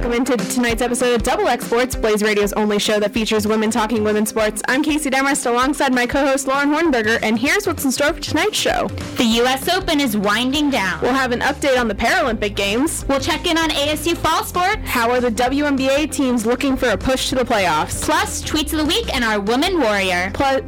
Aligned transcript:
welcome 0.00 0.16
into 0.16 0.34
tonight's 0.54 0.80
episode 0.80 1.14
of 1.14 1.22
Double 1.22 1.46
X 1.46 1.66
Sports, 1.66 1.94
Blaze 1.94 2.22
Radio's 2.22 2.54
only 2.54 2.78
show 2.78 2.98
that 2.98 3.12
features 3.12 3.46
women 3.46 3.70
talking 3.70 4.02
women's 4.02 4.30
sports. 4.30 4.62
I'm 4.66 4.82
Kaci 4.82 5.10
Demarest 5.10 5.44
alongside 5.44 5.92
my 5.92 6.06
co-host 6.06 6.46
Lauren 6.46 6.70
Hornberger, 6.70 7.18
and 7.22 7.38
here's 7.38 7.66
what's 7.66 7.84
in 7.84 7.92
store 7.92 8.14
for 8.14 8.20
tonight's 8.20 8.56
show. 8.56 8.88
The 9.18 9.24
U.S. 9.24 9.68
Open 9.68 10.00
is 10.00 10.16
winding 10.16 10.70
down. 10.70 11.02
We'll 11.02 11.12
have 11.12 11.32
an 11.32 11.40
update 11.40 11.78
on 11.78 11.86
the 11.86 11.94
Paralympic 11.94 12.56
Games. 12.56 13.04
We'll 13.08 13.20
check 13.20 13.46
in 13.46 13.58
on 13.58 13.68
ASU 13.68 14.16
fall 14.16 14.42
sports. 14.42 14.80
How 14.84 15.10
are 15.10 15.20
the 15.20 15.30
WNBA 15.30 16.10
teams 16.10 16.46
looking 16.46 16.78
for 16.78 16.88
a 16.88 16.96
push 16.96 17.28
to 17.28 17.34
the 17.34 17.44
playoffs? 17.44 18.02
Plus, 18.02 18.42
tweets 18.42 18.72
of 18.72 18.78
the 18.78 18.86
week 18.86 19.14
and 19.14 19.22
our 19.22 19.38
woman 19.38 19.80
warrior. 19.80 20.30
Plus, 20.32 20.62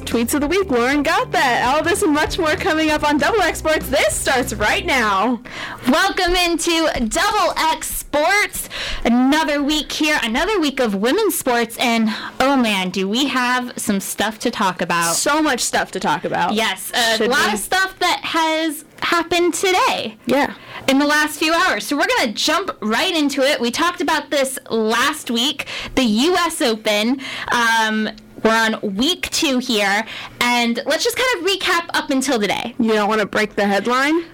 tweets 0.00 0.32
of 0.32 0.40
the 0.40 0.48
week. 0.48 0.70
Lauren 0.70 1.02
got 1.02 1.30
that. 1.32 1.74
All 1.74 1.82
this 1.82 2.00
and 2.00 2.14
much 2.14 2.38
more 2.38 2.56
coming 2.56 2.88
up 2.88 3.06
on 3.06 3.18
Double 3.18 3.42
X 3.42 3.58
Sports. 3.58 3.90
This 3.90 4.18
starts 4.18 4.54
right 4.54 4.86
now. 4.86 5.42
Welcome 5.86 6.34
into 6.34 6.88
Double 7.08 7.52
X 7.58 7.99
Sports. 8.12 8.68
Another 9.04 9.62
week 9.62 9.92
here, 9.92 10.18
another 10.24 10.58
week 10.58 10.80
of 10.80 10.96
women's 10.96 11.38
sports, 11.38 11.76
and 11.78 12.08
oh 12.40 12.56
man, 12.56 12.90
do 12.90 13.08
we 13.08 13.26
have 13.28 13.72
some 13.76 14.00
stuff 14.00 14.40
to 14.40 14.50
talk 14.50 14.82
about? 14.82 15.14
So 15.14 15.40
much 15.40 15.60
stuff 15.60 15.92
to 15.92 16.00
talk 16.00 16.24
about. 16.24 16.54
Yes, 16.54 16.90
a 16.92 17.16
Should 17.18 17.30
lot 17.30 17.46
we? 17.46 17.52
of 17.52 17.58
stuff 17.60 17.96
that 18.00 18.20
has 18.24 18.84
happened 19.00 19.54
today. 19.54 20.16
Yeah. 20.26 20.54
in 20.88 20.98
the 20.98 21.06
last 21.06 21.38
few 21.38 21.54
hours. 21.54 21.86
So 21.86 21.96
we're 21.96 22.08
going 22.18 22.26
to 22.28 22.32
jump 22.34 22.76
right 22.80 23.14
into 23.14 23.42
it. 23.42 23.60
We 23.60 23.70
talked 23.70 24.00
about 24.00 24.30
this 24.30 24.58
last 24.68 25.30
week, 25.30 25.66
the 25.94 26.02
US 26.02 26.60
Open. 26.60 27.20
Um, 27.52 28.08
we're 28.42 28.50
on 28.50 28.96
week 28.96 29.30
two 29.30 29.58
here, 29.60 30.04
and 30.40 30.82
let's 30.84 31.04
just 31.04 31.16
kind 31.16 31.38
of 31.38 31.48
recap 31.48 31.88
up 31.94 32.10
until 32.10 32.40
today. 32.40 32.74
You 32.80 32.92
don't 32.92 33.08
want 33.08 33.20
to 33.20 33.26
break 33.26 33.54
the 33.54 33.66
headline? 33.68 34.24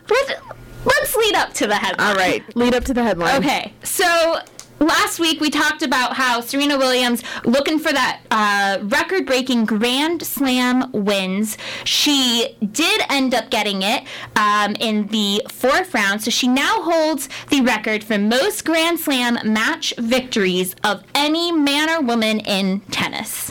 Let's 0.86 1.14
lead 1.16 1.34
up 1.34 1.52
to 1.54 1.66
the 1.66 1.76
headline. 1.76 2.08
All 2.08 2.14
right. 2.14 2.56
Lead 2.56 2.74
up 2.74 2.84
to 2.84 2.94
the 2.94 3.02
headline. 3.02 3.36
Okay, 3.36 3.74
so 3.82 4.38
last 4.78 5.18
week 5.18 5.40
we 5.40 5.48
talked 5.50 5.82
about 5.82 6.14
how 6.14 6.40
Serena 6.40 6.76
Williams 6.76 7.22
looking 7.44 7.78
for 7.78 7.92
that 7.92 8.20
uh, 8.30 8.78
record-breaking 8.82 9.64
Grand 9.64 10.22
Slam 10.22 10.92
wins. 10.92 11.56
She 11.84 12.56
did 12.72 13.02
end 13.08 13.34
up 13.34 13.50
getting 13.50 13.82
it 13.82 14.04
um, 14.36 14.76
in 14.78 15.06
the 15.08 15.42
fourth 15.50 15.94
round, 15.94 16.22
so 16.22 16.30
she 16.30 16.46
now 16.46 16.82
holds 16.82 17.28
the 17.48 17.62
record 17.62 18.04
for 18.04 18.18
most 18.18 18.64
Grand 18.64 19.00
Slam 19.00 19.38
match 19.44 19.94
victories 19.98 20.76
of 20.84 21.02
any 21.14 21.52
man 21.52 21.88
or 21.90 22.02
woman 22.02 22.40
in 22.40 22.80
tennis, 22.90 23.50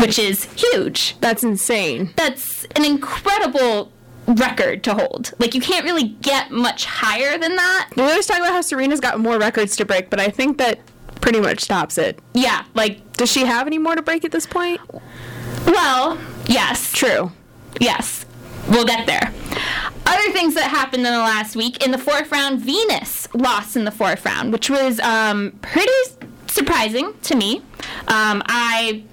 which 0.00 0.18
is 0.18 0.44
huge. 0.54 1.16
That's 1.20 1.44
insane. 1.44 2.12
That's 2.16 2.64
an 2.76 2.84
incredible 2.84 3.92
record 4.26 4.82
to 4.84 4.94
hold. 4.94 5.32
Like 5.38 5.54
you 5.54 5.60
can't 5.60 5.84
really 5.84 6.04
get 6.04 6.50
much 6.50 6.84
higher 6.84 7.38
than 7.38 7.56
that. 7.56 7.90
We 7.96 8.02
always 8.02 8.26
talk 8.26 8.38
about 8.38 8.52
how 8.52 8.60
Serena's 8.60 9.00
got 9.00 9.20
more 9.20 9.38
records 9.38 9.76
to 9.76 9.84
break, 9.84 10.10
but 10.10 10.20
I 10.20 10.28
think 10.28 10.58
that 10.58 10.80
pretty 11.20 11.40
much 11.40 11.60
stops 11.60 11.98
it. 11.98 12.18
Yeah, 12.34 12.64
like 12.74 13.12
Does 13.14 13.30
she 13.30 13.44
have 13.44 13.66
any 13.66 13.78
more 13.78 13.94
to 13.94 14.02
break 14.02 14.24
at 14.24 14.32
this 14.32 14.46
point? 14.46 14.80
Well, 15.66 16.18
yes, 16.46 16.92
True. 16.92 17.32
yes. 17.80 18.24
We'll 18.68 18.84
get 18.84 19.06
there. 19.06 19.32
Other 20.06 20.32
things 20.32 20.54
that 20.54 20.64
happened 20.64 21.06
in 21.06 21.12
the 21.12 21.18
last 21.18 21.54
week 21.54 21.84
in 21.84 21.92
the 21.92 21.98
fourth 21.98 22.32
round, 22.32 22.60
Venus 22.60 23.28
lost 23.32 23.76
in 23.76 23.84
the 23.84 23.90
fourth 23.92 24.24
round, 24.24 24.52
which 24.52 24.68
was 24.68 24.98
um, 25.00 25.52
pretty 25.62 25.92
surprising 26.48 27.12
to 27.22 27.36
me. 27.36 27.58
Um, 28.08 28.42
I 28.46 29.04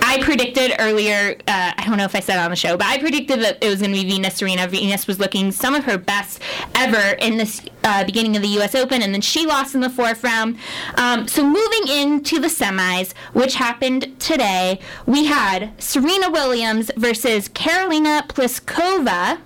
I 0.00 0.22
predicted 0.22 0.74
earlier. 0.78 1.36
Uh, 1.46 1.72
I 1.76 1.84
don't 1.86 1.96
know 1.96 2.04
if 2.04 2.14
I 2.14 2.20
said 2.20 2.36
it 2.36 2.40
on 2.40 2.50
the 2.50 2.56
show, 2.56 2.76
but 2.76 2.86
I 2.86 2.98
predicted 2.98 3.40
that 3.40 3.58
it 3.62 3.68
was 3.68 3.80
going 3.80 3.92
to 3.94 4.02
be 4.02 4.08
Venus 4.08 4.34
Serena. 4.34 4.66
Venus 4.66 5.06
was 5.06 5.18
looking 5.18 5.52
some 5.52 5.74
of 5.74 5.84
her 5.84 5.98
best 5.98 6.40
ever 6.74 7.16
in 7.18 7.36
this 7.36 7.62
uh, 7.84 8.04
beginning 8.04 8.36
of 8.36 8.42
the 8.42 8.48
U.S. 8.48 8.74
Open, 8.74 9.02
and 9.02 9.12
then 9.14 9.20
she 9.20 9.46
lost 9.46 9.74
in 9.74 9.80
the 9.80 9.90
fourth 9.90 10.22
round. 10.22 10.58
Um, 10.96 11.28
so 11.28 11.44
moving 11.44 11.88
into 11.88 12.38
the 12.40 12.48
semis, 12.48 13.12
which 13.32 13.54
happened 13.54 14.18
today, 14.20 14.80
we 15.06 15.26
had 15.26 15.72
Serena 15.82 16.30
Williams 16.30 16.90
versus 16.96 17.48
Karolina 17.48 18.26
Pliskova, 18.28 19.38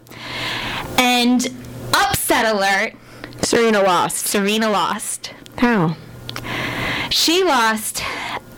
and 0.98 1.46
upset 1.94 2.44
alert: 2.44 2.94
Serena 3.42 3.82
lost. 3.82 4.26
Serena 4.26 4.68
lost. 4.68 5.32
How? 5.58 5.96
She 7.10 7.44
lost 7.44 8.02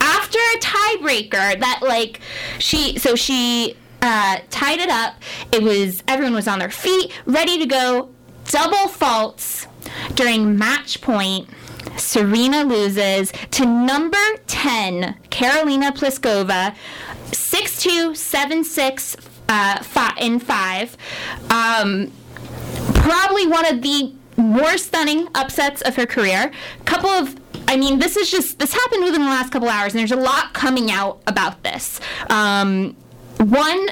after 0.09 0.39
a 0.39 0.59
tiebreaker 0.59 1.61
that 1.61 1.81
like 1.83 2.21
she 2.59 2.99
so 2.99 3.15
she 3.15 3.77
uh, 4.03 4.39
tied 4.51 4.81
it 4.81 4.89
up. 4.89 5.15
It 5.53 5.63
was 5.63 6.03
everyone 6.09 6.35
was 6.35 6.49
on 6.49 6.59
their 6.59 6.71
feet, 6.71 7.13
ready 7.27 7.59
to 7.59 7.67
go. 7.67 8.11
Double 8.47 8.89
faults 8.89 9.67
during 10.15 10.57
match 10.59 11.01
point. 11.01 11.49
Serena 11.97 12.65
loses 12.65 13.33
to 13.51 13.67
number 13.67 14.17
10, 14.47 15.17
Karolina 15.31 15.91
Pliskova, 15.91 16.75
6 17.33 17.83
2, 17.83 18.15
7 18.15 18.65
6 18.65 19.17
uh, 19.49 20.13
in 20.21 20.39
5. 20.39 20.97
Um, 21.51 22.13
probably 22.95 23.47
one 23.47 23.67
of 23.67 23.83
the 23.83 24.13
more 24.37 24.79
stunning 24.79 25.29
upsets 25.35 25.83
of 25.83 25.97
her 25.97 26.07
career. 26.07 26.53
Couple 26.85 27.11
of 27.11 27.37
I 27.69 27.77
mean, 27.77 27.99
this 27.99 28.17
is 28.17 28.31
just 28.31 28.59
this 28.59 28.73
happened 28.73 29.05
within 29.05 29.21
the 29.21 29.29
last 29.29 29.53
couple 29.53 29.69
hours, 29.69 29.93
and 29.93 30.01
there's 30.01 30.11
a 30.11 30.17
lot 30.17 30.55
coming 30.55 30.91
out 30.91 31.21
about 31.27 31.63
this. 31.63 32.01
Um, 32.31 32.97
one, 33.37 33.91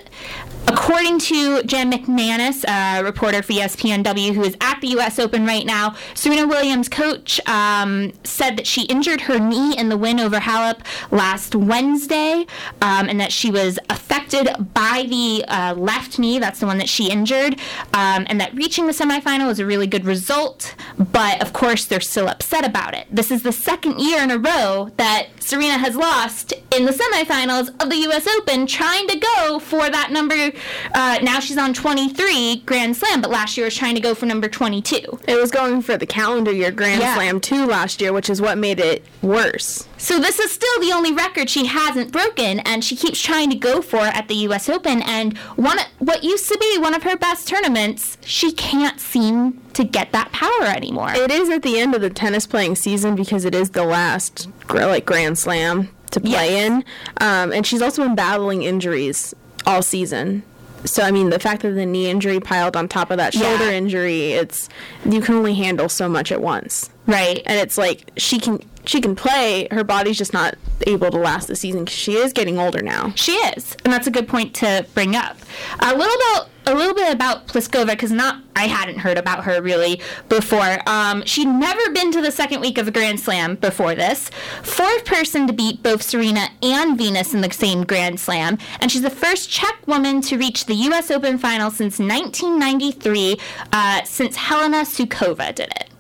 according 0.68 1.18
to 1.18 1.62
Jen 1.64 1.90
McManus, 1.90 2.64
a 2.68 3.02
reporter 3.02 3.42
for 3.42 3.52
ESPNW 3.52 4.34
who 4.34 4.42
is 4.42 4.56
at 4.60 4.80
the 4.80 4.88
U.S. 4.88 5.18
Open 5.18 5.46
right 5.46 5.64
now, 5.64 5.94
Serena 6.14 6.46
Williams' 6.46 6.88
coach 6.88 7.40
um, 7.46 8.12
said 8.24 8.56
that 8.56 8.66
she 8.66 8.82
injured 8.82 9.22
her 9.22 9.38
knee 9.38 9.76
in 9.76 9.88
the 9.88 9.96
win 9.96 10.20
over 10.20 10.38
Halep 10.38 10.80
last 11.10 11.54
Wednesday, 11.54 12.46
um, 12.82 13.08
and 13.08 13.20
that 13.20 13.32
she 13.32 13.50
was 13.50 13.78
affected 13.90 14.48
by 14.74 15.06
the 15.08 15.44
uh, 15.48 15.74
left 15.74 16.18
knee. 16.18 16.38
That's 16.38 16.60
the 16.60 16.66
one 16.66 16.78
that 16.78 16.88
she 16.88 17.10
injured, 17.10 17.54
um, 17.94 18.26
and 18.28 18.40
that 18.40 18.54
reaching 18.54 18.86
the 18.86 18.92
semifinal 18.92 19.50
is 19.50 19.58
a 19.58 19.66
really 19.66 19.86
good 19.86 20.04
result. 20.04 20.74
But 20.98 21.42
of 21.42 21.52
course, 21.52 21.84
they're 21.84 22.00
still 22.00 22.28
upset 22.28 22.66
about 22.66 22.94
it. 22.94 23.06
This 23.10 23.30
is 23.30 23.42
the 23.42 23.52
second 23.52 24.00
year 24.00 24.22
in 24.22 24.30
a 24.30 24.38
row 24.38 24.90
that 24.96 25.28
Serena 25.40 25.78
has 25.78 25.96
lost 25.96 26.52
in 26.74 26.84
the 26.84 26.92
semifinals 26.92 27.68
of 27.82 27.88
the 27.90 27.96
U.S. 27.96 28.26
Open, 28.26 28.66
trying 28.66 29.06
to 29.08 29.18
go 29.18 29.58
for 29.58 29.88
that 29.88 30.10
number. 30.10 30.52
Uh, 30.94 31.18
now 31.22 31.40
she's 31.40 31.58
on 31.58 31.72
23 31.74 32.62
Grand 32.66 32.96
Slam, 32.96 33.20
but 33.20 33.30
last 33.30 33.56
year 33.56 33.66
was 33.66 33.76
trying 33.76 33.94
to 33.94 34.00
go 34.00 34.14
for 34.14 34.26
number 34.26 34.48
22. 34.48 35.20
It 35.26 35.36
was 35.40 35.50
going 35.50 35.82
for 35.82 35.96
the 35.96 36.06
calendar 36.06 36.52
year 36.52 36.70
Grand 36.70 37.00
Yeah. 37.00 37.14
Slam 37.14 37.40
2 37.40 37.66
last 37.66 38.00
year, 38.00 38.12
which 38.12 38.30
is 38.30 38.40
what 38.40 38.58
made 38.58 38.80
it 38.80 39.04
worse. 39.22 39.86
So 39.98 40.18
this 40.20 40.38
is 40.38 40.50
still 40.52 40.80
the 40.80 40.92
only 40.92 41.12
record 41.12 41.48
she 41.48 41.66
hasn't 41.66 42.12
broken, 42.12 42.60
and 42.60 42.84
she 42.84 42.96
keeps 42.96 43.20
trying 43.20 43.50
to 43.50 43.56
go 43.56 43.80
for 43.82 44.00
at 44.00 44.28
the 44.28 44.34
U.S. 44.48 44.68
Open. 44.68 45.02
And 45.02 45.36
one, 45.56 45.78
what 45.98 46.22
used 46.22 46.48
to 46.48 46.58
be 46.58 46.78
one 46.78 46.94
of 46.94 47.02
her 47.02 47.16
best 47.16 47.48
tournaments, 47.48 48.18
she 48.24 48.52
can't 48.52 49.00
seem 49.00 49.60
to 49.74 49.84
get 49.84 50.12
that 50.12 50.32
power 50.32 50.64
anymore. 50.66 51.12
It 51.14 51.30
is 51.30 51.48
at 51.50 51.62
the 51.62 51.78
end 51.78 51.94
of 51.94 52.00
the 52.00 52.10
tennis 52.10 52.46
playing 52.46 52.76
season 52.76 53.14
because 53.16 53.44
it 53.44 53.54
is 53.54 53.70
the 53.70 53.84
last 53.84 54.48
like 54.68 55.06
Grand 55.06 55.38
Slam 55.38 55.88
to 56.10 56.20
play 56.20 56.30
Yes. 56.30 56.66
in, 56.66 56.84
um, 57.20 57.52
and 57.52 57.66
she's 57.66 57.82
also 57.82 58.02
been 58.04 58.14
battling 58.14 58.62
injuries 58.62 59.34
all 59.66 59.82
season. 59.82 60.42
So 60.84 61.02
I 61.02 61.10
mean, 61.10 61.30
the 61.30 61.38
fact 61.40 61.62
that 61.62 61.70
the 61.72 61.86
knee 61.86 62.08
injury 62.08 62.38
piled 62.38 62.76
on 62.76 62.86
top 62.88 63.10
of 63.10 63.16
that 63.16 63.34
shoulder 63.34 63.64
Yeah. 63.64 63.72
injury, 63.78 64.32
it's 64.32 64.68
you 65.04 65.20
can 65.20 65.34
only 65.34 65.54
handle 65.54 65.88
so 65.88 66.08
much 66.08 66.30
at 66.30 66.40
once. 66.40 66.90
right. 67.06 67.42
and 67.46 67.58
it's 67.58 67.76
like 67.78 68.10
she 68.16 68.38
can 68.38 68.60
she 68.84 69.00
can 69.00 69.16
play 69.16 69.66
her 69.72 69.82
body's 69.82 70.16
just 70.16 70.32
not 70.32 70.54
able 70.86 71.10
to 71.10 71.16
last 71.18 71.48
the 71.48 71.56
season 71.56 71.84
because 71.84 71.98
she 71.98 72.14
is 72.14 72.32
getting 72.32 72.56
older 72.58 72.82
now 72.82 73.12
She 73.16 73.32
is, 73.32 73.76
and 73.84 73.92
that's 73.92 74.06
a 74.06 74.10
good 74.12 74.28
point 74.28 74.54
to 74.56 74.86
bring 74.94 75.16
up. 75.16 75.36
A 75.80 75.88
little 75.96 76.14
about 76.14 76.48
a 76.66 76.74
little 76.74 76.94
bit 76.94 77.12
about 77.12 77.46
Pliskova 77.46 77.90
because 77.90 78.10
not 78.10 78.42
I 78.56 78.66
hadn't 78.66 78.98
heard 78.98 79.18
about 79.18 79.44
her 79.44 79.62
really 79.62 80.00
before. 80.28 80.78
Um, 80.86 81.22
she'd 81.24 81.46
never 81.46 81.90
been 81.92 82.10
to 82.12 82.20
the 82.20 82.32
second 82.32 82.60
week 82.60 82.78
of 82.78 82.88
a 82.88 82.90
Grand 82.90 83.20
Slam 83.20 83.54
before 83.56 83.94
this. 83.94 84.30
Fourth 84.62 85.04
person 85.04 85.46
to 85.46 85.52
beat 85.52 85.82
both 85.82 86.02
Serena 86.02 86.48
and 86.62 86.98
Venus 86.98 87.34
in 87.34 87.40
the 87.40 87.52
same 87.52 87.84
Grand 87.84 88.18
Slam, 88.18 88.58
and 88.80 88.90
she's 88.90 89.02
the 89.02 89.10
first 89.10 89.50
Czech 89.50 89.86
woman 89.86 90.20
to 90.22 90.36
reach 90.36 90.66
the 90.66 90.74
U.S. 90.74 91.10
Open 91.10 91.38
final 91.38 91.70
since 91.70 91.98
1993, 91.98 93.36
uh, 93.72 94.02
since 94.04 94.36
Helena 94.36 94.78
Sukova 94.78 95.54
did 95.54 95.70
it. 95.76 95.90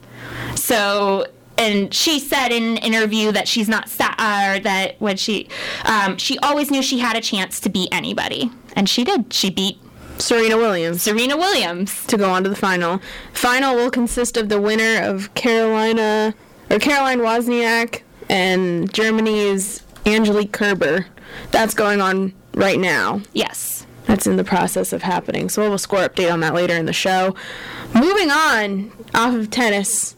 So, 0.58 1.26
and 1.58 1.94
she 1.94 2.18
said 2.18 2.48
in 2.48 2.62
an 2.62 2.76
interview 2.78 3.32
that 3.32 3.46
she's 3.46 3.68
not 3.68 3.88
uh, 4.00 4.58
that 4.60 4.96
when 4.98 5.16
she 5.16 5.48
um, 5.84 6.16
she 6.18 6.38
always 6.38 6.70
knew 6.70 6.82
she 6.82 6.98
had 6.98 7.16
a 7.16 7.20
chance 7.20 7.60
to 7.60 7.68
beat 7.68 7.88
anybody, 7.92 8.50
and 8.74 8.88
she 8.88 9.04
did. 9.04 9.32
She 9.32 9.50
beat 9.50 9.78
serena 10.18 10.56
williams 10.56 11.02
Serena 11.02 11.36
Williams. 11.36 12.04
to 12.06 12.16
go 12.16 12.30
on 12.30 12.42
to 12.44 12.48
the 12.48 12.56
final 12.56 13.00
final 13.32 13.74
will 13.74 13.90
consist 13.90 14.36
of 14.36 14.48
the 14.48 14.60
winner 14.60 15.02
of 15.02 15.32
carolina 15.34 16.34
or 16.70 16.78
caroline 16.78 17.18
wozniacki 17.20 18.02
and 18.28 18.92
germany's 18.92 19.82
angelique 20.06 20.52
kerber 20.52 21.06
that's 21.50 21.74
going 21.74 22.00
on 22.00 22.32
right 22.54 22.78
now 22.80 23.20
Yes. 23.32 23.86
That's 24.06 24.26
in 24.26 24.36
the 24.36 24.44
process 24.44 24.92
of 24.92 25.02
happening. 25.02 25.48
So 25.48 25.60
we'll 25.62 25.70
have 25.72 25.74
a 25.74 25.78
score 25.80 25.98
update 26.08 26.32
on 26.32 26.38
that 26.40 26.54
later 26.54 26.74
in 26.74 26.86
the 26.86 26.92
show. 26.92 27.34
Moving 27.92 28.30
on 28.30 28.92
off 29.14 29.34
of 29.34 29.50
tennis, 29.50 30.15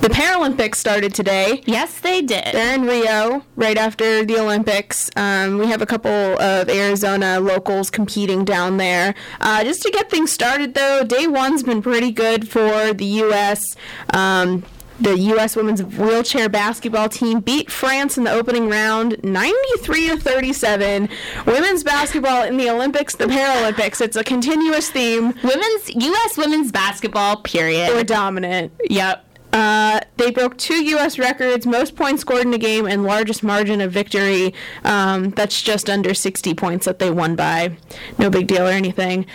The 0.00 0.08
Paralympics 0.08 0.76
started 0.76 1.12
today. 1.12 1.62
Yes, 1.66 1.98
they 1.98 2.22
did. 2.22 2.44
They're 2.52 2.74
in 2.74 2.82
Rio 2.82 3.44
right 3.56 3.76
after 3.76 4.24
the 4.24 4.38
Olympics. 4.38 5.10
Um, 5.16 5.58
we 5.58 5.66
have 5.66 5.82
a 5.82 5.86
couple 5.86 6.10
of 6.10 6.68
Arizona 6.68 7.40
locals 7.40 7.90
competing 7.90 8.44
down 8.44 8.76
there. 8.76 9.16
Uh, 9.40 9.64
just 9.64 9.82
to 9.82 9.90
get 9.90 10.08
things 10.08 10.30
started, 10.30 10.74
though, 10.74 11.02
day 11.02 11.26
one's 11.26 11.64
been 11.64 11.82
pretty 11.82 12.12
good 12.12 12.48
for 12.48 12.92
the 12.94 13.04
U.S. 13.04 13.74
Um, 14.14 14.64
the 15.00 15.18
U.S. 15.18 15.56
women's 15.56 15.82
wheelchair 15.82 16.48
basketball 16.48 17.08
team 17.08 17.40
beat 17.40 17.70
France 17.70 18.16
in 18.16 18.24
the 18.24 18.32
opening 18.32 18.68
round, 18.68 19.16
93 19.24 20.08
to 20.08 20.16
37. 20.16 21.08
Women's 21.46 21.82
basketball 21.82 22.44
in 22.44 22.56
the 22.56 22.70
Olympics, 22.70 23.16
the 23.16 23.26
Paralympics. 23.26 24.00
It's 24.00 24.16
a 24.16 24.24
continuous 24.24 24.90
theme. 24.90 25.34
Women's 25.42 25.90
U.S. 25.94 26.36
women's 26.36 26.70
basketball. 26.70 27.42
Period. 27.42 27.90
We're 27.90 28.04
dominant. 28.04 28.72
Yep. 28.88 29.24
Uh, 29.52 30.00
they 30.18 30.30
broke 30.30 30.58
two 30.58 30.84
U.S. 30.84 31.18
records, 31.18 31.66
most 31.66 31.96
points 31.96 32.20
scored 32.20 32.46
in 32.46 32.52
a 32.52 32.58
game 32.58 32.86
and 32.86 33.04
largest 33.04 33.42
margin 33.42 33.80
of 33.80 33.92
victory. 33.92 34.52
Um, 34.84 35.30
that's 35.30 35.62
just 35.62 35.88
under 35.88 36.12
60 36.12 36.54
points 36.54 36.86
that 36.86 36.98
they 36.98 37.10
won 37.10 37.36
by. 37.36 37.76
No 38.18 38.28
big 38.28 38.46
deal 38.46 38.66
or 38.66 38.70
anything. 38.70 39.26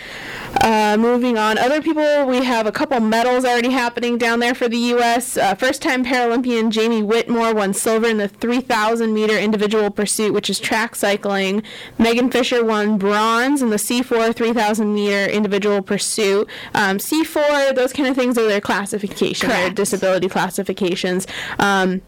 Uh, 0.62 0.96
moving 0.98 1.36
on, 1.36 1.58
other 1.58 1.82
people, 1.82 2.26
we 2.26 2.44
have 2.44 2.66
a 2.66 2.72
couple 2.72 3.00
medals 3.00 3.44
already 3.44 3.70
happening 3.70 4.16
down 4.16 4.38
there 4.38 4.54
for 4.54 4.68
the 4.68 4.78
U.S. 4.78 5.36
Uh, 5.36 5.54
first 5.54 5.82
time 5.82 6.04
Paralympian 6.04 6.70
Jamie 6.70 7.02
Whitmore 7.02 7.54
won 7.54 7.74
silver 7.74 8.06
in 8.06 8.18
the 8.18 8.28
3,000 8.28 9.12
meter 9.12 9.36
individual 9.36 9.90
pursuit, 9.90 10.32
which 10.32 10.48
is 10.48 10.60
track 10.60 10.94
cycling. 10.94 11.62
Megan 11.98 12.30
Fisher 12.30 12.64
won 12.64 12.98
bronze 12.98 13.62
in 13.62 13.70
the 13.70 13.76
C4 13.76 14.34
3,000 14.34 14.94
meter 14.94 15.24
individual 15.24 15.82
pursuit. 15.82 16.48
Um, 16.74 16.98
C4, 16.98 17.74
those 17.74 17.92
kind 17.92 18.08
of 18.08 18.14
things 18.14 18.38
are 18.38 18.46
their 18.46 18.60
classification, 18.60 19.48
their 19.48 19.58
Correct. 19.58 19.76
Disability 20.04 20.28
classifications. 20.28 21.26
Um, 21.58 22.02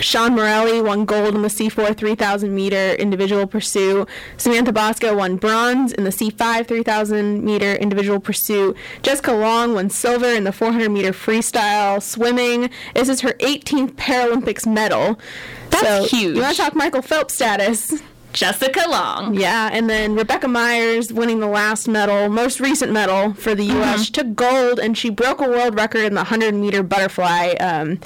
Shawn 0.00 0.34
Morelli 0.34 0.82
won 0.82 1.04
gold 1.04 1.36
in 1.36 1.42
the 1.42 1.48
C4 1.48 1.96
3000 1.96 2.52
meter 2.52 2.94
individual 2.94 3.46
pursuit. 3.46 4.08
Samantha 4.36 4.72
Bosco 4.72 5.16
won 5.16 5.36
bronze 5.36 5.92
in 5.92 6.02
the 6.02 6.10
C5 6.10 6.66
3000 6.66 7.44
meter 7.44 7.74
individual 7.74 8.18
pursuit. 8.18 8.76
Jessica 9.02 9.30
Long 9.30 9.74
won 9.74 9.90
silver 9.90 10.26
in 10.26 10.42
the 10.42 10.52
400 10.52 10.90
meter 10.90 11.12
freestyle 11.12 12.02
swimming. 12.02 12.68
This 12.96 13.08
is 13.08 13.20
her 13.20 13.34
18th 13.34 13.92
Paralympics 13.92 14.66
medal. 14.66 15.20
That's 15.70 16.10
so, 16.10 16.16
huge. 16.16 16.34
You 16.34 16.42
want 16.42 16.56
to 16.56 16.62
talk 16.62 16.74
Michael 16.74 17.02
Phelps 17.02 17.34
status? 17.34 18.02
Jessica 18.32 18.84
Long. 18.88 19.34
Yeah, 19.34 19.70
and 19.72 19.88
then 19.88 20.14
Rebecca 20.14 20.48
Meyers 20.48 21.12
winning 21.12 21.40
the 21.40 21.46
last 21.46 21.88
medal, 21.88 22.28
most 22.28 22.60
recent 22.60 22.92
medal 22.92 23.34
for 23.34 23.54
the 23.54 23.64
U.S. 23.64 24.04
She 24.04 24.12
took 24.12 24.34
gold 24.34 24.78
and 24.78 24.96
she 24.96 25.10
broke 25.10 25.40
a 25.40 25.48
world 25.48 25.74
record 25.74 26.04
in 26.04 26.14
the 26.14 26.20
100 26.20 26.54
meter 26.54 26.82
butterfly. 26.82 27.54
Um, 27.60 28.00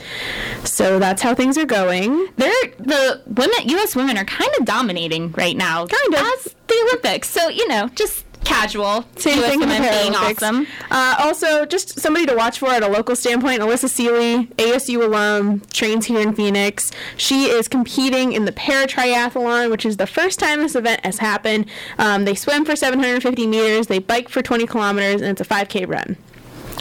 so 0.65 0.99
that's 0.99 1.23
how 1.23 1.35
things 1.35 1.59
are 1.59 1.67
going. 1.67 2.29
They're 2.37 2.53
the 2.79 3.23
women. 3.27 3.69
U.S. 3.69 3.95
women 3.97 4.17
are 4.17 4.25
kind 4.25 4.51
of 4.59 4.65
dominating 4.65 5.33
right 5.33 5.57
now. 5.57 5.87
Kind 5.87 6.15
of. 6.15 6.21
as 6.21 6.55
the 6.67 6.75
Olympics. 6.89 7.29
So 7.29 7.49
you 7.49 7.67
know, 7.69 7.89
just 7.95 8.25
casual. 8.45 9.05
Same 9.17 9.41
thing 9.41 9.61
with 9.61 9.69
the 9.69 9.89
being 10.01 10.15
awesome. 10.15 10.67
Uh, 10.91 11.17
also, 11.19 11.65
just 11.67 11.99
somebody 11.99 12.27
to 12.27 12.35
watch 12.35 12.59
for 12.59 12.69
at 12.69 12.83
a 12.83 12.89
local 12.89 13.17
standpoint. 13.17 13.61
Alyssa 13.61 13.89
Seeley, 13.89 14.47
ASU 14.57 15.03
alum, 15.03 15.61
trains 15.73 16.07
here 16.07 16.21
in 16.21 16.35
Phoenix. 16.35 16.91
She 17.17 17.47
is 17.47 17.69
competing 17.69 18.33
in 18.33 18.45
the 18.45 18.53
para 18.53 18.87
triathlon, 18.87 19.71
which 19.71 19.85
is 19.85 19.97
the 19.97 20.07
first 20.07 20.39
time 20.39 20.61
this 20.61 20.75
event 20.75 21.05
has 21.05 21.19
happened. 21.19 21.67
Um, 21.99 22.25
they 22.25 22.35
swim 22.35 22.65
for 22.65 22.77
750 22.77 23.47
meters, 23.47 23.87
they 23.87 23.99
bike 23.99 24.29
for 24.29 24.43
20 24.43 24.67
kilometers, 24.67 25.21
and 25.21 25.31
it's 25.31 25.41
a 25.41 25.45
5K 25.45 25.89
run. 25.89 26.17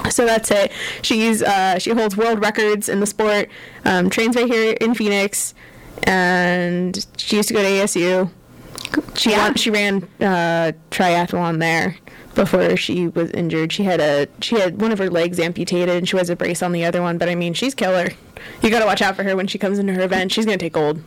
So 0.10 0.25
that's 0.25 0.51
it. 0.51 0.71
She's 1.01 1.42
uh, 1.42 1.80
she 1.80 1.92
holds 1.92 2.18
world 2.18 2.42
records 2.42 2.89
in 2.89 3.00
the 3.00 3.06
sport. 3.06 3.50
Um, 3.86 4.10
trains 4.10 4.36
right 4.36 4.48
here 4.48 4.75
in 4.81 4.95
Phoenix, 4.95 5.54
and 6.04 7.06
she 7.18 7.38
used 7.38 7.48
to 7.50 7.54
go 7.54 7.62
to 7.62 7.69
ASU. 7.69 8.30
She 9.16 9.31
Yeah. 9.31 9.44
won, 9.44 9.56
she 9.56 9.69
ran 9.69 10.07
uh, 10.22 10.72
triathlon 10.92 11.60
there 11.60 11.98
before 12.36 12.75
she 12.78 13.07
was 13.07 13.30
injured. 13.31 13.72
She 13.72 13.84
had 13.84 14.00
a 14.00 14.28
she 14.42 14.60
had 14.60 14.81
one 14.81 14.92
of 14.92 15.00
her 15.00 15.10
legs 15.10 15.40
amputated, 15.40 15.95
and 15.95 16.07
she 16.10 16.18
has 16.18 16.30
a 16.30 16.36
brace 16.36 16.62
on 16.63 16.72
the 16.72 16.84
other 16.86 17.01
one. 17.01 17.18
But 17.18 17.30
I 17.30 17.36
mean, 17.36 17.54
she's 17.54 17.74
killer. 17.75 18.10
You 18.62 18.69
got 18.69 18.80
to 18.80 18.86
watch 18.86 19.01
out 19.01 19.16
for 19.16 19.24
her 19.24 19.36
when 19.36 19.48
she 19.48 19.57
comes 19.57 19.80
into 19.80 19.94
her 19.94 20.01
event. 20.01 20.31
She's 20.31 20.45
gonna 20.45 20.57
take 20.57 20.74
gold. 20.74 21.01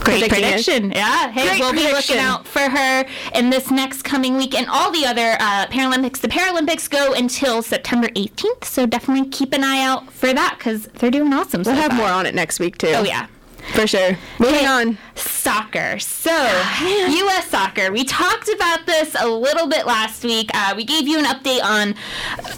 Great 0.00 0.20
Predicting 0.28 0.38
it. 0.44 0.48
prediction. 0.48 0.90
Yeah. 0.92 1.30
Hey, 1.32 1.48
Great 1.48 1.60
we'll 1.60 1.72
be 1.72 1.90
looking 1.90 2.18
out 2.18 2.46
for 2.46 2.60
her 2.60 3.06
in 3.34 3.48
this 3.48 3.70
next 3.70 4.02
coming 4.02 4.36
week 4.36 4.54
and 4.54 4.66
all 4.68 4.90
the 4.90 5.06
other 5.06 5.36
uh, 5.40 5.66
Paralympics. 5.68 6.18
The 6.20 6.28
Paralympics 6.28 6.88
go 6.90 7.14
until 7.14 7.62
September 7.62 8.08
18th, 8.08 8.64
so 8.64 8.84
definitely 8.84 9.30
keep 9.30 9.54
an 9.54 9.64
eye 9.64 9.80
out 9.82 10.12
for 10.12 10.34
that 10.34 10.56
because 10.58 10.84
they're 10.98 11.10
doing 11.10 11.32
awesome. 11.32 11.62
We'll 11.62 11.74
so 11.76 11.80
have 11.80 11.92
far. 11.92 11.98
more 11.98 12.08
on 12.08 12.26
it 12.26 12.34
next 12.34 12.60
week 12.60 12.76
too. 12.76 12.88
Oh 12.94 13.04
yeah. 13.04 13.26
For 13.74 13.86
sure. 13.86 14.18
Moving 14.38 14.66
on. 14.66 14.98
Soccer. 15.14 15.98
So, 15.98 16.30
U.S. 16.80 17.48
soccer. 17.48 17.92
We 17.92 18.04
talked 18.04 18.48
about 18.48 18.86
this 18.86 19.14
a 19.18 19.28
little 19.28 19.68
bit 19.68 19.86
last 19.86 20.24
week. 20.24 20.50
Uh, 20.54 20.74
we 20.76 20.84
gave 20.84 21.06
you 21.06 21.18
an 21.18 21.24
update 21.24 21.62
on 21.62 21.94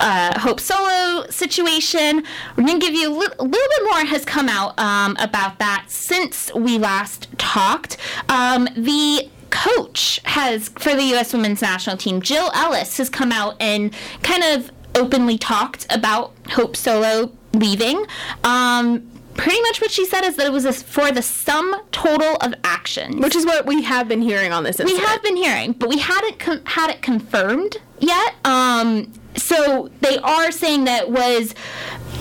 uh, 0.00 0.38
Hope 0.38 0.60
Solo 0.60 1.26
situation. 1.30 2.24
We're 2.56 2.66
going 2.66 2.80
to 2.80 2.86
give 2.86 2.94
you 2.94 3.08
a, 3.08 3.14
li- 3.14 3.26
little 3.38 3.48
bit 3.48 3.84
more 3.84 4.04
has 4.04 4.24
come 4.24 4.48
out 4.48 4.78
um, 4.78 5.16
about 5.20 5.58
that 5.58 5.86
since 5.88 6.52
we 6.54 6.78
last 6.78 7.28
talked. 7.38 7.96
Um, 8.28 8.68
the 8.76 9.28
coach 9.50 10.20
has 10.24 10.68
for 10.70 10.94
the 10.94 11.02
U.S. 11.04 11.32
women's 11.32 11.60
national 11.60 11.96
team, 11.96 12.22
Jill 12.22 12.50
Ellis, 12.54 12.96
has 12.98 13.10
come 13.10 13.32
out 13.32 13.56
and 13.60 13.92
kind 14.22 14.42
of 14.44 14.70
openly 14.94 15.38
talked 15.38 15.86
about 15.94 16.32
Hope 16.50 16.76
Solo 16.76 17.32
leaving. 17.52 18.04
Um, 18.44 19.09
pretty 19.34 19.60
much 19.62 19.80
what 19.80 19.90
she 19.90 20.04
said 20.04 20.24
is 20.24 20.36
that 20.36 20.46
it 20.46 20.52
was 20.52 20.64
a, 20.64 20.72
for 20.72 21.10
the 21.10 21.22
sum 21.22 21.74
total 21.92 22.36
of 22.36 22.54
actions. 22.64 23.16
Which 23.16 23.36
is 23.36 23.46
what 23.46 23.66
we 23.66 23.82
have 23.82 24.08
been 24.08 24.22
hearing 24.22 24.52
on 24.52 24.64
this 24.64 24.78
we 24.78 24.96
have 24.98 25.22
been 25.22 25.36
hearing, 25.36 25.72
but 25.72 25.88
we 25.88 25.98
hadn't 25.98 26.38
com- 26.38 26.64
had 26.64 26.90
it 26.90 27.02
confirmed 27.02 27.76
yet. 27.98 28.34
Um, 28.44 29.12
so 29.36 29.90
they 30.00 30.18
are 30.18 30.50
saying 30.50 30.84
that 30.84 31.04
it 31.04 31.10
was 31.10 31.54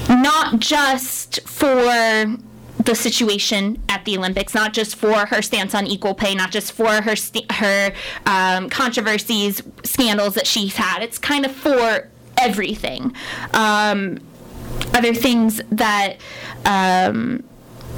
not 0.09 0.59
just 0.59 1.41
for 1.47 1.83
the 2.83 2.95
situation 2.95 3.81
at 3.89 4.05
the 4.05 4.17
Olympics, 4.17 4.53
not 4.53 4.73
just 4.73 4.95
for 4.95 5.25
her 5.27 5.41
stance 5.41 5.75
on 5.75 5.85
equal 5.85 6.13
pay, 6.13 6.33
not 6.33 6.51
just 6.51 6.71
for 6.71 7.01
her 7.01 7.15
st- 7.15 7.51
her 7.51 7.93
um, 8.25 8.69
controversies, 8.69 9.61
scandals 9.83 10.35
that 10.35 10.47
she's 10.47 10.75
had. 10.75 11.03
It's 11.03 11.17
kind 11.17 11.45
of 11.45 11.51
for 11.51 12.07
everything. 12.37 13.13
Um, 13.53 14.19
other 14.93 15.13
things 15.13 15.61
that 15.71 16.17
um, 16.65 17.43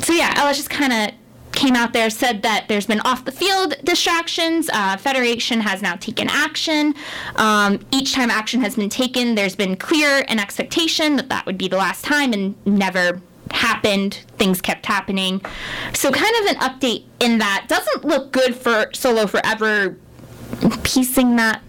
so 0.03 0.13
yeah 0.13 0.33
ellis 0.37 0.57
just 0.57 0.69
kind 0.69 0.93
of 0.93 1.15
came 1.51 1.75
out 1.75 1.93
there 1.93 2.09
said 2.09 2.41
that 2.43 2.67
there's 2.67 2.85
been 2.85 3.01
off 3.01 3.25
the 3.25 3.31
field 3.31 3.75
distractions. 3.83 4.69
Uh, 4.71 4.97
federation 4.97 5.59
has 5.59 5.81
now 5.81 5.95
taken 5.95 6.29
action. 6.29 6.93
Um, 7.35 7.79
each 7.91 8.13
time 8.13 8.29
action 8.29 8.61
has 8.61 8.75
been 8.75 8.89
taken 8.89 9.35
there's 9.35 9.55
been 9.55 9.75
clear 9.75 10.23
an 10.27 10.39
expectation 10.39 11.15
that 11.17 11.29
that 11.29 11.45
would 11.45 11.57
be 11.57 11.67
the 11.67 11.77
last 11.77 12.03
time 12.05 12.33
and 12.33 12.55
never 12.65 13.21
happened. 13.51 14.25
Things 14.37 14.61
kept 14.61 14.85
happening. 14.85 15.41
So 15.93 16.11
kind 16.11 16.33
of 16.41 16.55
an 16.55 16.61
update 16.61 17.05
in 17.19 17.37
that. 17.39 17.65
Doesn't 17.67 18.05
look 18.05 18.31
good 18.31 18.55
for 18.55 18.89
solo 18.93 19.27
forever 19.27 19.97
piecing 20.83 21.35
that 21.37 21.61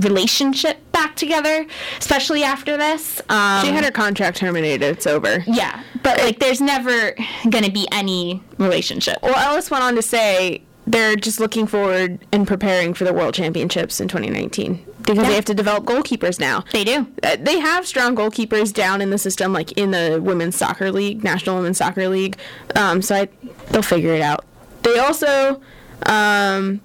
relationship 0.00 0.78
back 0.92 1.16
together 1.16 1.66
especially 1.98 2.42
after 2.44 2.76
this 2.76 3.20
um, 3.28 3.64
She 3.64 3.70
had 3.72 3.84
her 3.84 3.90
contract 3.90 4.36
terminated. 4.38 4.82
It's 4.84 5.06
over. 5.06 5.42
yeah, 5.46 5.82
but 6.02 6.18
like 6.18 6.38
there's 6.38 6.60
never 6.60 7.14
going 7.50 7.64
to 7.64 7.70
be 7.70 7.86
any 7.92 8.42
relationship. 8.58 9.18
Well, 9.22 9.34
Ellis 9.36 9.70
went 9.70 9.84
on 9.84 9.94
to 9.96 10.02
say 10.02 10.62
they're 10.86 11.16
just 11.16 11.38
looking 11.40 11.66
forward 11.66 12.18
and 12.32 12.46
preparing 12.46 12.92
for 12.94 13.04
the 13.04 13.12
World 13.12 13.34
Championships 13.34 14.00
in 14.00 14.08
2019 14.08 14.84
because 14.98 15.16
Yeah. 15.16 15.22
they 15.28 15.34
have 15.34 15.44
to 15.46 15.54
develop 15.54 15.84
goalkeepers 15.84 16.38
now. 16.40 16.64
They 16.72 16.84
do. 16.84 17.06
Uh, 17.22 17.36
they 17.40 17.58
have 17.60 17.86
strong 17.86 18.16
goalkeepers 18.16 18.72
down 18.72 19.00
in 19.00 19.10
the 19.10 19.18
system, 19.18 19.52
like 19.52 19.72
in 19.72 19.90
the 19.92 20.20
women's 20.22 20.56
soccer 20.56 20.90
league, 20.90 21.22
National 21.24 21.56
Women's 21.56 21.78
Soccer 21.78 22.08
League. 22.08 22.36
Um, 22.76 23.00
so 23.02 23.14
I, 23.14 23.28
they'll 23.70 23.82
figure 23.82 24.14
it 24.14 24.22
out. 24.22 24.44
They 24.82 24.98
also, 24.98 25.60
um, 26.06 26.80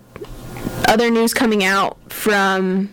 other 0.87 1.09
news 1.09 1.33
coming 1.33 1.63
out 1.63 1.97
from 2.11 2.89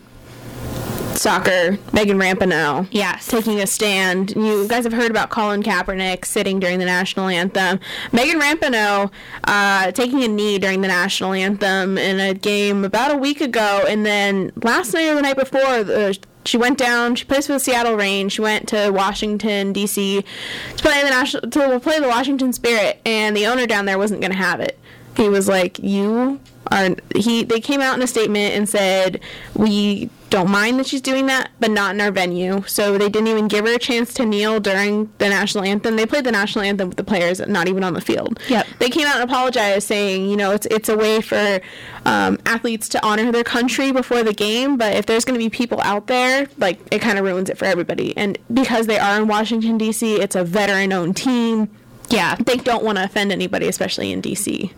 soccer, 1.15 1.79
Megan 1.93 2.19
Rapinoe 2.19 2.89
Yes. 2.91 3.29
taking 3.29 3.61
a 3.61 3.67
stand. 3.67 4.33
You 4.33 4.67
guys 4.69 4.85
have 4.85 4.93
heard 4.93 5.11
about 5.11 5.31
Colin 5.31 5.63
Kaepernick 5.63 6.25
sitting 6.25 6.59
during 6.59 6.79
the 6.81 6.85
national 6.85 7.29
anthem. 7.29 7.79
Megan 8.13 8.41
Rapinoe 8.41 9.11
uh, 9.45 9.93
taking 9.93 10.23
a 10.25 10.29
knee 10.29 10.59
during 10.59 10.81
the 10.81 10.89
national 10.89 11.33
anthem 11.33 11.97
in 11.99 12.19
a 12.21 12.35
game 12.35 12.85
about 12.85 13.13
a 13.13 13.17
week 13.17 13.41
ago, 13.41 13.85
and 13.89 14.05
then 14.05 14.53
last 14.63 14.93
night 14.93 15.09
or 15.09 15.15
the 15.15 15.23
night 15.23 15.37
before, 15.37 15.61
uh, 15.63 16.13
she 16.45 16.59
went 16.59 16.77
down. 16.79 17.15
She 17.15 17.25
plays 17.25 17.47
for 17.47 17.55
the 17.55 17.61
Seattle 17.61 17.95
Reign. 17.95 18.29
She 18.29 18.43
went 18.43 18.69
to 18.69 18.91
Washington 18.91 19.73
D.C. 19.73 20.23
to 20.77 20.83
play 20.83 21.03
the 21.03 21.11
national 21.11 21.49
to 21.51 21.81
play 21.81 22.01
the 22.01 22.09
Washington 22.09 22.53
Spirit, 22.53 23.01
and 23.07 23.35
the 23.37 23.47
owner 23.47 23.67
down 23.67 23.87
there 23.87 23.97
wasn't 23.99 24.21
going 24.21 24.33
to 24.33 24.37
have 24.37 24.61
it. 24.61 24.79
He 25.17 25.29
was 25.29 25.49
like, 25.49 25.79
"You 25.79 26.41
are." 26.71 26.91
He 27.15 27.45
they 27.45 27.61
came 27.61 27.81
out 27.81 27.97
in 27.97 28.03
a 28.03 28.07
statement 28.07 28.55
and 28.55 28.69
said, 28.69 29.21
"We." 29.55 30.11
don't 30.35 30.51
mind 30.51 30.81
that 30.81 30.87
she's 30.87 31.01
doing 31.01 31.27
that, 31.27 31.49
but 31.61 31.71
not 31.71 31.95
in 31.95 32.01
our 32.01 32.11
venue. 32.11 32.65
So 32.67 32.99
they 32.99 33.09
didn't 33.09 33.29
even 33.29 33.47
give 33.47 33.67
her 33.67 33.75
a 33.75 33.79
chance 33.79 34.13
to 34.15 34.27
kneel 34.27 34.59
during 34.59 35.09
the 35.19 35.29
national 35.29 35.63
anthem. 35.63 35.95
They 35.95 36.07
played 36.07 36.25
the 36.25 36.33
national 36.33 36.65
anthem 36.65 36.89
with 36.89 36.97
the 36.97 37.05
players 37.05 37.39
not 37.39 37.69
even 37.69 37.85
on 37.85 37.95
the 37.95 38.01
field. 38.01 38.41
Yep. 38.49 38.67
They 38.81 38.91
came 38.91 39.07
out 39.07 39.21
and 39.21 39.31
apologized, 39.31 39.87
saying, 39.87 40.29
you 40.29 40.37
know, 40.37 40.51
it's 40.51 40.67
it's 40.67 40.89
a 40.89 40.97
way 40.97 41.21
for 41.21 41.61
um, 42.05 42.41
athletes 42.47 42.89
to 42.91 43.07
honor 43.07 43.31
their 43.31 43.45
country 43.45 43.93
before 43.93 44.25
the 44.25 44.33
game. 44.35 44.77
But 44.77 44.97
if 44.97 45.07
there's 45.07 45.25
going 45.25 45.39
to 45.39 45.45
be 45.45 45.51
people 45.51 45.81
out 45.83 46.09
there, 46.09 46.49
like 46.59 46.81
it 46.91 47.01
kind 47.01 47.17
of 47.17 47.25
ruins 47.25 47.49
it 47.49 47.57
for 47.57 47.67
everybody. 47.67 48.17
And 48.17 48.37
because 48.53 48.89
they 48.89 48.99
are 48.99 49.17
in 49.21 49.29
Washington 49.29 49.79
D.C., 49.79 50.17
it's 50.17 50.35
a 50.35 50.43
veteran-owned 50.43 51.17
team. 51.17 51.69
Yeah. 52.09 52.35
They 52.35 52.57
don't 52.57 52.83
want 52.83 52.99
to 52.99 53.05
offend 53.05 53.31
anybody, 53.31 53.69
especially 53.69 54.11
in 54.11 54.21
D.C. 54.21 54.73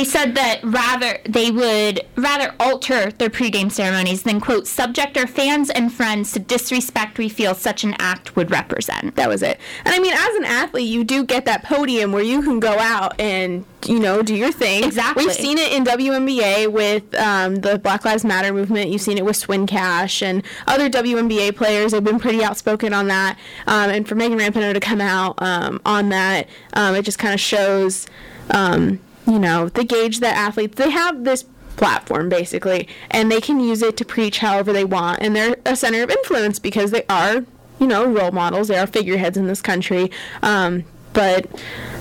They 0.00 0.04
said 0.04 0.34
that 0.36 0.60
rather 0.64 1.18
they 1.28 1.50
would 1.50 2.00
rather 2.16 2.54
alter 2.58 3.10
their 3.10 3.28
pregame 3.28 3.70
ceremonies 3.70 4.22
than 4.22 4.40
quote 4.40 4.66
subject 4.66 5.18
our 5.18 5.26
fans 5.26 5.68
and 5.68 5.92
friends 5.92 6.32
to 6.32 6.38
disrespect 6.38 7.18
we 7.18 7.28
feel 7.28 7.54
such 7.54 7.84
an 7.84 7.94
act 7.98 8.34
would 8.34 8.50
represent. 8.50 9.16
That 9.16 9.28
was 9.28 9.42
it. 9.42 9.60
And 9.84 9.94
I 9.94 9.98
mean, 9.98 10.14
as 10.14 10.36
an 10.36 10.46
athlete, 10.46 10.88
you 10.88 11.04
do 11.04 11.22
get 11.22 11.44
that 11.44 11.64
podium 11.64 12.12
where 12.12 12.22
you 12.22 12.40
can 12.40 12.60
go 12.60 12.78
out 12.78 13.20
and 13.20 13.66
you 13.86 13.98
know 13.98 14.22
do 14.22 14.34
your 14.34 14.50
thing. 14.50 14.84
Exactly. 14.84 15.26
We've 15.26 15.34
seen 15.34 15.58
it 15.58 15.70
in 15.70 15.84
WNBA 15.84 16.72
with 16.72 17.14
um, 17.16 17.56
the 17.56 17.78
Black 17.78 18.02
Lives 18.06 18.24
Matter 18.24 18.54
movement. 18.54 18.88
You've 18.88 19.02
seen 19.02 19.18
it 19.18 19.24
with 19.26 19.36
Swin 19.36 19.66
Cash 19.66 20.22
and 20.22 20.42
other 20.66 20.88
WNBA 20.88 21.56
players 21.56 21.92
have 21.92 22.04
been 22.04 22.18
pretty 22.18 22.42
outspoken 22.42 22.94
on 22.94 23.08
that. 23.08 23.38
Um, 23.66 23.90
and 23.90 24.08
for 24.08 24.14
Megan 24.14 24.38
Rapinoe 24.38 24.72
to 24.72 24.80
come 24.80 25.02
out 25.02 25.34
um, 25.42 25.78
on 25.84 26.08
that, 26.08 26.48
um, 26.72 26.94
it 26.94 27.02
just 27.02 27.18
kind 27.18 27.34
of 27.34 27.40
shows. 27.40 28.06
Um, 28.52 28.98
you 29.30 29.38
know, 29.38 29.68
the 29.68 29.84
gauge 29.84 30.20
that 30.20 30.36
athletes 30.36 30.76
they 30.76 30.90
have 30.90 31.24
this 31.24 31.44
platform 31.76 32.28
basically, 32.28 32.88
and 33.10 33.30
they 33.30 33.40
can 33.40 33.60
use 33.60 33.80
it 33.80 33.96
to 33.96 34.04
preach 34.04 34.38
however 34.38 34.72
they 34.72 34.84
want, 34.84 35.20
and 35.22 35.34
they're 35.34 35.56
a 35.64 35.76
center 35.76 36.02
of 36.02 36.10
influence 36.10 36.58
because 36.58 36.90
they 36.90 37.04
are, 37.08 37.44
you 37.78 37.86
know, 37.86 38.04
role 38.04 38.32
models. 38.32 38.68
They 38.68 38.78
are 38.78 38.86
figureheads 38.86 39.36
in 39.36 39.46
this 39.46 39.62
country. 39.62 40.10
Um, 40.42 40.84
but 41.12 41.46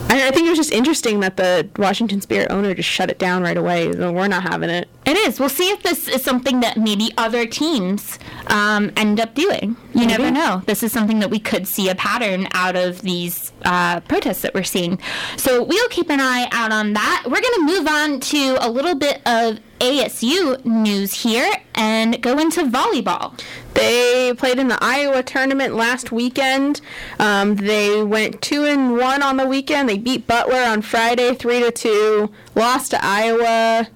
I, 0.10 0.28
I 0.28 0.32
think 0.32 0.48
it 0.48 0.50
was 0.50 0.58
just 0.58 0.72
interesting 0.72 1.20
that 1.22 1.38
the 1.38 1.70
Washington 1.78 2.20
Spirit 2.22 2.52
owner 2.52 2.74
just 2.74 2.90
shut 2.90 3.10
it 3.10 3.20
down 3.20 3.44
right 3.44 3.58
away. 3.58 3.88
We're 3.88 4.28
not 4.28 4.44
having 4.44 4.70
it. 4.70 4.90
It 5.10 5.18
is. 5.18 5.39
We'll 5.39 5.50
see 5.50 5.72
if 5.72 5.82
this 5.82 6.08
is 6.08 6.24
something 6.24 6.60
that 6.60 6.78
maybe 6.78 7.12
other 7.18 7.48
teams 7.48 8.20
um, 8.46 8.92
end 8.96 9.20
up 9.20 9.34
doing. 9.34 9.75
You 9.96 10.01
Maybe. 10.06 10.06
never 10.06 10.30
know. 10.30 10.62
This 10.68 10.84
is 10.84 10.92
something 10.92 11.18
that 11.22 11.32
we 11.32 11.39
could 11.39 11.68
see 11.68 11.89
a 11.89 11.96
pattern 11.96 12.48
out 12.51 12.75
of 12.75 13.01
these 13.01 13.51
uh, 13.66 14.01
protests 14.01 14.42
that 14.42 14.54
we're 14.54 14.62
seeing. 14.62 15.00
So 15.36 15.63
we'll 15.63 15.89
keep 15.89 16.12
an 16.12 16.20
eye 16.20 16.48
out 16.51 16.72
on 16.72 16.94
that. 16.94 17.24
We're 17.25 17.42
going 17.42 17.56
to 17.56 17.66
move 17.66 17.88
on 17.88 18.20
to 18.20 18.58
a 18.60 18.70
little 18.70 18.94
bit 18.94 19.24
of 19.25 19.60
ASU 19.80 20.63
news 20.63 21.24
here 21.24 21.51
and 21.74 22.22
go 22.22 22.38
into 22.38 22.66
volleyball. 22.66 23.39
They 23.74 24.34
played 24.38 24.60
in 24.60 24.68
the 24.68 24.78
Iowa 24.80 25.24
tournament 25.24 25.74
last 25.74 26.12
weekend. 26.12 26.82
Um, 27.18 27.56
they 27.56 28.04
went 28.04 28.44
two 28.44 28.66
and 28.66 28.96
one 28.96 29.24
on 29.24 29.38
the 29.38 29.48
weekend. 29.48 29.89
They 29.89 29.98
beat 29.98 30.28
Butler 30.28 30.62
on 30.62 30.84
Friday, 30.84 31.34
three 31.34 31.62
to 31.62 31.72
two. 31.72 32.32
Lost 32.54 32.92
to 32.92 33.00
Iowa, 33.04 33.88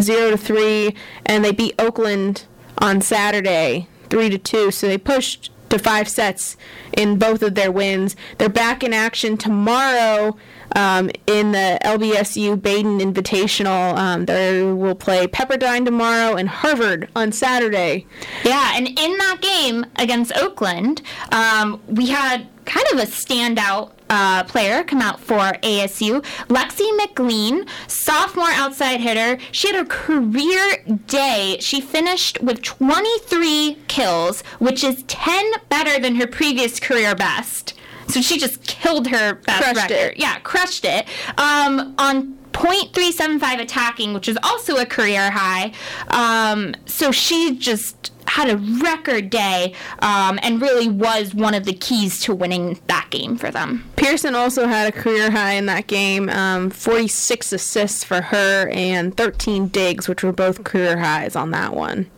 zero 0.00 0.30
to 0.30 0.36
three, 0.36 0.94
and 1.26 1.44
they 1.44 1.52
beat 1.52 1.74
Oakland 1.78 2.44
on 2.78 3.00
Saturday, 3.00 3.88
three 4.10 4.30
to 4.30 4.38
two. 4.38 4.70
So 4.70 4.86
they 4.86 4.98
pushed 4.98 5.50
to 5.70 5.78
five 5.78 6.08
sets 6.08 6.56
in 6.96 7.18
both 7.18 7.42
of 7.42 7.54
their 7.54 7.72
wins. 7.72 8.16
They're 8.38 8.48
back 8.48 8.84
in 8.84 8.92
action 8.92 9.36
tomorrow 9.36 10.36
um, 10.76 11.10
in 11.26 11.52
the 11.52 11.78
LBSU 11.84 12.60
Baden 12.60 12.98
Invitational. 12.98 13.96
Um, 13.96 14.26
they 14.26 14.62
will 14.62 14.94
play 14.94 15.26
Pepperdine 15.26 15.84
tomorrow 15.84 16.36
and 16.36 16.48
Harvard 16.48 17.08
on 17.16 17.32
Saturday. 17.32 18.06
Yeah, 18.44 18.72
and 18.74 18.86
in 18.86 19.18
that 19.18 19.38
game 19.40 19.86
against 19.96 20.32
Oakland, 20.36 21.02
um, 21.32 21.80
we 21.88 22.06
had 22.08 22.46
kind 22.64 22.86
of 22.92 22.98
a 22.98 23.06
standout 23.06 23.92
uh, 24.14 24.44
player 24.44 24.84
come 24.84 25.00
out 25.02 25.18
for 25.20 25.40
ASU. 25.62 26.22
Lexi 26.48 26.88
McLean, 26.96 27.66
sophomore 27.88 28.50
outside 28.52 29.00
hitter. 29.00 29.38
She 29.50 29.68
had 29.74 29.84
a 29.84 29.88
career 29.88 30.84
day. 31.06 31.56
She 31.60 31.80
finished 31.80 32.40
with 32.40 32.62
23 32.62 33.76
kills, 33.88 34.42
which 34.60 34.84
is 34.84 35.02
10 35.08 35.52
better 35.68 36.00
than 36.00 36.14
her 36.16 36.26
previous 36.28 36.78
career 36.78 37.14
best. 37.16 37.74
So 38.08 38.20
she 38.20 38.38
just 38.38 38.62
killed 38.66 39.08
her 39.08 39.34
best 39.34 39.62
Crushed 39.62 39.90
record. 39.90 40.12
it. 40.12 40.16
Yeah, 40.18 40.38
crushed 40.40 40.84
it. 40.84 41.06
Um, 41.38 41.94
on 41.98 42.38
.375 42.52 43.60
attacking, 43.60 44.14
which 44.14 44.28
is 44.28 44.38
also 44.44 44.76
a 44.76 44.86
career 44.86 45.30
high. 45.32 45.72
Um, 46.08 46.74
so 46.86 47.10
she 47.10 47.56
just 47.56 48.12
had 48.26 48.50
a 48.50 48.56
record 48.82 49.30
day 49.30 49.74
um, 50.00 50.38
and 50.42 50.60
really 50.60 50.88
was 50.88 51.34
one 51.34 51.54
of 51.54 51.64
the 51.64 51.72
keys 51.72 52.20
to 52.20 52.34
winning 52.34 52.80
that 52.86 53.08
game 53.10 53.36
for 53.36 53.50
them. 53.50 53.90
Pearson 53.96 54.34
also 54.34 54.66
had 54.66 54.92
a 54.92 54.96
career 54.96 55.30
high 55.30 55.52
in 55.52 55.66
that 55.66 55.86
game 55.86 56.28
um, 56.28 56.70
46 56.70 57.52
assists 57.52 58.04
for 58.04 58.20
her 58.20 58.68
and 58.70 59.16
13 59.16 59.68
digs, 59.68 60.08
which 60.08 60.22
were 60.22 60.32
both 60.32 60.64
career 60.64 60.98
highs 60.98 61.36
on 61.36 61.50
that 61.52 61.74
one. 61.74 62.10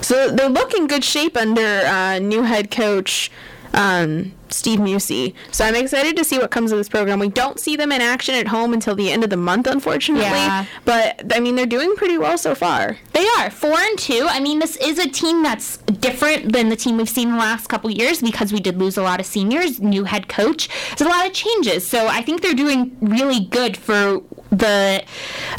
So 0.00 0.30
they're 0.30 0.48
looking 0.48 0.86
good 0.86 1.04
shape 1.04 1.36
under 1.36 1.60
uh, 1.60 2.18
new 2.18 2.42
head 2.42 2.70
coach 2.70 3.30
um, 3.74 4.32
Steve 4.48 4.80
Musey. 4.80 5.34
So 5.52 5.64
I'm 5.64 5.74
excited 5.74 6.16
to 6.16 6.24
see 6.24 6.38
what 6.38 6.50
comes 6.50 6.72
of 6.72 6.78
this 6.78 6.88
program. 6.88 7.18
We 7.18 7.28
don't 7.28 7.60
see 7.60 7.76
them 7.76 7.92
in 7.92 8.00
action 8.00 8.34
at 8.34 8.48
home 8.48 8.72
until 8.72 8.94
the 8.94 9.10
end 9.10 9.24
of 9.24 9.30
the 9.30 9.36
month, 9.36 9.66
unfortunately. 9.66 10.24
Yeah. 10.24 10.66
But 10.84 11.34
I 11.34 11.40
mean, 11.40 11.56
they're 11.56 11.66
doing 11.66 11.94
pretty 11.96 12.18
well 12.18 12.36
so 12.38 12.54
far. 12.54 12.98
They 13.12 13.26
are 13.38 13.50
four 13.50 13.78
and 13.78 13.98
two. 13.98 14.26
I 14.28 14.40
mean, 14.40 14.58
this 14.58 14.76
is 14.76 14.98
a 14.98 15.08
team 15.08 15.42
that's 15.42 15.78
different 15.78 16.52
than 16.52 16.68
the 16.68 16.76
team 16.76 16.96
we've 16.96 17.08
seen 17.08 17.28
in 17.28 17.34
the 17.34 17.40
last 17.40 17.68
couple 17.68 17.90
years 17.90 18.20
because 18.20 18.52
we 18.52 18.60
did 18.60 18.78
lose 18.78 18.96
a 18.96 19.02
lot 19.02 19.20
of 19.20 19.26
seniors, 19.26 19.80
new 19.80 20.04
head 20.04 20.28
coach. 20.28 20.68
There's 20.96 21.08
a 21.08 21.10
lot 21.10 21.26
of 21.26 21.32
changes, 21.32 21.86
so 21.86 22.08
I 22.08 22.22
think 22.22 22.42
they're 22.42 22.54
doing 22.54 22.96
really 23.00 23.40
good 23.40 23.76
for 23.76 24.22
the 24.50 25.04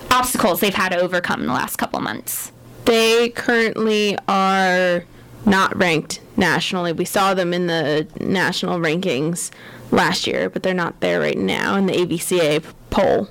obstacles 0.09 0.59
they've 0.59 0.73
had 0.73 0.89
to 0.89 0.99
overcome 0.99 1.41
in 1.41 1.47
the 1.47 1.53
last 1.53 1.77
couple 1.77 1.99
months. 2.01 2.51
They 2.85 3.29
currently 3.29 4.17
are 4.27 5.05
not 5.45 5.75
ranked 5.77 6.19
nationally. 6.37 6.93
We 6.93 7.05
saw 7.05 7.33
them 7.33 7.53
in 7.53 7.67
the 7.67 8.07
national 8.19 8.79
rankings 8.79 9.51
last 9.91 10.27
year, 10.27 10.49
but 10.49 10.63
they're 10.63 10.73
not 10.73 10.99
there 10.99 11.19
right 11.19 11.37
now 11.37 11.75
in 11.75 11.85
the 11.85 11.93
AVCA 11.93 12.63
poll. 12.89 13.29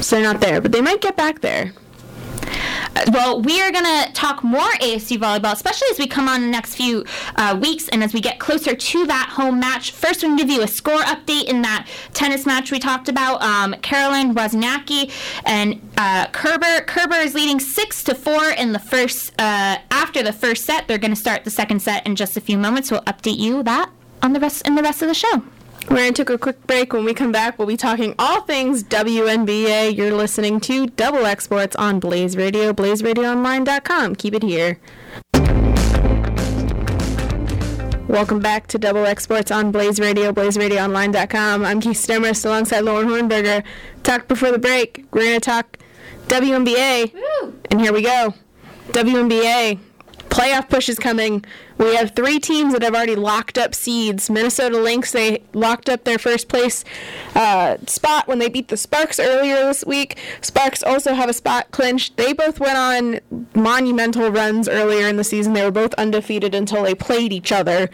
So 0.00 0.16
they're 0.16 0.24
not 0.24 0.40
there, 0.40 0.60
but 0.60 0.72
they 0.72 0.80
might 0.80 1.00
get 1.00 1.16
back 1.16 1.40
there. 1.40 1.72
Uh, 2.96 3.04
Well, 3.12 3.40
we 3.42 3.60
are 3.60 3.70
going 3.70 3.84
to 3.84 4.12
talk 4.12 4.42
more 4.42 4.70
ASU 4.80 5.18
volleyball, 5.18 5.52
especially 5.52 5.88
as 5.90 5.98
we 5.98 6.06
come 6.06 6.28
on 6.28 6.40
the 6.40 6.46
next 6.46 6.74
few 6.76 7.04
uh, 7.36 7.58
weeks 7.60 7.88
and 7.88 8.02
as 8.02 8.14
we 8.14 8.20
get 8.20 8.38
closer 8.38 8.74
to 8.74 9.06
that 9.06 9.30
home 9.32 9.60
match. 9.60 9.90
First, 9.90 10.22
we're 10.22 10.28
going 10.30 10.38
to 10.38 10.44
give 10.44 10.54
you 10.54 10.62
a 10.62 10.68
score 10.68 11.00
update 11.02 11.44
in 11.44 11.62
that 11.62 11.86
tennis 12.14 12.46
match 12.46 12.70
we 12.70 12.78
talked 12.78 13.08
about. 13.08 13.42
Um, 13.42 13.74
Caroline 13.82 14.34
Wozniacki 14.34 15.10
and 15.44 15.80
uh, 15.96 16.26
Kerber. 16.28 16.80
Kerber 16.86 17.16
is 17.16 17.34
leading 17.34 17.60
six 17.60 18.02
to 18.04 18.14
four 18.14 18.50
in 18.50 18.72
the 18.72 18.78
first. 18.78 19.32
Uh, 19.38 19.78
after 19.90 20.22
the 20.22 20.32
first 20.32 20.64
set, 20.64 20.88
they're 20.88 20.98
going 20.98 21.12
to 21.14 21.16
start 21.20 21.44
the 21.44 21.50
second 21.50 21.80
set 21.80 22.06
in 22.06 22.16
just 22.16 22.36
a 22.36 22.40
few 22.40 22.56
moments. 22.58 22.90
We'll 22.90 23.02
update 23.02 23.38
you 23.38 23.62
that 23.64 23.90
on 24.22 24.32
the 24.32 24.40
rest 24.40 24.66
in 24.66 24.74
the 24.74 24.82
rest 24.82 25.02
of 25.02 25.08
the 25.08 25.14
show. 25.14 25.42
We're 25.88 25.96
going 25.96 26.14
to 26.14 26.24
take 26.24 26.30
a 26.30 26.38
quick 26.38 26.66
break. 26.66 26.92
When 26.92 27.04
we 27.04 27.12
come 27.12 27.32
back, 27.32 27.58
we'll 27.58 27.68
be 27.68 27.76
talking 27.76 28.14
all 28.18 28.42
things 28.42 28.82
WNBA. 28.84 29.94
You're 29.96 30.14
listening 30.14 30.60
to 30.60 30.86
Double 30.86 31.26
X 31.26 31.44
Sports 31.44 31.76
on 31.76 32.00
Blaze 32.00 32.36
Radio, 32.36 32.72
blazeradioonline.com. 32.72 34.14
Keep 34.16 34.34
it 34.34 34.42
here. 34.42 34.78
Welcome 38.08 38.40
back 38.40 38.66
to 38.68 38.78
Double 38.78 39.04
X 39.06 39.24
Sports 39.24 39.50
on 39.50 39.72
Blaze 39.72 39.98
Radio, 39.98 40.32
blazeradioonline.com. 40.32 41.64
I'm 41.64 41.80
Kaci 41.80 42.06
Demarest 42.06 42.44
alongside 42.44 42.80
Lauren 42.80 43.08
Hornberger. 43.08 43.64
Talked 44.02 44.28
before 44.28 44.52
the 44.52 44.58
break. 44.58 45.04
We're 45.12 45.22
going 45.22 45.34
to 45.34 45.40
talk 45.40 45.78
WNBA. 46.28 47.12
And 47.70 47.80
here 47.80 47.92
we 47.92 48.02
go. 48.02 48.34
WNBA. 48.88 49.78
Playoff 50.32 50.70
push 50.70 50.88
is 50.88 50.98
coming. 50.98 51.44
We 51.76 51.94
have 51.96 52.12
three 52.12 52.40
teams 52.40 52.72
that 52.72 52.82
have 52.82 52.94
already 52.94 53.16
locked 53.16 53.58
up 53.58 53.74
seeds. 53.74 54.30
Minnesota 54.30 54.78
Lynx, 54.78 55.12
they 55.12 55.42
locked 55.52 55.90
up 55.90 56.04
their 56.04 56.18
first 56.18 56.48
place 56.48 56.86
uh, 57.34 57.76
spot 57.86 58.26
when 58.28 58.38
they 58.38 58.48
beat 58.48 58.68
the 58.68 58.78
Sparks 58.78 59.20
earlier 59.20 59.56
this 59.66 59.84
week. 59.84 60.18
Sparks 60.40 60.82
also 60.82 61.12
have 61.12 61.28
a 61.28 61.34
spot 61.34 61.70
clinched. 61.70 62.16
They 62.16 62.32
both 62.32 62.60
went 62.60 62.78
on 62.78 63.20
monumental 63.54 64.30
runs 64.30 64.70
earlier 64.70 65.06
in 65.06 65.16
the 65.16 65.24
season. 65.24 65.52
They 65.52 65.64
were 65.64 65.70
both 65.70 65.92
undefeated 65.94 66.54
until 66.54 66.82
they 66.82 66.94
played 66.94 67.30
each 67.30 67.52
other. 67.52 67.90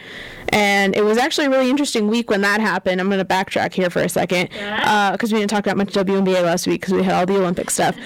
And 0.50 0.94
it 0.94 1.02
was 1.04 1.18
actually 1.18 1.48
a 1.48 1.50
really 1.50 1.70
interesting 1.70 2.06
week 2.06 2.30
when 2.30 2.42
that 2.42 2.60
happened. 2.60 3.00
I'm 3.00 3.08
going 3.08 3.18
to 3.18 3.24
backtrack 3.24 3.74
here 3.74 3.90
for 3.90 4.00
a 4.00 4.08
second 4.08 4.48
because 4.50 5.32
we 5.32 5.40
didn't 5.40 5.50
talk 5.50 5.64
that 5.64 5.76
much 5.76 5.92
WNBA 5.92 6.44
last 6.44 6.68
week 6.68 6.82
because 6.82 6.94
we 6.94 7.02
had 7.02 7.14
all 7.14 7.26
the 7.26 7.36
Olympic 7.36 7.68
stuff. 7.68 7.96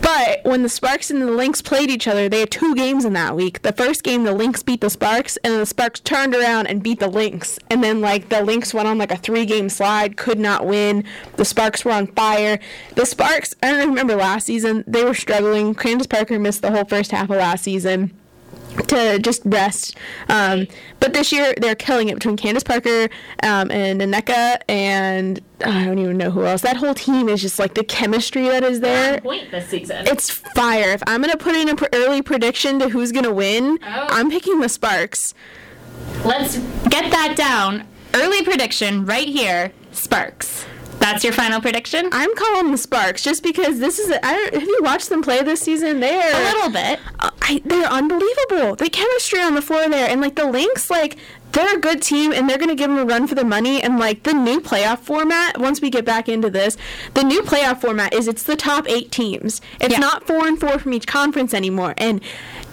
But 0.00 0.40
when 0.44 0.62
the 0.62 0.68
Sparks 0.68 1.10
and 1.10 1.20
the 1.20 1.30
Lynx 1.30 1.60
played 1.62 1.90
each 1.90 2.08
other, 2.08 2.28
they 2.28 2.40
had 2.40 2.50
two 2.50 2.74
games 2.74 3.04
in 3.04 3.12
that 3.12 3.36
week. 3.36 3.62
The 3.62 3.72
first 3.72 4.02
game, 4.02 4.24
the 4.24 4.32
Lynx 4.32 4.62
beat 4.62 4.80
the 4.80 4.90
Sparks, 4.90 5.36
and 5.38 5.52
then 5.52 5.60
the 5.60 5.66
Sparks 5.66 6.00
turned 6.00 6.34
around 6.34 6.66
and 6.66 6.82
beat 6.82 7.00
the 7.00 7.08
Lynx. 7.08 7.58
And 7.70 7.82
then, 7.84 8.00
like, 8.00 8.28
the 8.28 8.42
Lynx 8.42 8.72
went 8.72 8.88
on, 8.88 8.98
like, 8.98 9.12
a 9.12 9.16
three 9.16 9.44
game 9.44 9.68
slide, 9.68 10.16
could 10.16 10.38
not 10.38 10.66
win. 10.66 11.04
The 11.36 11.44
Sparks 11.44 11.84
were 11.84 11.92
on 11.92 12.06
fire. 12.08 12.58
The 12.94 13.06
Sparks, 13.06 13.54
I 13.62 13.72
don't 13.72 13.88
remember 13.88 14.16
last 14.16 14.46
season, 14.46 14.84
they 14.86 15.04
were 15.04 15.14
struggling. 15.14 15.74
Candace 15.74 16.06
Parker 16.06 16.38
missed 16.38 16.62
the 16.62 16.70
whole 16.70 16.84
first 16.84 17.10
half 17.10 17.30
of 17.30 17.36
last 17.36 17.64
season. 17.64 18.19
To 18.88 19.18
just 19.18 19.42
rest. 19.44 19.96
Um, 20.28 20.66
but 21.00 21.12
this 21.12 21.30
year 21.32 21.54
they're 21.58 21.74
killing 21.74 22.08
it 22.08 22.14
between 22.14 22.36
Candace 22.36 22.62
Parker 22.64 23.08
um, 23.42 23.70
and 23.70 24.00
Nneka 24.00 24.60
and 24.68 25.40
I 25.64 25.84
don't 25.84 25.98
even 25.98 26.16
know 26.16 26.30
who 26.30 26.44
else. 26.44 26.62
That 26.62 26.76
whole 26.76 26.94
team 26.94 27.28
is 27.28 27.40
just 27.42 27.58
like 27.58 27.74
the 27.74 27.84
chemistry 27.84 28.48
that 28.48 28.62
is 28.64 28.80
there. 28.80 29.20
Point 29.20 29.50
this 29.50 29.68
season. 29.68 30.06
It's 30.08 30.30
fire. 30.30 30.90
If 30.92 31.02
I'm 31.06 31.20
gonna 31.20 31.36
put 31.36 31.54
in 31.54 31.68
an 31.68 31.76
pr- 31.76 31.84
early 31.92 32.22
prediction 32.22 32.78
to 32.80 32.88
who's 32.88 33.12
gonna 33.12 33.32
win, 33.32 33.78
Oh. 33.86 34.06
I'm 34.08 34.30
picking 34.30 34.60
the 34.60 34.68
Sparks. 34.68 35.34
Let's 36.24 36.58
get 36.88 37.10
that 37.10 37.34
down. 37.36 37.86
Early 38.14 38.42
prediction 38.42 39.04
right 39.06 39.28
here. 39.28 39.72
Sparks. 39.92 40.64
That's 41.00 41.24
your 41.24 41.32
final 41.32 41.60
prediction. 41.60 42.08
I'm 42.12 42.34
calling 42.36 42.70
the 42.70 42.78
Sparks 42.78 43.22
just 43.22 43.42
because 43.42 43.78
this 43.80 43.98
is. 43.98 44.10
A, 44.10 44.24
I 44.24 44.34
don't, 44.34 44.54
have 44.54 44.62
you 44.62 44.78
watched 44.82 45.08
them 45.08 45.22
play 45.22 45.42
this 45.42 45.60
season? 45.60 45.98
They're 46.00 46.20
A 46.50 46.54
little 46.54 46.70
bit. 46.70 47.00
uh, 47.18 47.30
I, 47.42 47.60
they're 47.64 47.86
unbelievable. 47.88 48.76
The 48.76 48.88
chemistry 48.90 49.40
on 49.40 49.54
the 49.54 49.62
floor 49.62 49.88
there, 49.88 50.08
and 50.08 50.20
like 50.20 50.36
the 50.36 50.44
Lynx, 50.46 50.90
like 50.90 51.16
they're 51.52 51.76
a 51.76 51.80
good 51.80 52.00
team, 52.02 52.32
and 52.32 52.48
they're 52.48 52.58
gonna 52.58 52.74
give 52.76 52.90
them 52.90 52.98
a 52.98 53.04
run 53.04 53.26
for 53.26 53.34
the 53.34 53.44
money. 53.44 53.82
And 53.82 53.98
like 53.98 54.22
the 54.22 54.34
new 54.34 54.60
playoff 54.60 55.00
format, 55.00 55.58
once 55.58 55.80
we 55.80 55.90
get 55.90 56.04
back 56.04 56.28
into 56.28 56.50
this, 56.50 56.76
the 57.14 57.24
new 57.24 57.42
playoff 57.42 57.80
format 57.80 58.12
is 58.14 58.28
it's 58.28 58.42
the 58.44 58.54
top 58.56 58.88
eight 58.88 59.10
teams. 59.10 59.60
It's 59.80 59.94
Yeah. 59.94 60.00
not 60.00 60.26
four 60.26 60.46
and 60.46 60.60
four 60.60 60.78
from 60.78 60.92
each 60.92 61.06
conference 61.06 61.54
anymore. 61.54 61.94
And 61.98 62.20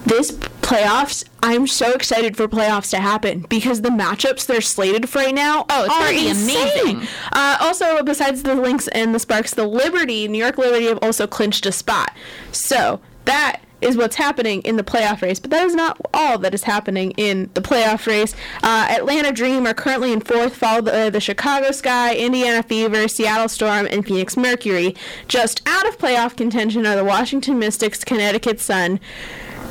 this 0.07 0.31
playoffs, 0.31 1.23
I'm 1.43 1.67
so 1.67 1.91
excited 1.93 2.35
for 2.35 2.47
playoffs 2.47 2.89
to 2.91 2.97
happen 2.97 3.45
because 3.49 3.81
the 3.81 3.89
matchups 3.89 4.45
they're 4.45 4.61
slated 4.61 5.07
for 5.09 5.19
right 5.19 5.33
now 5.35 5.65
Oh, 5.69 5.85
it's 5.85 5.93
are 5.93 5.99
gonna 5.99 6.11
be 6.11 6.27
insane. 6.29 6.57
amazing. 6.97 7.07
Uh, 7.31 7.57
also, 7.61 8.03
besides 8.03 8.43
the 8.43 8.55
Lynx 8.55 8.87
and 8.89 9.13
the 9.15 9.19
Sparks, 9.19 9.53
the 9.53 9.65
Liberty, 9.67 10.27
New 10.27 10.37
York 10.39 10.57
Liberty, 10.57 10.85
have 10.87 10.99
also 11.01 11.27
clinched 11.27 11.65
a 11.65 11.71
spot. 11.71 12.13
So 12.51 12.99
that 13.25 13.61
is 13.79 13.95
what's 13.95 14.15
happening 14.15 14.61
in 14.63 14.75
the 14.75 14.83
playoff 14.83 15.21
race. 15.21 15.39
But 15.39 15.51
that 15.51 15.63
is 15.65 15.75
not 15.75 16.01
all 16.13 16.39
that 16.39 16.53
is 16.55 16.63
happening 16.63 17.11
in 17.11 17.49
the 17.53 17.61
playoff 17.61 18.07
race. 18.07 18.33
Uh, 18.63 18.87
Atlanta 18.89 19.31
Dream 19.31 19.67
are 19.67 19.73
currently 19.75 20.11
in 20.11 20.19
fourth, 20.19 20.55
followed 20.55 20.85
by 20.85 21.11
the 21.11 21.19
Chicago 21.21 21.69
Sky, 21.71 22.15
Indiana 22.15 22.63
Fever, 22.63 23.07
Seattle 23.07 23.47
Storm, 23.47 23.87
and 23.91 24.03
Phoenix 24.05 24.35
Mercury. 24.35 24.95
Just 25.27 25.61
out 25.67 25.87
of 25.87 25.97
playoff 25.99 26.35
contention 26.35 26.87
are 26.87 26.95
the 26.95 27.03
Washington 27.03 27.59
Mystics, 27.59 28.03
Connecticut 28.03 28.59
Sun. 28.59 28.99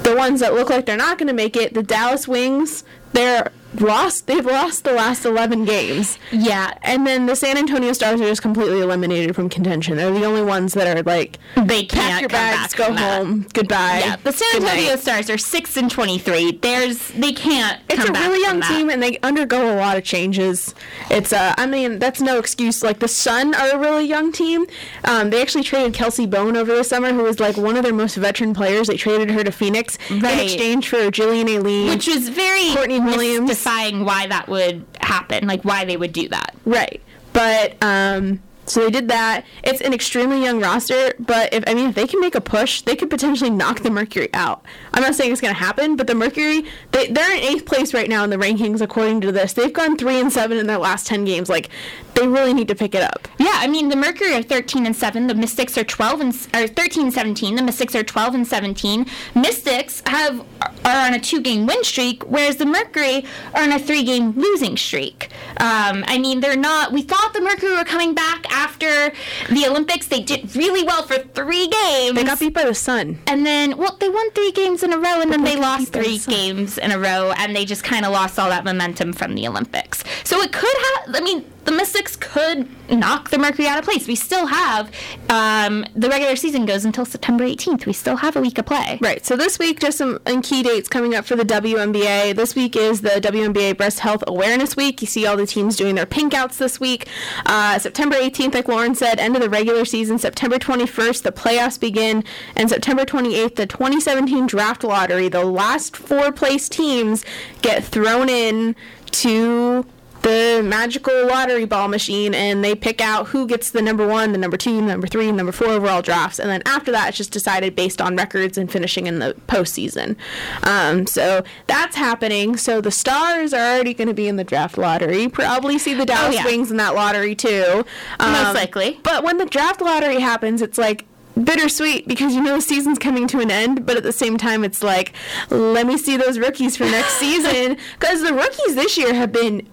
The 0.06 0.14
ones 0.14 0.38
that 0.38 0.54
look 0.54 0.70
like 0.70 0.86
they're 0.86 0.96
not 0.96 1.18
going 1.18 1.26
to 1.26 1.34
make 1.34 1.56
it, 1.56 1.74
the 1.74 1.82
Dallas 1.82 2.28
Wings, 2.28 2.84
they're 3.12 3.50
lost. 3.80 4.26
They've 4.26 4.44
lost 4.44 4.84
the 4.84 4.92
last 4.92 5.24
11 5.24 5.64
games. 5.64 6.18
Yeah. 6.32 6.76
And 6.82 7.06
then 7.06 7.26
the 7.26 7.36
San 7.36 7.56
Antonio 7.58 7.92
Stars 7.92 8.20
are 8.20 8.26
just 8.26 8.42
completely 8.42 8.80
eliminated 8.80 9.34
from 9.34 9.48
contention. 9.48 9.96
They're 9.96 10.10
the 10.12 10.24
only 10.24 10.42
ones 10.42 10.74
that 10.74 10.96
are 10.96 11.02
like, 11.02 11.38
They 11.56 11.84
pack 11.84 11.88
can't 11.88 12.20
your 12.22 12.28
come 12.30 12.36
bags, 12.38 12.72
back 12.72 12.78
go 12.78 12.84
from 12.86 12.94
that. 12.96 13.18
home, 13.18 13.46
goodbye. 13.52 13.98
Yeah, 14.04 14.16
the 14.22 14.32
San 14.32 14.62
Antonio. 14.62 14.96
Stars 14.96 15.28
are 15.30 15.38
six 15.38 15.76
and 15.76 15.90
twenty-three. 15.90 16.58
There's 16.62 17.08
they 17.10 17.32
can't. 17.32 17.80
It's 17.88 18.04
a 18.08 18.12
really 18.12 18.40
young 18.40 18.60
team, 18.62 18.88
and 18.90 19.02
they 19.02 19.18
undergo 19.22 19.74
a 19.74 19.76
lot 19.76 19.96
of 19.96 20.04
changes. 20.04 20.74
It's 21.10 21.32
uh, 21.32 21.54
I 21.58 21.66
mean, 21.66 21.98
that's 21.98 22.20
no 22.20 22.38
excuse. 22.38 22.82
Like 22.82 22.98
the 23.00 23.08
Sun 23.08 23.54
are 23.54 23.70
a 23.72 23.78
really 23.78 24.06
young 24.06 24.32
team. 24.32 24.66
Um, 25.04 25.30
they 25.30 25.42
actually 25.42 25.64
traded 25.64 25.94
Kelsey 25.94 26.26
Bone 26.26 26.56
over 26.56 26.74
the 26.74 26.84
summer, 26.84 27.12
who 27.12 27.22
was 27.22 27.40
like 27.40 27.56
one 27.56 27.76
of 27.76 27.82
their 27.84 27.92
most 27.94 28.16
veteran 28.16 28.54
players. 28.54 28.86
They 28.88 28.96
traded 28.96 29.30
her 29.30 29.44
to 29.44 29.50
Phoenix 29.52 29.98
in 30.10 30.24
exchange 30.24 30.88
for 30.88 30.96
Jillian 31.10 31.54
Alleyne. 31.54 31.88
which 31.88 32.06
was 32.06 32.28
very 32.28 32.72
Courtney 32.74 33.00
Williams. 33.00 33.65
Mystifying 33.66 34.04
why 34.04 34.26
that 34.26 34.48
would 34.48 34.84
happen, 35.00 35.46
like 35.46 35.64
why 35.64 35.84
they 35.84 35.96
would 35.96 36.12
do 36.12 36.28
that. 36.28 36.54
Right. 36.64 37.02
But 37.32 37.76
um 37.82 38.42
so 38.68 38.80
they 38.80 38.90
did 38.90 39.08
that. 39.08 39.44
It's 39.62 39.80
an 39.80 39.94
extremely 39.94 40.42
young 40.42 40.60
roster, 40.60 41.14
but 41.20 41.54
if 41.54 41.62
I 41.66 41.74
mean 41.74 41.90
if 41.90 41.94
they 41.94 42.06
can 42.06 42.20
make 42.20 42.34
a 42.34 42.40
push, 42.40 42.82
they 42.82 42.96
could 42.96 43.10
potentially 43.10 43.50
knock 43.50 43.80
the 43.80 43.90
Mercury 43.90 44.28
out. 44.34 44.64
I'm 44.96 45.02
not 45.02 45.14
saying 45.14 45.30
it's 45.30 45.40
gonna 45.40 45.52
happen, 45.54 45.94
but 45.94 46.06
the 46.06 46.14
Mercury 46.14 46.64
they 46.92 47.08
they're 47.08 47.36
in 47.36 47.42
eighth 47.42 47.66
place 47.66 47.94
right 47.94 48.08
now 48.08 48.24
in 48.24 48.30
the 48.30 48.36
rankings 48.36 48.80
according 48.80 49.20
to 49.20 49.32
this. 49.32 49.52
They've 49.52 49.72
gone 49.72 49.96
three 49.96 50.18
and 50.18 50.32
seven 50.32 50.58
in 50.58 50.66
their 50.66 50.78
last 50.78 51.06
ten 51.06 51.24
games. 51.24 51.48
Like 51.48 51.68
they 52.14 52.26
really 52.26 52.54
need 52.54 52.68
to 52.68 52.74
pick 52.74 52.94
it 52.94 53.02
up. 53.02 53.28
Yeah, 53.38 53.52
I 53.54 53.66
mean 53.66 53.90
the 53.90 53.96
Mercury 53.96 54.34
are 54.34 54.42
13 54.42 54.86
and 54.86 54.96
7, 54.96 55.26
the 55.26 55.34
Mystics 55.34 55.76
are 55.76 55.84
12 55.84 56.20
and 56.20 56.48
or 56.54 56.66
13 56.66 57.04
and 57.04 57.12
17, 57.12 57.56
the 57.56 57.62
Mystics 57.62 57.94
are 57.94 58.02
12 58.02 58.34
and 58.34 58.46
17. 58.46 59.06
Mystics 59.34 60.02
have 60.06 60.40
are 60.84 61.06
on 61.06 61.14
a 61.14 61.20
two-game 61.20 61.66
win 61.66 61.84
streak 61.84 62.22
whereas 62.24 62.56
the 62.56 62.66
Mercury 62.66 63.24
are 63.54 63.62
on 63.62 63.72
a 63.72 63.78
three-game 63.78 64.32
losing 64.32 64.76
streak. 64.78 65.28
Um, 65.58 66.04
I 66.06 66.18
mean 66.18 66.40
they're 66.40 66.56
not 66.56 66.92
we 66.92 67.02
thought 67.02 67.34
the 67.34 67.42
Mercury 67.42 67.76
were 67.76 67.84
coming 67.84 68.14
back 68.14 68.50
after 68.50 69.12
the 69.50 69.66
Olympics. 69.66 70.08
They 70.08 70.22
did 70.22 70.56
really 70.56 70.84
well 70.84 71.02
for 71.02 71.18
3 71.18 71.68
games. 71.68 72.14
They 72.14 72.24
got 72.24 72.40
beat 72.40 72.54
by 72.54 72.64
the 72.64 72.74
Sun. 72.74 73.18
And 73.26 73.44
then, 73.44 73.76
well, 73.76 73.96
they 73.98 74.08
won 74.08 74.30
three 74.30 74.52
games 74.52 74.82
in 74.86 74.92
a 74.92 74.98
row, 74.98 75.20
and 75.20 75.32
then 75.32 75.44
they 75.44 75.56
lost 75.56 75.92
beat 75.92 75.92
by 75.92 75.98
the 75.98 76.18
three 76.18 76.34
games 76.34 76.78
in 76.78 76.92
a 76.92 76.98
row, 76.98 77.32
and 77.36 77.54
they 77.54 77.64
just 77.64 77.84
kind 77.84 78.04
of 78.06 78.12
lost 78.12 78.38
all 78.38 78.48
that 78.48 78.64
momentum 78.64 79.12
from 79.12 79.34
the 79.34 79.46
Olympics. 79.46 80.04
So 80.24 80.40
it 80.40 80.52
could 80.52 80.76
have, 81.04 81.16
I 81.16 81.20
mean, 81.20 81.44
the 81.66 81.72
Mystics 81.72 82.14
could 82.14 82.68
knock 82.88 83.30
the 83.30 83.38
Mercury 83.38 83.66
out 83.66 83.78
of 83.78 83.84
place. 83.84 84.06
We 84.06 84.14
still 84.14 84.46
have, 84.46 84.90
um, 85.28 85.84
the 85.96 86.08
regular 86.08 86.36
season 86.36 86.64
goes 86.64 86.84
until 86.84 87.04
September 87.04 87.44
18th. 87.44 87.86
We 87.86 87.92
still 87.92 88.16
have 88.16 88.36
a 88.36 88.40
week 88.40 88.56
of 88.58 88.66
play. 88.66 88.98
Right. 89.02 89.26
So 89.26 89.36
this 89.36 89.58
week, 89.58 89.80
just 89.80 89.98
some 89.98 90.20
key 90.42 90.62
dates 90.62 90.88
coming 90.88 91.14
up 91.16 91.24
for 91.24 91.34
the 91.34 91.44
WNBA. 91.44 92.36
This 92.36 92.54
week 92.54 92.76
is 92.76 93.00
the 93.00 93.20
WNBA 93.20 93.76
Breast 93.76 93.98
Health 93.98 94.22
Awareness 94.28 94.76
Week. 94.76 95.00
You 95.00 95.08
see 95.08 95.26
all 95.26 95.36
the 95.36 95.46
teams 95.46 95.76
doing 95.76 95.96
their 95.96 96.06
pink 96.06 96.34
outs 96.34 96.58
this 96.58 96.78
week. 96.78 97.08
Uh, 97.44 97.78
September 97.80 98.14
18th, 98.14 98.54
like 98.54 98.68
Lauren 98.68 98.94
said, 98.94 99.18
end 99.18 99.34
of 99.34 99.42
the 99.42 99.50
regular 99.50 99.84
season. 99.84 100.18
September 100.18 100.58
21st, 100.58 101.22
the 101.24 101.32
playoffs 101.32 101.78
begin, 101.78 102.22
and 102.54 102.70
September 102.70 103.04
28th, 103.04 103.56
the 103.56 103.66
2017 103.66 104.46
Draft 104.46 104.84
Lottery. 104.84 105.28
The 105.28 105.44
last 105.44 105.96
four 105.96 106.30
place 106.30 106.68
teams 106.68 107.24
get 107.60 107.84
thrown 107.84 108.28
in 108.28 108.76
to 109.10 109.84
the 110.26 110.60
magical 110.60 111.26
lottery 111.28 111.64
ball 111.64 111.86
machine 111.86 112.34
and 112.34 112.64
they 112.64 112.74
pick 112.74 113.00
out 113.00 113.28
who 113.28 113.46
gets 113.46 113.70
the 113.70 113.80
number 113.80 114.06
one, 114.06 114.32
the 114.32 114.38
number 114.38 114.56
two, 114.56 114.74
the 114.76 114.82
number 114.82 115.06
three, 115.06 115.30
number 115.30 115.52
four 115.52 115.68
overall 115.68 116.02
drafts. 116.02 116.40
And 116.40 116.50
then 116.50 116.62
after 116.66 116.90
that, 116.90 117.10
it's 117.10 117.16
just 117.16 117.30
decided 117.30 117.76
based 117.76 118.02
on 118.02 118.16
records 118.16 118.58
and 118.58 118.70
finishing 118.70 119.06
in 119.06 119.20
the 119.20 119.36
postseason. 119.46 120.16
Um, 120.64 121.06
so 121.06 121.44
that's 121.68 121.94
happening. 121.94 122.56
So 122.56 122.80
the 122.80 122.90
Stars 122.90 123.54
are 123.54 123.74
already 123.74 123.94
going 123.94 124.08
to 124.08 124.14
be 124.14 124.26
in 124.26 124.34
the 124.34 124.42
draft 124.42 124.76
lottery. 124.76 125.28
Probably 125.28 125.78
see 125.78 125.94
the 125.94 126.04
Dallas 126.04 126.34
yeah. 126.34 126.44
Wings 126.44 126.72
in 126.72 126.76
that 126.78 126.96
lottery 126.96 127.36
too. 127.36 127.84
Um, 128.18 128.32
Most 128.32 128.54
likely. 128.56 128.98
But 129.04 129.22
when 129.22 129.38
the 129.38 129.46
draft 129.46 129.80
lottery 129.80 130.18
happens, 130.18 130.60
it's 130.60 130.78
like, 130.78 131.06
bittersweet 131.36 132.08
because 132.08 132.34
you 132.34 132.40
know 132.40 132.54
the 132.54 132.62
season's 132.62 132.98
coming 132.98 133.26
to 133.26 133.40
an 133.40 133.50
end 133.50 133.84
but 133.84 133.94
at 133.94 134.02
the 134.02 134.10
same 134.10 134.38
time 134.38 134.64
it's 134.64 134.82
like 134.82 135.12
let 135.50 135.86
me 135.86 135.98
see 135.98 136.16
those 136.16 136.38
rookies 136.38 136.78
for 136.78 136.84
next 136.84 137.12
season 137.18 137.76
because 138.00 138.22
the 138.22 138.32
rookies 138.32 138.74
this 138.74 138.96
year 138.96 139.12
have 139.12 139.32
been 139.32 139.68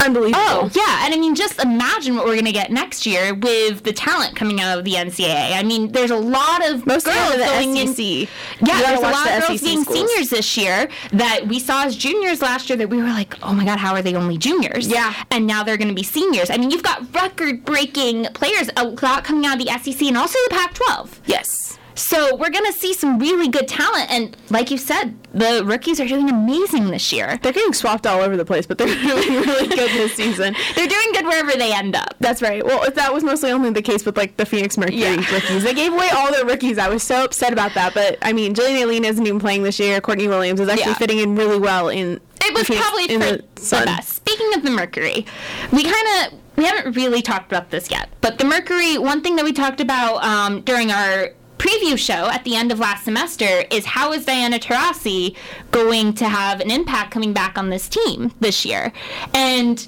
unbelievable 0.00 0.38
Oh, 0.40 0.70
yeah. 0.74 1.04
And 1.04 1.14
I 1.14 1.18
mean, 1.18 1.34
just 1.34 1.62
imagine 1.62 2.14
what 2.16 2.24
we're 2.24 2.34
going 2.34 2.44
to 2.46 2.52
get 2.52 2.70
next 2.70 3.06
year 3.06 3.34
with 3.34 3.82
the 3.84 3.92
talent 3.92 4.36
coming 4.36 4.60
out 4.60 4.78
of 4.78 4.84
the 4.84 4.94
NCAA. 4.94 5.52
I 5.56 5.62
mean, 5.62 5.92
there's 5.92 6.10
a 6.10 6.16
lot 6.16 6.68
of 6.68 6.86
Most 6.86 7.06
of 7.06 7.14
girls 7.14 7.34
are 7.34 7.38
going 7.38 7.74
the 7.74 7.80
in. 7.80 7.88
SEC. 7.94 8.28
Yeah, 8.66 8.80
there's 8.82 8.98
a 9.00 9.02
lot 9.02 9.30
of 9.30 9.46
girls 9.46 9.60
SEC 9.60 9.68
being 9.68 9.82
schools. 9.82 9.96
seniors 10.10 10.30
this 10.30 10.56
year 10.56 10.88
that 11.12 11.46
we 11.46 11.58
saw 11.58 11.84
as 11.84 11.96
juniors 11.96 12.40
last 12.42 12.68
year 12.70 12.76
that 12.78 12.88
we 12.88 12.98
were 12.98 13.04
like, 13.04 13.34
oh 13.42 13.52
my 13.52 13.64
God, 13.64 13.78
how 13.78 13.92
are 13.94 14.02
they 14.02 14.14
only 14.14 14.38
juniors? 14.38 14.88
Yeah. 14.88 15.14
And 15.30 15.46
now 15.46 15.62
they're 15.64 15.76
going 15.76 15.88
to 15.88 15.94
be 15.94 16.02
seniors. 16.02 16.50
I 16.50 16.56
mean, 16.56 16.70
you've 16.70 16.82
got 16.82 17.12
record 17.14 17.64
breaking 17.64 18.24
players, 18.34 18.70
a 18.76 18.84
lot 18.84 19.24
coming 19.24 19.46
out 19.46 19.60
of 19.60 19.66
the 19.66 19.72
SEC 19.78 20.02
and 20.08 20.16
also 20.16 20.38
the 20.48 20.54
Pac 20.54 20.74
12. 20.74 21.20
yes 21.26 21.67
So 21.98 22.34
we're 22.36 22.50
going 22.50 22.64
to 22.66 22.72
see 22.72 22.94
some 22.94 23.18
really 23.18 23.48
good 23.48 23.68
talent. 23.68 24.10
And 24.10 24.36
like 24.50 24.70
you 24.70 24.78
said, 24.78 25.16
the 25.34 25.62
rookies 25.64 26.00
are 26.00 26.06
doing 26.06 26.30
amazing 26.30 26.88
this 26.90 27.12
year. 27.12 27.38
they're 27.42 27.52
getting 27.52 27.72
swapped 27.74 28.06
all 28.06 28.20
over 28.22 28.36
the 28.36 28.44
place 28.44 28.66
but 28.66 28.78
they're 28.78 28.86
doing 29.02 29.42
really 29.42 29.68
good 29.68 29.90
this 29.90 30.14
season 30.14 30.54
They're 30.74 30.86
doing 30.86 31.08
good 31.12 31.26
wherever 31.26 31.52
they 31.52 31.72
end 31.72 31.94
up. 31.94 32.14
that's 32.18 32.40
right 32.40 32.64
well 32.64 32.82
if 32.84 32.94
that 32.94 33.12
was 33.12 33.22
mostly 33.22 33.50
only 33.52 33.70
the 33.70 33.82
case 33.82 34.06
with 34.06 34.16
like 34.16 34.36
the 34.38 34.46
phoenix 34.46 34.78
mercury 34.78 34.98
Yeah. 35.00 35.16
rookies 35.32 35.62
they 35.62 35.74
gave 35.74 35.92
away 35.92 36.08
all 36.14 36.32
their 36.32 36.46
rookies 36.46 36.78
i 36.78 36.88
was 36.88 37.02
so 37.02 37.24
upset 37.24 37.52
about 37.52 37.74
that 37.74 37.92
but 37.92 38.16
i 38.22 38.32
mean 38.32 38.54
jillian 38.54 38.82
Alleyne 38.82 39.04
isn't 39.04 39.26
even 39.26 39.38
playing 39.38 39.62
this 39.64 39.78
year 39.78 40.00
courtney 40.00 40.28
williams 40.28 40.60
is 40.60 40.68
actually 40.68 40.92
Yeah. 40.92 40.98
fitting 40.98 41.18
in 41.18 41.36
really 41.36 41.58
well 41.58 41.88
in 41.90 42.18
It 42.42 42.54
was 42.54 42.66
Phoenix- 42.66 42.86
probably 42.88 43.14
in 43.14 43.20
for 43.20 43.26
the 43.36 43.42
the, 43.60 43.84
best. 43.84 44.08
Speaking 44.16 44.54
of 44.54 44.62
the 44.62 44.70
Mercury, 44.70 45.26
we 45.72 45.82
kind 45.84 46.32
of 46.32 46.38
we 46.56 46.64
haven't 46.64 46.96
really 46.96 47.22
talked 47.22 47.52
about 47.52 47.70
this 47.70 47.90
yet, 47.90 48.08
but 48.20 48.38
the 48.38 48.44
Mercury. 48.44 48.98
One 48.98 49.20
thing 49.22 49.36
that 49.36 49.44
we 49.44 49.52
talked 49.52 49.80
about 49.80 50.24
um, 50.24 50.60
during 50.62 50.90
our 50.90 51.30
preview 51.58 51.98
show 51.98 52.30
at 52.30 52.44
the 52.44 52.54
end 52.56 52.72
of 52.72 52.78
last 52.78 53.04
semester 53.04 53.64
is 53.70 53.84
how 53.84 54.12
is 54.12 54.24
Diana 54.24 54.58
Taurasi 54.58 55.36
going 55.70 56.14
to 56.14 56.28
have 56.28 56.60
an 56.60 56.70
impact 56.70 57.10
coming 57.10 57.32
back 57.32 57.58
on 57.58 57.70
this 57.70 57.88
team 57.88 58.32
this 58.40 58.64
year, 58.64 58.92
and 59.34 59.86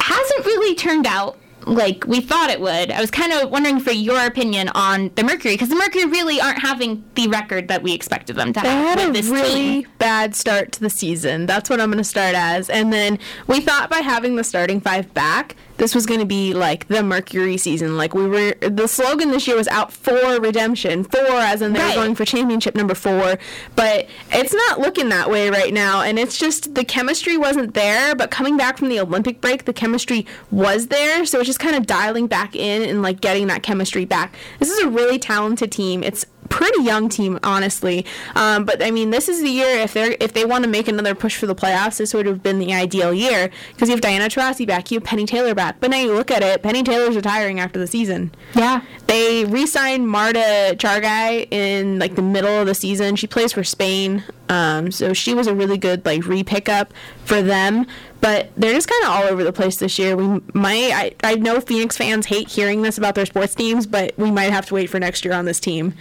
hasn't 0.00 0.44
really 0.46 0.74
turned 0.74 1.06
out 1.06 1.38
like 1.64 2.04
we 2.08 2.20
thought 2.20 2.50
it 2.50 2.60
would. 2.60 2.90
I 2.90 3.00
was 3.00 3.12
kind 3.12 3.32
of 3.32 3.48
wondering 3.50 3.78
for 3.78 3.92
your 3.92 4.26
opinion 4.26 4.68
on 4.70 5.12
the 5.14 5.22
Mercury 5.22 5.54
because 5.54 5.68
the 5.68 5.76
Mercury 5.76 6.06
really 6.06 6.40
aren't 6.40 6.58
having 6.58 7.04
the 7.14 7.28
record 7.28 7.68
that 7.68 7.84
we 7.84 7.92
expected 7.92 8.34
them 8.34 8.52
to 8.52 8.60
They 8.60 8.68
have 8.68 8.98
had 8.98 9.08
a 9.08 9.12
really 9.30 9.82
team. 9.82 9.86
bad 9.98 10.34
start 10.34 10.72
to 10.72 10.80
the 10.80 10.90
season. 10.90 11.46
That's 11.46 11.70
what 11.70 11.80
I'm 11.80 11.88
going 11.90 11.98
to 11.98 12.04
start 12.04 12.34
as. 12.34 12.68
And 12.68 12.92
then 12.92 13.16
we 13.46 13.60
thought 13.60 13.90
by 13.90 13.98
having 13.98 14.34
the 14.34 14.42
starting 14.42 14.80
five 14.80 15.14
back, 15.14 15.54
this 15.82 15.96
was 15.96 16.06
going 16.06 16.20
to 16.20 16.26
be 16.26 16.54
like 16.54 16.86
the 16.86 17.02
Mercury 17.02 17.56
season. 17.56 17.96
Like 17.96 18.14
we 18.14 18.28
were, 18.28 18.54
the 18.60 18.86
slogan 18.86 19.32
this 19.32 19.48
year 19.48 19.56
was 19.56 19.66
out 19.66 19.92
for 19.92 20.14
redemption, 20.40 21.02
for 21.02 21.18
as 21.18 21.60
in 21.60 21.72
they 21.72 21.80
Right. 21.80 21.96
were 21.96 22.02
going 22.04 22.14
for 22.14 22.24
championship 22.24 22.76
number 22.76 22.94
four. 22.94 23.36
But 23.74 24.06
it's 24.30 24.54
not 24.54 24.78
looking 24.78 25.08
that 25.08 25.28
way 25.28 25.50
right 25.50 25.74
now, 25.74 26.02
and 26.02 26.20
it's 26.20 26.38
just 26.38 26.76
the 26.76 26.84
chemistry 26.84 27.36
wasn't 27.36 27.74
there. 27.74 28.14
But 28.14 28.30
coming 28.30 28.56
back 28.56 28.78
from 28.78 28.90
the 28.90 29.00
Olympic 29.00 29.40
break, 29.40 29.64
the 29.64 29.72
chemistry 29.72 30.24
was 30.52 30.86
there, 30.86 31.26
so 31.26 31.40
it's 31.40 31.48
just 31.48 31.58
kind 31.58 31.74
of 31.74 31.84
dialing 31.84 32.28
back 32.28 32.54
in 32.54 32.88
and 32.88 33.02
like 33.02 33.20
getting 33.20 33.48
that 33.48 33.64
chemistry 33.64 34.04
back. 34.04 34.36
This 34.60 34.70
is 34.70 34.78
a 34.78 34.88
really 34.88 35.18
talented 35.18 35.72
team. 35.72 36.04
It's 36.04 36.24
pretty 36.48 36.82
young 36.82 37.08
team, 37.08 37.38
honestly. 37.42 38.04
Um, 38.34 38.64
but 38.64 38.82
I 38.82 38.90
mean, 38.90 39.10
this 39.10 39.28
is 39.28 39.40
the 39.40 39.48
year 39.48 39.78
if 39.78 39.94
they're 39.94 40.16
if 40.20 40.32
they 40.32 40.44
want 40.44 40.64
to 40.64 40.70
make 40.70 40.88
another 40.88 41.14
push 41.14 41.36
for 41.36 41.46
the 41.46 41.54
playoffs, 41.54 41.98
this 41.98 42.14
would 42.14 42.26
have 42.26 42.42
been 42.42 42.58
the 42.58 42.72
ideal 42.72 43.12
year 43.12 43.50
because 43.72 43.88
you 43.88 43.94
have 43.94 44.00
Diana 44.00 44.26
Taurasi 44.26 44.66
back, 44.66 44.90
you 44.90 44.98
have 44.98 45.04
Penny 45.04 45.26
Taylor 45.26 45.54
back. 45.54 45.80
But 45.80 45.90
now 45.90 45.98
you 45.98 46.12
look 46.12 46.30
at 46.30 46.42
it, 46.42 46.62
Penny 46.62 46.82
Taylor's 46.82 47.16
retiring 47.16 47.60
after 47.60 47.78
the 47.78 47.86
season. 47.86 48.32
Yeah. 48.54 48.82
They 49.06 49.44
re-signed 49.44 50.08
Marta 50.08 50.74
Xargay 50.76 51.52
in 51.52 51.98
like 51.98 52.14
the 52.14 52.22
middle 52.22 52.60
of 52.60 52.66
the 52.66 52.74
season. 52.74 53.16
She 53.16 53.26
plays 53.26 53.52
for 53.52 53.64
Spain, 53.64 54.24
um, 54.48 54.90
so 54.90 55.12
she 55.12 55.34
was 55.34 55.46
a 55.46 55.54
really 55.54 55.78
good 55.78 56.04
like 56.04 56.26
re-pickup 56.26 56.92
for 57.24 57.42
them. 57.42 57.86
But 58.22 58.50
they're 58.56 58.72
just 58.72 58.88
kind 58.88 59.04
of 59.04 59.10
all 59.10 59.24
over 59.24 59.42
the 59.42 59.52
place 59.52 59.76
this 59.76 59.98
year. 59.98 60.16
We 60.16 60.40
might, 60.54 60.92
I, 60.92 61.14
I 61.24 61.34
know 61.34 61.60
Phoenix 61.60 61.96
fans 61.96 62.24
hate 62.24 62.48
hearing 62.48 62.82
this 62.82 62.96
about 62.96 63.16
their 63.16 63.26
sports 63.26 63.54
teams, 63.54 63.84
but 63.84 64.16
we 64.16 64.30
might 64.30 64.52
have 64.52 64.64
to 64.66 64.74
wait 64.74 64.90
for 64.90 65.00
next 65.00 65.24
year 65.24 65.34
on 65.34 65.44
this 65.44 65.58
team. 65.58 65.92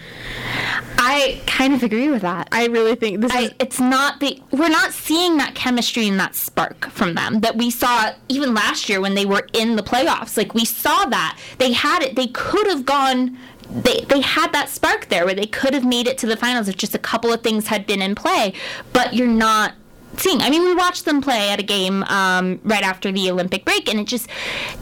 I 0.99 1.41
kind 1.47 1.73
of 1.73 1.81
agree 1.81 2.09
with 2.09 2.21
that. 2.21 2.47
I 2.51 2.67
really 2.67 2.93
think 2.93 3.21
this 3.21 3.31
is 3.33 3.49
I, 3.49 3.55
it's 3.59 3.79
not 3.79 4.19
the 4.19 4.39
we're 4.51 4.69
not 4.69 4.91
seeing 4.93 5.37
that 5.37 5.55
chemistry 5.55 6.07
and 6.07 6.19
that 6.19 6.35
spark 6.35 6.91
from 6.91 7.15
them 7.15 7.39
that 7.39 7.55
we 7.55 7.71
saw 7.71 8.11
even 8.29 8.53
last 8.53 8.87
year 8.87 9.01
when 9.01 9.15
they 9.15 9.25
were 9.25 9.47
in 9.53 9.75
the 9.75 9.81
playoffs. 9.81 10.37
Like 10.37 10.53
we 10.53 10.63
saw 10.63 11.05
that 11.05 11.39
they 11.57 11.73
had 11.73 12.03
it. 12.03 12.15
They 12.15 12.27
could 12.27 12.67
have 12.67 12.85
gone. 12.85 13.35
They 13.67 14.01
they 14.01 14.21
had 14.21 14.53
that 14.53 14.69
spark 14.69 15.09
there 15.09 15.25
where 15.25 15.33
they 15.33 15.47
could 15.47 15.73
have 15.73 15.85
made 15.85 16.05
it 16.05 16.19
to 16.19 16.27
the 16.27 16.37
finals 16.37 16.67
if 16.67 16.77
just 16.77 16.93
a 16.93 16.99
couple 16.99 17.33
of 17.33 17.41
things 17.41 17.65
had 17.65 17.87
been 17.87 18.01
in 18.03 18.13
play. 18.13 18.53
But 18.93 19.15
you're 19.15 19.25
not 19.25 19.73
seeing. 20.17 20.41
I 20.41 20.49
mean, 20.49 20.63
we 20.63 20.73
watched 20.73 21.05
them 21.05 21.21
play 21.21 21.49
at 21.49 21.59
a 21.59 21.63
game 21.63 22.03
um, 22.03 22.59
right 22.63 22.83
after 22.83 23.11
the 23.11 23.29
Olympic 23.29 23.65
break, 23.65 23.89
and 23.89 23.99
it 23.99 24.07
just 24.07 24.27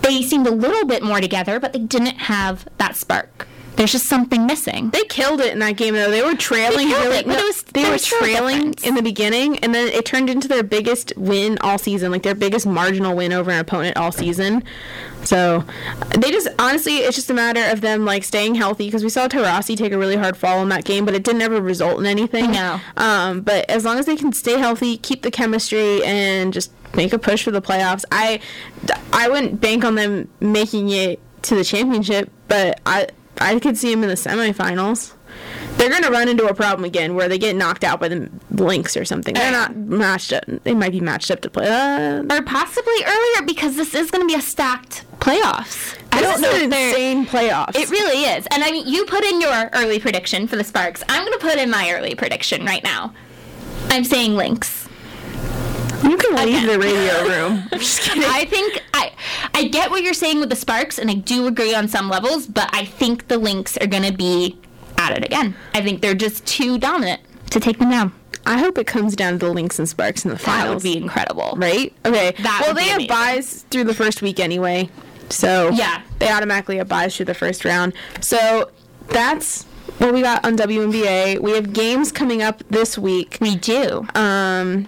they 0.02 0.22
seemed 0.22 0.48
a 0.48 0.52
little 0.52 0.86
bit 0.86 1.04
more 1.04 1.22
together, 1.22 1.60
but 1.60 1.74
they 1.74 1.80
didn't 1.80 2.18
have 2.18 2.68
that 2.78 2.96
spark. 2.96 3.48
There's 3.80 3.94
just 3.94 4.08
something 4.10 4.46
missing. 4.46 4.90
They 4.90 5.06
killed 5.06 5.40
it 5.40 5.54
in 5.54 5.60
that 5.60 5.78
game 5.78 5.94
though. 5.94 6.12
They 6.12 6.22
were 6.22 6.36
trailing 6.36 6.90
They 6.90 6.96
really. 6.96 7.18
it, 7.20 7.28
no, 7.28 7.38
it 7.38 7.44
was- 7.46 7.64
they 7.64 7.86
were 7.86 7.92
was 7.92 8.04
still 8.04 8.18
a 8.20 8.22
trailing 8.24 8.76
in 8.84 8.96
the 8.96 9.02
beginning, 9.02 9.58
and 9.60 9.74
then 9.74 9.88
it 9.88 10.04
turned 10.06 10.30
into 10.30 10.50
their 10.50 10.64
biggest 10.64 11.14
win 11.16 11.58
all 11.62 11.78
season, 11.78 12.12
like 12.12 12.24
their 12.24 12.36
biggest 12.36 12.66
marginal 12.68 13.16
win 13.16 13.32
over 13.32 13.50
an 13.52 13.60
opponent 13.60 13.96
all 13.96 14.12
season. 14.12 14.66
So 15.24 15.64
they 16.18 16.30
just 16.30 16.50
honestly, 16.60 16.98
it's 16.98 17.16
just 17.16 17.30
a 17.30 17.34
matter 17.34 17.64
of 17.72 17.80
them 17.80 18.04
like 18.04 18.26
staying 18.26 18.56
healthy 18.56 18.88
because 18.88 19.02
we 19.04 19.10
saw 19.10 19.30
Taurasi 19.30 19.78
take 19.78 19.94
a 19.94 19.98
really 19.98 20.18
hard 20.18 20.36
fall 20.36 20.62
in 20.62 20.68
that 20.70 20.84
game, 20.84 21.06
but 21.06 21.14
it 21.16 21.24
didn't 21.24 21.42
ever 21.42 21.62
result 21.62 22.00
in 22.02 22.06
anything. 22.06 22.52
No. 22.52 22.82
Um, 22.98 23.40
but 23.42 23.70
as 23.70 23.86
long 23.86 23.98
as 23.98 24.06
they 24.08 24.18
can 24.18 24.34
stay 24.34 24.58
healthy, 24.58 24.98
keep 24.98 25.22
the 25.22 25.32
chemistry, 25.32 26.04
and 26.04 26.52
just 26.52 26.72
make 26.96 27.14
a 27.14 27.20
push 27.20 27.44
for 27.44 27.52
the 27.52 27.62
playoffs, 27.62 28.04
I, 28.12 28.42
I 29.14 29.30
wouldn't 29.30 29.62
bank 29.62 29.86
on 29.86 29.96
them 29.96 30.28
making 30.42 30.90
it 30.90 31.20
to 31.44 31.56
the 31.56 31.64
championship, 31.64 32.30
but 32.50 32.82
I, 32.86 33.08
I 33.40 33.60
could 33.60 33.78
see 33.78 33.92
them 33.92 34.04
in 34.04 34.10
the 34.10 34.16
semifinals. 34.16 35.14
They're 35.78 35.90
gonna 35.90 36.12
run 36.12 36.28
into 36.28 36.46
a 36.46 36.54
problem 36.54 36.84
again 36.84 37.16
where 37.16 37.30
they 37.30 37.38
get 37.38 37.56
knocked 37.56 37.84
out 37.84 38.00
by 38.00 38.10
the 38.10 38.30
Lynx 38.52 38.98
or 38.98 39.06
something. 39.06 39.34
They're 39.34 39.52
not 39.52 39.76
matched 39.76 40.34
up. 40.34 40.44
They 40.64 40.74
might 40.74 40.92
be 40.92 41.00
matched 41.00 41.32
up 41.32 41.42
to 41.42 41.50
play. 41.50 41.68
Uh, 41.68 42.24
or 42.24 42.42
possibly 42.42 43.04
earlier 43.06 43.46
because 43.46 43.76
this 43.76 43.96
is 43.96 44.12
going 44.12 44.28
to 44.28 44.28
be 44.28 44.38
a 44.38 44.42
stacked 44.42 45.06
playoffs. 45.20 45.98
I 46.12 46.22
don't 46.22 46.42
know. 46.42 46.52
This 46.52 46.62
is 46.62 46.68
if 46.68 46.74
an 46.74 46.88
insane 46.90 47.26
playoffs. 47.26 47.76
It 47.76 47.90
really 47.90 48.26
is. 48.26 48.46
And 48.52 48.64
I 48.64 48.72
mean, 48.72 48.88
you 48.88 49.06
put 49.06 49.24
in 49.24 49.40
your 49.40 49.70
early 49.74 50.00
prediction 50.00 50.48
for 50.48 50.56
the 50.56 50.64
Sparks. 50.64 51.04
I'm 51.08 51.26
going 51.26 51.38
to 51.38 51.46
put 51.46 51.58
in 51.58 51.70
my 51.70 51.92
early 51.92 52.16
prediction 52.16 52.66
right 52.66 52.84
now. 52.84 53.14
I'm 53.90 54.04
saying 54.04 54.36
Lynx. 54.36 54.79
You 56.04 56.18
can 56.18 56.36
leave 56.46 56.66
the 56.68 56.80
radio 56.80 57.24
room. 57.28 57.64
I'm 57.72 57.80
just 57.80 58.02
kidding. 58.04 58.24
I 58.26 58.46
think 58.46 58.84
I 58.94 59.12
I 59.54 59.66
get 59.68 59.90
what 59.92 60.04
you're 60.04 60.14
saying 60.14 60.40
with 60.40 60.50
the 60.50 60.56
Sparks, 60.56 60.98
and 61.00 61.10
I 61.10 61.16
do 61.16 61.48
agree 61.48 61.76
on 61.76 61.88
some 61.88 62.10
levels, 62.10 62.48
but 62.48 62.70
I 62.74 62.86
think 62.86 63.28
the 63.28 63.38
Lynx 63.38 63.78
are 63.78 63.88
going 63.88 64.04
to 64.04 64.14
be 64.14 64.58
at 64.98 65.18
it 65.18 65.26
again. 65.26 65.56
I 65.74 65.82
think 65.82 66.02
they're 66.02 66.16
just 66.16 66.46
too 66.46 66.78
dominant 66.78 67.22
to 67.52 67.60
take 67.60 67.80
them 67.80 67.90
down. 67.90 68.14
I 68.46 68.58
hope 68.58 68.78
it 68.78 68.88
comes 68.88 69.16
down 69.16 69.34
to 69.34 69.46
the 69.48 69.52
Lynx 69.54 69.78
and 69.80 69.88
Sparks 69.88 70.24
in 70.24 70.30
the 70.30 70.36
That 70.38 70.44
finals. 70.44 70.84
would 70.84 70.84
be 70.84 70.98
incredible. 70.98 71.54
right? 71.58 71.94
Okay. 72.06 72.32
That 72.42 72.62
well, 72.66 72.74
they 72.74 72.84
have 72.86 73.08
buys 73.08 73.64
through 73.70 73.84
the 73.84 73.94
first 73.94 74.22
week 74.22 74.40
anyway, 74.40 74.90
so 75.30 75.70
Yeah. 75.74 76.02
they 76.20 76.32
automatically 76.32 76.78
have 76.78 76.88
buys 76.88 77.16
through 77.16 77.26
the 77.28 77.34
first 77.34 77.66
round. 77.66 77.94
So 78.22 78.72
that's 79.10 79.64
what 80.00 80.14
we 80.14 80.22
got 80.22 80.46
on 80.46 80.56
WNBA. 80.58 81.40
We 81.42 81.52
have 81.52 81.74
games 81.74 82.12
coming 82.12 82.42
up 82.42 82.64
this 82.70 82.98
week. 82.98 83.38
We 83.42 83.56
do. 83.56 84.08
Um, 84.16 84.88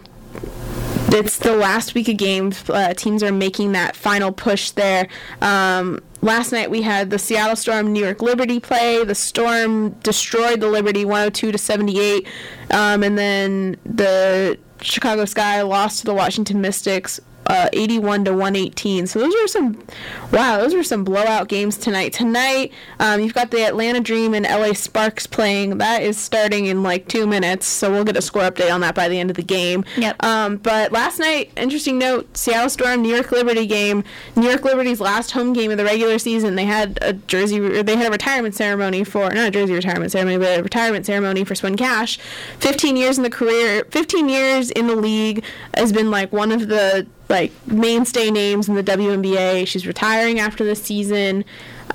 it's 1.13 1.37
the 1.39 1.55
last 1.55 1.93
week 1.93 2.07
of 2.07 2.17
games. 2.17 2.69
Uh, 2.69 2.93
teams 2.93 3.21
are 3.23 3.31
making 3.31 3.73
that 3.73 3.95
final 3.95 4.31
push 4.31 4.71
there. 4.71 5.07
Um, 5.41 5.99
last 6.21 6.51
night 6.51 6.71
we 6.71 6.81
had 6.81 7.09
the 7.09 7.19
Seattle 7.19 7.55
Storm 7.55 7.91
New 7.91 8.03
York 8.03 8.21
Liberty 8.21 8.59
play. 8.59 9.03
The 9.03 9.15
Storm 9.15 9.91
destroyed 10.03 10.61
the 10.61 10.67
Liberty 10.67 11.05
102 11.05 11.51
to 11.51 11.57
78, 11.57 12.27
um, 12.71 13.03
and 13.03 13.17
then 13.17 13.77
the 13.85 14.57
Chicago 14.81 15.25
Sky 15.25 15.61
lost 15.61 15.99
to 15.99 16.05
the 16.05 16.13
Washington 16.13 16.61
Mystics. 16.61 17.19
Uh, 17.47 17.67
81 17.73 18.25
to 18.25 18.31
118. 18.31 19.07
So 19.07 19.19
those 19.19 19.35
are 19.35 19.47
some, 19.47 19.83
wow, 20.31 20.59
those 20.59 20.73
are 20.73 20.83
some 20.83 21.03
blowout 21.03 21.47
games 21.49 21.75
tonight. 21.75 22.13
Tonight, 22.13 22.71
um, 22.99 23.19
you've 23.19 23.33
got 23.33 23.51
the 23.51 23.65
Atlanta 23.65 23.99
Dream 23.99 24.33
and 24.33 24.45
LA 24.45 24.73
Sparks 24.73 25.27
playing. 25.27 25.79
That 25.79 26.01
is 26.03 26.17
starting 26.17 26.67
in 26.67 26.83
like 26.83 27.07
two 27.07 27.25
minutes. 27.25 27.65
So 27.65 27.91
we'll 27.91 28.03
get 28.03 28.15
a 28.15 28.21
score 28.21 28.43
update 28.43 28.71
on 28.71 28.81
that 28.81 28.95
by 28.95 29.09
the 29.09 29.19
end 29.19 29.31
of 29.31 29.35
the 29.35 29.43
game. 29.43 29.83
Yep. 29.97 30.23
Um, 30.23 30.57
but 30.57 30.91
last 30.91 31.19
night, 31.19 31.51
interesting 31.57 31.97
note: 31.97 32.37
Seattle 32.37 32.69
Storm, 32.69 33.01
New 33.01 33.13
York 33.13 33.31
Liberty 33.31 33.65
game. 33.65 34.03
New 34.35 34.47
York 34.47 34.63
Liberty's 34.63 35.01
last 35.01 35.31
home 35.31 35.53
game 35.53 35.71
of 35.71 35.77
the 35.77 35.85
regular 35.85 36.19
season. 36.19 36.55
They 36.55 36.65
had 36.65 36.99
a 37.01 37.13
jersey, 37.13 37.59
or 37.59 37.83
they 37.83 37.95
had 37.95 38.07
a 38.07 38.11
retirement 38.11 38.55
ceremony 38.55 39.03
for 39.03 39.31
not 39.31 39.47
a 39.47 39.51
jersey 39.51 39.73
retirement 39.73 40.11
ceremony, 40.11 40.37
but 40.37 40.59
a 40.59 40.63
retirement 40.63 41.05
ceremony 41.05 41.43
for 41.43 41.55
Swin 41.55 41.75
Cash. 41.75 42.17
15 42.59 42.95
years 42.95 43.17
in 43.17 43.23
the 43.23 43.29
career, 43.29 43.85
15 43.91 44.29
years 44.29 44.71
in 44.71 44.87
the 44.87 44.95
league 44.95 45.43
has 45.75 45.91
been 45.91 46.11
like 46.11 46.31
one 46.31 46.51
of 46.51 46.67
the 46.67 47.07
like 47.31 47.51
mainstay 47.65 48.29
names 48.29 48.69
in 48.69 48.75
the 48.75 48.83
WNBA. 48.83 49.65
She's 49.65 49.87
retiring 49.87 50.39
after 50.39 50.63
this 50.63 50.83
season. 50.83 51.45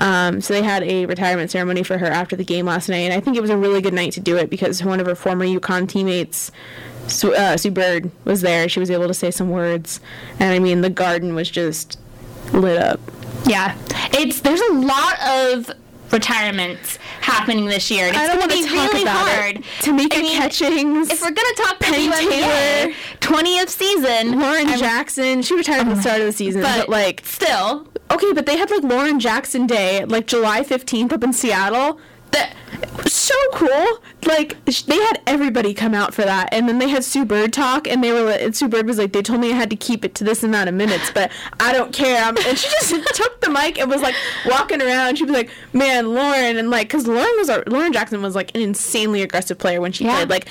Um, 0.01 0.41
so 0.41 0.53
they 0.53 0.63
had 0.63 0.83
a 0.83 1.07
retirement 1.07 1.51
ceremony 1.51 1.83
for 1.83 1.99
her 1.99 2.07
after 2.07 2.37
the 2.37 2.45
game 2.45 2.67
last 2.67 2.89
night, 2.89 2.99
and 2.99 3.15
I 3.15 3.21
think 3.21 3.37
it 3.37 3.41
was 3.41 3.51
a 3.51 3.57
really 3.57 3.81
good 3.81 3.95
night 3.95 4.13
to 4.13 4.21
do 4.21 4.37
it 4.37 4.51
because 4.51 4.83
one 4.83 5.01
of 5.01 5.07
her 5.07 5.15
former 5.15 5.47
UConn 5.47 5.89
teammates, 5.89 6.51
Sue, 7.07 7.35
uh, 7.35 7.57
Sue 7.57 7.71
Bird, 7.71 8.11
was 8.25 8.43
there. 8.43 8.69
She 8.69 8.81
was 8.81 8.91
able 8.91 9.07
to 9.07 9.15
say 9.15 9.31
some 9.31 9.51
words, 9.51 10.01
and 10.39 10.53
I 10.53 10.59
mean 10.59 10.81
the 10.81 10.91
garden 10.91 11.35
was 11.35 11.51
just 11.51 11.99
lit 12.53 12.79
up. 12.79 13.01
Yeah, 13.47 13.77
it's 14.13 14.41
there's 14.41 14.61
a 14.61 14.73
lot 14.73 15.19
of 15.23 15.71
retirements 16.17 16.99
happening 17.21 17.67
this 17.67 17.91
year. 17.91 18.07
And 18.07 18.17
it's 18.17 18.25
I 18.25 18.27
don't 18.27 18.39
going 18.39 18.49
want 18.49 18.53
to 18.53 18.57
to 18.59 18.63
be 18.65 18.77
talk 18.77 18.93
really 18.93 19.03
about 19.03 19.29
hard. 19.29 19.57
it. 19.57 19.65
Tamika 19.81 20.17
I 20.19 20.23
mean, 20.23 20.37
Catchings, 20.41 21.11
If 21.11 21.21
we're 21.23 21.31
gonna 21.31 21.55
talk 21.57 21.79
Penny 21.81 22.09
WNBA, 22.09 22.31
Taylor. 22.31 22.95
20th 23.21 23.69
season, 23.69 24.39
Lauren 24.41 24.69
I'm- 24.69 24.79
Jackson. 24.79 25.43
She 25.43 25.55
retired 25.57 25.81
at 25.81 25.87
the 25.87 25.97
oh 25.99 26.01
start 26.01 26.21
of 26.21 26.27
the 26.27 26.33
season, 26.33 26.63
but, 26.63 26.79
but 26.81 26.89
like 26.89 27.23
still, 27.25 27.87
Okay, 28.11 28.33
but 28.33 28.47
they 28.47 28.57
had 28.57 28.71
like 28.71 28.83
Lauren 28.85 29.19
Jackson 29.21 29.67
Day, 29.67 30.05
like 30.05 30.27
July 30.27 30.63
15th 30.63 31.13
up 31.13 31.25
in 31.25 31.33
Seattle. 31.33 31.99
That 32.37 32.55
so 33.11 33.35
cool. 33.53 33.99
Like 34.27 34.63
they 34.65 34.97
had 34.97 35.21
everybody 35.27 35.73
come 35.73 35.95
out 35.95 36.13
for 36.15 36.23
that, 36.23 36.49
and 36.53 36.69
then 36.69 36.79
they 36.79 36.89
had 36.89 37.05
Sue 37.05 37.25
Bird 37.25 37.53
talk, 37.53 37.87
and 37.87 38.03
they 38.03 38.13
were 38.13 38.23
like, 38.23 38.41
and 38.43 38.57
Sue 38.57 38.69
Bird 38.69 38.87
was 38.87 38.99
like, 38.99 39.13
they 39.13 39.23
told 39.23 39.41
me 39.41 39.53
I 39.53 39.55
had 39.57 39.71
to 39.71 39.77
keep 39.77 40.05
it 40.05 40.15
to 40.17 40.25
this 40.25 40.43
amount 40.43 40.69
of 40.69 40.75
minutes, 40.75 41.11
but 41.15 41.31
I 41.61 41.73
don't 41.73 41.93
care. 41.93 42.23
I'm, 42.23 42.37
and 42.39 42.59
she 42.59 42.69
just 42.69 42.91
took 43.15 43.41
the 43.41 43.51
mic 43.51 43.79
and 43.79 43.89
was 43.91 44.03
like 44.03 44.15
walking 44.47 44.83
around. 44.83 45.17
She 45.19 45.25
was 45.25 45.33
like, 45.33 45.51
man, 45.73 46.13
Lauren, 46.13 46.57
and 46.57 46.69
like, 46.71 46.89
cause 46.91 47.07
Lauren 47.07 47.33
was 47.37 47.49
a, 47.49 47.63
Lauren 47.69 47.93
Jackson 47.93 48.21
was 48.21 48.35
like 48.35 48.55
an 48.55 48.61
insanely 48.63 49.23
aggressive 49.23 49.59
player 49.59 49.81
when 49.81 49.93
she 49.93 50.05
Yeah. 50.05 50.17
played. 50.17 50.31
Like 50.31 50.49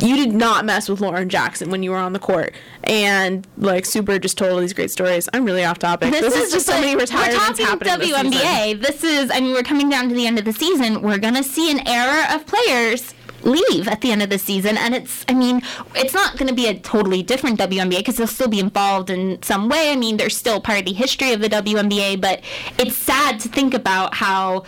you 0.00 0.16
did 0.16 0.32
not 0.32 0.64
mess 0.64 0.88
with 0.88 1.00
Lauren 1.00 1.28
Jackson 1.28 1.70
when 1.70 1.82
you 1.82 1.90
were 1.90 1.96
on 1.96 2.12
the 2.12 2.18
court. 2.18 2.54
And 2.84 3.46
like 3.56 3.84
Sue 3.84 4.02
Bird 4.02 4.22
just 4.22 4.38
told 4.38 4.52
all 4.52 4.58
these 4.58 4.72
great 4.72 4.90
stories. 4.90 5.28
I'm 5.32 5.44
really 5.44 5.64
off 5.64 5.78
topic. 5.78 6.12
This, 6.12 6.34
is, 6.34 6.52
just 6.52 6.66
so 6.66 6.80
many 6.80 6.96
retirements 6.96 7.58
We're 7.58 7.66
talking 7.66 7.86
happening. 7.86 7.98
this. 7.98 8.40
WNBA. 8.42 8.80
This 8.80 9.04
is, 9.04 9.30
I 9.30 9.40
mean, 9.40 9.52
we're 9.52 9.62
coming 9.62 9.88
down 9.88 10.08
to 10.08 10.14
the 10.14 10.26
end 10.26 10.38
of 10.38 10.44
the 10.44 10.52
season. 10.52 11.02
We're 11.02 11.18
gonna 11.18 11.42
see 11.42 11.70
an 11.70 11.86
era 11.86 12.34
of 12.34 12.46
players 12.46 13.14
leave 13.42 13.86
at 13.86 14.00
the 14.00 14.10
end 14.10 14.22
of 14.22 14.30
the 14.30 14.38
season, 14.38 14.76
and 14.76 14.94
it's, 14.94 15.24
I 15.28 15.34
mean, 15.34 15.62
it's 15.94 16.12
not 16.12 16.36
gonna 16.36 16.52
be 16.52 16.66
a 16.66 16.78
totally 16.78 17.22
different 17.22 17.58
WNBA 17.58 17.98
because 17.98 18.16
they'll 18.16 18.26
still 18.26 18.48
be 18.48 18.58
involved 18.60 19.10
in 19.10 19.40
some 19.42 19.68
way. 19.68 19.92
I 19.92 19.96
mean, 19.96 20.16
they're 20.16 20.30
still 20.30 20.60
part 20.60 20.80
of 20.80 20.84
the 20.86 20.92
history 20.92 21.32
of 21.32 21.40
the 21.40 21.48
WNBA, 21.48 22.20
but 22.20 22.40
it's 22.78 22.96
sad 22.96 23.40
to 23.40 23.48
think 23.48 23.74
about 23.74 24.14
how. 24.14 24.64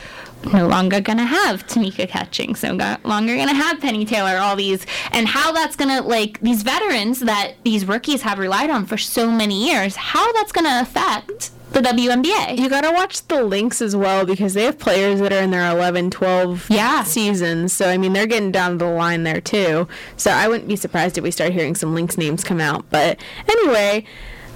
No 0.52 0.66
longer 0.66 1.00
gonna 1.00 1.24
have 1.26 1.66
Tamika 1.66 2.08
Catching, 2.08 2.54
so 2.54 2.72
no 2.74 2.96
longer 3.04 3.36
gonna 3.36 3.54
have 3.54 3.80
Penny 3.80 4.04
Taylor, 4.04 4.38
all 4.38 4.56
these, 4.56 4.86
and 5.12 5.28
how 5.28 5.52
that's 5.52 5.76
gonna 5.76 6.00
like 6.02 6.40
these 6.40 6.62
veterans 6.62 7.20
that 7.20 7.52
these 7.62 7.84
rookies 7.86 8.22
have 8.22 8.38
relied 8.38 8.70
on 8.70 8.86
for 8.86 8.96
so 8.96 9.30
many 9.30 9.68
years, 9.68 9.96
how 9.96 10.32
that's 10.32 10.50
gonna 10.50 10.80
affect 10.80 11.50
the 11.72 11.80
WNBA. 11.80 12.58
You 12.58 12.68
gotta 12.68 12.90
watch 12.90 13.26
the 13.28 13.44
Lynx 13.44 13.80
as 13.82 13.94
well 13.94 14.24
because 14.26 14.54
they 14.54 14.64
have 14.64 14.78
players 14.78 15.20
that 15.20 15.32
are 15.32 15.40
in 15.42 15.50
their 15.50 15.70
11, 15.70 16.10
12 16.10 16.66
Yeah. 16.68 17.04
seasons. 17.04 17.72
So, 17.72 17.88
I 17.88 17.96
mean, 17.96 18.12
they're 18.12 18.26
getting 18.26 18.50
down 18.50 18.78
the 18.78 18.86
line 18.86 19.22
there 19.24 19.40
too. 19.40 19.86
So, 20.16 20.30
I 20.32 20.48
wouldn't 20.48 20.68
be 20.68 20.74
surprised 20.74 21.16
if 21.18 21.22
we 21.22 21.30
start 21.30 21.52
hearing 21.52 21.76
some 21.76 21.94
Lynx 21.94 22.16
names 22.18 22.42
come 22.42 22.60
out. 22.60 22.86
But 22.90 23.20
anyway, 23.48 24.04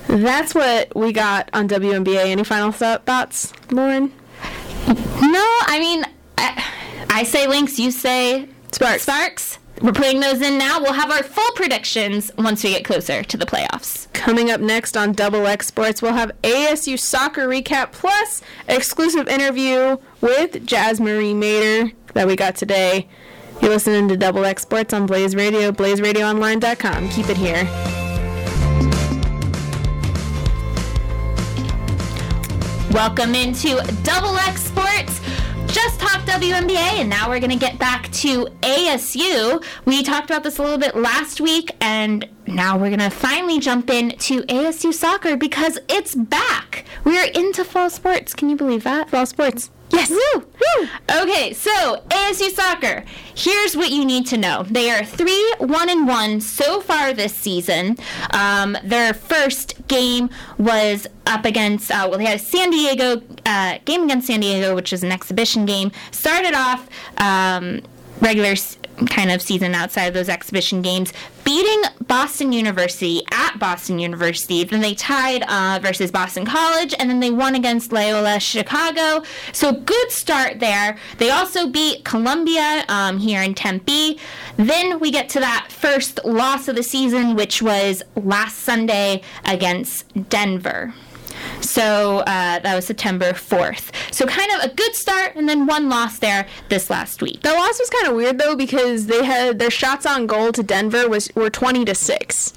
that's 0.09 0.55
what 0.57 0.97
we 0.97 1.13
got 1.13 1.51
on 1.53 1.69
WNBA. 1.69 2.25
Any 2.33 2.43
final 2.43 2.73
thoughts, 2.73 3.53
Lauren? 3.71 4.11
No, 4.87 5.45
I 5.67 5.79
mean, 5.81 6.05
I, 6.39 6.65
I 7.11 7.23
say 7.25 7.47
Lynx, 7.47 7.79
you 7.79 7.91
say 7.91 8.49
Sparks. 8.73 9.03
Sparks. 9.03 9.59
We're 9.83 9.93
putting 9.93 10.21
those 10.21 10.41
in 10.41 10.57
now. 10.57 10.81
We'll 10.81 10.93
have 10.93 11.11
our 11.11 11.23
full 11.23 11.51
predictions 11.57 12.31
once 12.39 12.63
we 12.63 12.71
get 12.71 12.85
closer 12.85 13.23
to 13.23 13.37
the 13.37 13.45
playoffs. 13.45 14.13
Coming 14.13 14.51
up 14.51 14.61
next 14.61 14.97
on 14.97 15.13
Double 15.13 15.47
X 15.47 15.67
Sports, 15.67 16.01
we'll 16.01 16.13
have 16.13 16.31
ASU 16.43 16.99
soccer 16.99 17.49
recap 17.49 17.93
plus 17.93 18.41
exclusive 18.69 19.27
interview 19.29 19.97
with 20.21 20.65
Jazz 20.65 21.01
Marie 21.01 21.35
Mater 21.35 21.91
that 22.15 22.27
we 22.27 22.37
got 22.37 22.55
today. 22.55 23.09
You're 23.61 23.71
listening 23.71 24.09
to 24.09 24.17
Double 24.17 24.45
X 24.45 24.63
Sports 24.63 24.95
on 24.95 25.07
Blaze 25.07 25.35
Radio, 25.35 25.73
blazeradioonline.com. 25.73 27.09
Keep 27.11 27.31
it 27.31 27.37
here. 27.37 28.04
Welcome 32.95 33.35
into 33.35 33.75
Double 34.05 34.37
X 34.37 34.63
Sports. 34.63 35.21
Just 35.67 35.99
talked 35.99 36.29
WNBA, 36.29 37.01
and 37.01 37.11
now 37.11 37.29
we're 37.29 37.41
going 37.41 37.51
to 37.51 37.57
get 37.57 37.77
back 37.77 38.09
to 38.13 38.47
ASU. 38.63 39.65
We 39.85 40.05
talked 40.05 40.31
about 40.31 40.45
this 40.45 40.59
a 40.59 40.63
little 40.63 40.79
bit 40.79 40.95
last 40.95 41.41
week, 41.41 41.73
and 41.81 42.29
now 42.47 42.79
we're 42.79 42.91
going 42.91 43.01
to 43.01 43.11
finally 43.11 43.59
jump 43.59 43.91
into 43.91 44.43
ASU 44.43 44.95
soccer 44.95 45.37
because 45.37 45.81
it's 45.89 46.15
back. 46.15 46.85
We're 47.03 47.25
into 47.35 47.65
fall 47.65 47.91
sports. 47.91 48.33
Can 48.33 48.49
you 48.49 48.55
believe 48.55 48.85
that? 48.85 49.11
Fall 49.11 49.27
Sports. 49.27 49.71
Yes. 49.91 50.11
Woo. 50.11 50.41
Woo. 50.41 50.89
Okay, 51.23 51.53
so 51.53 52.03
ASU 52.09 52.51
soccer. 52.51 53.05
Here's 53.37 53.77
what 53.77 53.91
you 53.91 54.05
need 54.05 54.27
to 54.29 54.37
know. 54.37 54.65
They 54.65 54.91
are 54.91 55.05
three 55.05 55.55
one 55.59 55.89
and 55.89 56.09
one 56.09 56.41
so 56.41 56.81
far 56.81 57.13
this 57.13 57.35
season. 57.35 57.97
Um, 58.31 58.77
their 58.83 59.15
first 59.15 59.87
game 59.87 60.31
was 60.59 61.07
up 61.27 61.45
against. 61.45 61.91
Uh, 61.91 62.07
well, 62.09 62.19
they 62.19 62.25
had 62.25 62.41
a 62.41 62.43
San 62.43 62.71
Diego 62.71 63.23
uh, 63.47 63.79
game 63.85 64.05
against 64.05 64.27
San 64.27 64.41
Diego, 64.41 64.75
which 64.75 64.93
is 64.93 65.03
an 65.03 65.13
exhibition 65.13 65.65
game. 65.67 65.93
Started 66.11 66.55
off. 66.55 66.89
Um, 67.19 67.83
regular 68.21 68.55
kind 69.09 69.31
of 69.31 69.43
season 69.43 69.75
outside 69.75 70.05
of 70.05 70.15
those 70.15 70.29
exhibition 70.29 70.83
games, 70.83 71.13
beating 71.45 71.83
Boston 72.07 72.53
University 72.53 73.23
at 73.31 73.59
Boston 73.59 73.99
University. 73.99 74.65
Then 74.65 74.81
they 74.81 74.95
tied 74.95 75.43
uh, 75.43 75.79
versus 75.83 76.11
Boston 76.11 76.45
College, 76.45 76.95
and 76.99 77.11
then 77.11 77.21
they 77.21 77.31
won 77.31 77.55
against 77.55 77.93
Loyola 77.93 78.41
Chicago. 78.41 79.25
So 79.53 79.73
good 79.73 80.11
start 80.11 80.61
there. 80.61 80.97
They 81.19 81.31
also 81.31 81.69
beat 81.69 82.05
Columbia 82.05 82.85
um, 82.89 83.19
here 83.19 83.43
in 83.43 83.55
Tempe. 83.55 84.19
Then 84.57 85.01
we 85.01 85.11
get 85.11 85.29
to 85.31 85.41
that 85.41 85.69
first 85.71 86.25
loss 86.25 86.69
of 86.69 86.77
the 86.77 86.83
season, 86.83 87.35
which 87.35 87.63
was 87.63 88.03
last 88.17 88.59
Sunday 88.59 89.23
against 89.45 90.29
Denver. 90.29 90.95
So 91.61 92.19
uh, 92.19 92.59
that 92.61 92.75
was 92.75 92.87
September 92.87 93.33
4th. 93.33 93.91
So 94.13 94.27
kind 94.27 94.51
of 94.53 94.71
a 94.71 94.75
good 94.75 94.95
start, 94.95 95.35
and 95.37 95.49
then 95.49 95.67
one 95.67 95.89
loss 95.89 96.19
there 96.19 96.47
this 96.69 96.91
last 96.91 97.23
week. 97.23 97.43
The 97.43 97.53
loss 97.53 97.79
was 97.79 97.91
kind 97.91 98.07
of 98.09 98.15
weird 98.17 98.39
though 98.39 98.57
because 98.57 99.07
they 99.07 99.25
had 99.25 99.59
their 99.59 99.71
shots 99.71 100.07
on 100.07 100.27
goal 100.27 100.53
to 100.53 100.63
Denver 100.63 101.09
was 101.09 101.31
were 101.35 101.51
20 101.51 101.85
to 101.87 101.95
6. 101.95 102.53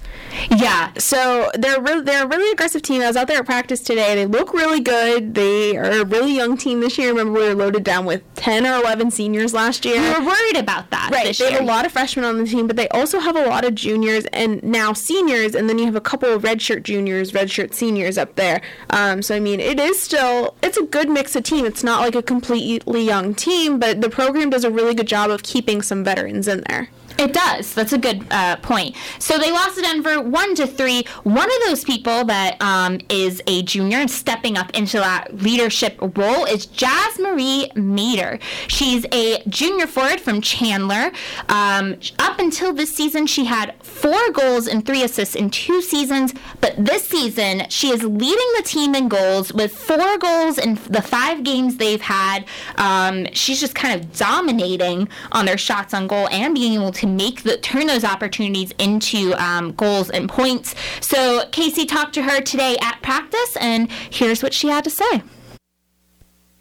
Yeah, 0.58 0.91
So 0.97 1.50
they're 1.58 1.82
really, 1.82 2.02
they're 2.02 2.23
a 2.23 2.28
really 2.28 2.52
aggressive 2.52 2.82
team. 2.82 3.02
I 3.02 3.08
was 3.08 3.15
out 3.15 3.28
there 3.28 3.39
at 3.39 3.45
practice 3.45 3.82
today. 3.82 4.13
They 4.15 4.26
look 4.26 4.54
really 4.54 4.80
good. 4.82 5.34
They 5.36 5.76
are 5.78 6.02
a 6.02 6.06
really 6.06 6.36
young 6.36 6.58
team 6.58 6.80
this 6.82 6.97
year. 6.97 7.10
Remember, 7.10 7.39
we 7.39 7.47
were 7.47 7.56
loaded 7.56 7.84
down 7.84 8.06
with 8.06 8.21
10 8.36 8.65
or 8.67 8.76
11 8.82 9.12
seniors 9.12 9.54
last 9.54 9.86
year. 9.86 10.00
we 10.00 10.10
were 10.10 10.26
worried 10.26 10.58
about 10.58 10.89
that 10.91 11.10
Right, 11.12 11.36
they 11.38 11.45
year. 11.45 11.54
have 11.54 11.62
a 11.62 11.65
lot 11.65 11.86
of 11.86 11.91
freshmen 11.91 12.26
on 12.26 12.38
the 12.38 12.45
team, 12.45 12.67
but 12.67 12.76
they 12.76 12.88
also 12.89 13.19
have 13.19 13.36
a 13.36 13.45
lot 13.45 13.63
of 13.65 13.73
juniors 13.76 14.26
and 14.34 14.62
now 14.63 14.93
seniors, 14.93 15.56
and 15.56 15.69
then 15.69 15.78
you 15.80 15.86
have 15.86 15.95
a 15.95 16.02
couple 16.02 16.30
of 16.30 16.43
redshirt 16.43 16.84
juniors, 16.84 17.32
redshirt 17.32 17.73
seniors 17.73 18.17
up 18.17 18.36
there. 18.36 18.62
Um, 18.89 19.21
so 19.21 19.35
I 19.35 19.39
mean, 19.39 19.59
it 19.59 19.79
is 19.79 20.01
still 20.01 20.55
it's 20.61 20.77
a 20.77 20.83
good 20.83 21.09
mix 21.09 21.35
of 21.35 21.43
team. 21.43 21.65
It's 21.65 21.83
not 21.83 22.01
like 22.01 22.15
a 22.15 22.23
completely 22.23 23.03
young 23.03 23.35
team, 23.35 23.79
but 23.79 24.01
the 24.01 24.09
program 24.09 24.49
does 24.49 24.63
a 24.63 24.71
really 24.71 24.93
good 24.93 25.07
job 25.07 25.29
of 25.29 25.43
keeping 25.43 25.81
some 25.81 26.03
veterans 26.03 26.47
in 26.47 26.63
there. 26.67 26.89
It 27.17 27.34
does. 27.34 27.73
That's 27.73 27.93
a 27.93 27.97
good 27.97 28.25
uh, 28.30 28.58
point. 28.58 28.95
So 29.19 29.38
they 29.39 29.51
lost 29.51 29.75
to 29.75 29.82
Denver 29.82 30.21
one 30.21 30.53
to 30.56 30.67
three. 30.67 31.03
One 31.23 31.47
of 31.47 31.62
those 31.65 31.84
people 31.84 32.25
that 32.25 32.62
um, 32.62 32.99
is 33.10 33.41
a 33.47 33.63
junior 33.63 33.97
and 33.97 34.10
stepping 34.10 34.58
up 34.58 34.69
into 34.71 34.97
that 34.97 35.36
leadership 35.41 35.97
role 35.99 36.45
is 36.45 36.65
Jazz 36.67 37.17
Marie 37.19 37.71
Mater. 37.75 38.39
She's 38.67 39.06
a 39.12 39.41
junior 39.47 39.88
forward 39.88 40.19
from 40.19 40.41
Chandler. 40.41 41.12
Um, 41.49 41.97
up 42.19 42.39
until 42.39 42.73
this 42.73 42.95
season, 42.95 43.25
she 43.25 43.45
had 43.45 43.73
four 43.84 44.32
goals 44.32 44.67
and 44.67 44.86
three 44.86 45.03
assists 45.03 45.36
in 45.36 45.49
two 45.49 45.82
seasons. 45.82 46.34
But 46.62 46.73
this 46.77 47.08
season, 47.08 47.63
she 47.69 47.89
is 47.89 48.03
leading 48.03 48.51
the 48.58 48.63
team 48.63 48.93
in 48.93 49.08
goals 49.08 49.51
with 49.51 49.75
four 49.75 50.17
goals 50.19 50.58
in 50.58 50.75
the 50.89 51.01
five 51.01 51.43
games 51.43 51.77
they've 51.77 52.01
had. 52.01 52.45
Um, 52.75 53.27
she's 53.34 53.60
just 53.60 53.73
kind 53.73 53.99
of 53.99 54.15
dominating 54.15 55.10
on 55.32 55.45
their 55.45 55.58
shots 55.58 55.93
on 55.93 56.08
goal 56.08 56.27
and 56.30 56.53
being 56.53 56.73
able 56.73 56.91
to 56.91 57.06
make 57.07 57.43
the 57.43 57.57
turn 57.57 57.87
those 57.87 58.03
opportunities 58.03 58.73
into 58.77 59.33
um, 59.33 59.73
goals 59.73 60.09
and 60.09 60.29
points. 60.29 60.75
So 61.01 61.45
Kaci 61.51 61.87
talked 61.87 62.13
to 62.15 62.23
her 62.23 62.41
today 62.41 62.77
at 62.81 63.01
practice, 63.01 63.57
and 63.59 63.91
here's 63.91 64.43
what 64.43 64.53
she 64.53 64.67
had 64.67 64.83
to 64.83 64.89
say. 64.89 65.23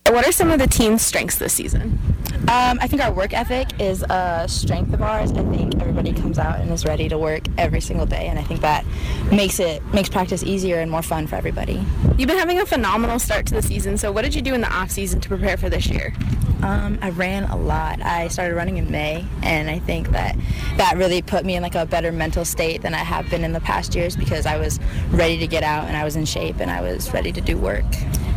What 0.08 0.26
are 0.26 0.32
some 0.32 0.50
of 0.50 0.58
the 0.58 0.68
team's 0.68 1.02
strengths 1.02 1.38
this 1.38 1.54
season? 1.54 2.15
Um, 2.42 2.78
I 2.80 2.86
think 2.86 3.02
our 3.02 3.12
work 3.12 3.32
ethic 3.32 3.80
is 3.80 4.02
a 4.02 4.44
strength 4.46 4.92
of 4.92 5.02
ours. 5.02 5.32
I 5.32 5.44
think 5.44 5.74
everybody 5.80 6.12
comes 6.12 6.38
out 6.38 6.60
and 6.60 6.70
is 6.70 6.84
ready 6.84 7.08
to 7.08 7.18
work 7.18 7.42
every 7.58 7.80
single 7.80 8.06
day, 8.06 8.28
and 8.28 8.38
I 8.38 8.42
think 8.42 8.60
that 8.60 8.84
makes 9.32 9.58
it 9.58 9.84
makes 9.92 10.08
practice 10.08 10.44
easier 10.44 10.78
and 10.78 10.90
more 10.90 11.02
fun 11.02 11.26
for 11.26 11.34
everybody. 11.36 11.84
You've 12.16 12.28
been 12.28 12.38
having 12.38 12.60
a 12.60 12.66
phenomenal 12.66 13.18
start 13.18 13.46
to 13.46 13.54
the 13.54 13.62
season. 13.62 13.98
So 13.98 14.12
what 14.12 14.22
did 14.22 14.34
you 14.34 14.42
do 14.42 14.54
in 14.54 14.60
the 14.60 14.72
off 14.72 14.90
season 14.90 15.20
to 15.22 15.28
prepare 15.28 15.56
for 15.56 15.68
this 15.68 15.88
year? 15.88 16.12
Um, 16.62 16.98
I 17.02 17.10
ran 17.10 17.44
a 17.44 17.56
lot. 17.56 18.00
I 18.00 18.28
started 18.28 18.54
running 18.54 18.76
in 18.76 18.90
May, 18.90 19.24
and 19.42 19.68
I 19.68 19.78
think 19.80 20.10
that 20.10 20.36
that 20.76 20.96
really 20.96 21.22
put 21.22 21.44
me 21.44 21.56
in 21.56 21.62
like 21.62 21.74
a 21.74 21.84
better 21.84 22.12
mental 22.12 22.44
state 22.44 22.82
than 22.82 22.94
I 22.94 22.98
have 22.98 23.28
been 23.28 23.44
in 23.44 23.52
the 23.52 23.60
past 23.60 23.94
years 23.94 24.16
because 24.16 24.46
I 24.46 24.56
was 24.56 24.78
ready 25.10 25.38
to 25.38 25.46
get 25.46 25.62
out 25.62 25.84
and 25.84 25.96
I 25.96 26.04
was 26.04 26.16
in 26.16 26.24
shape 26.24 26.60
and 26.60 26.70
I 26.70 26.80
was 26.80 27.12
ready 27.12 27.32
to 27.32 27.40
do 27.40 27.56
work. 27.56 27.84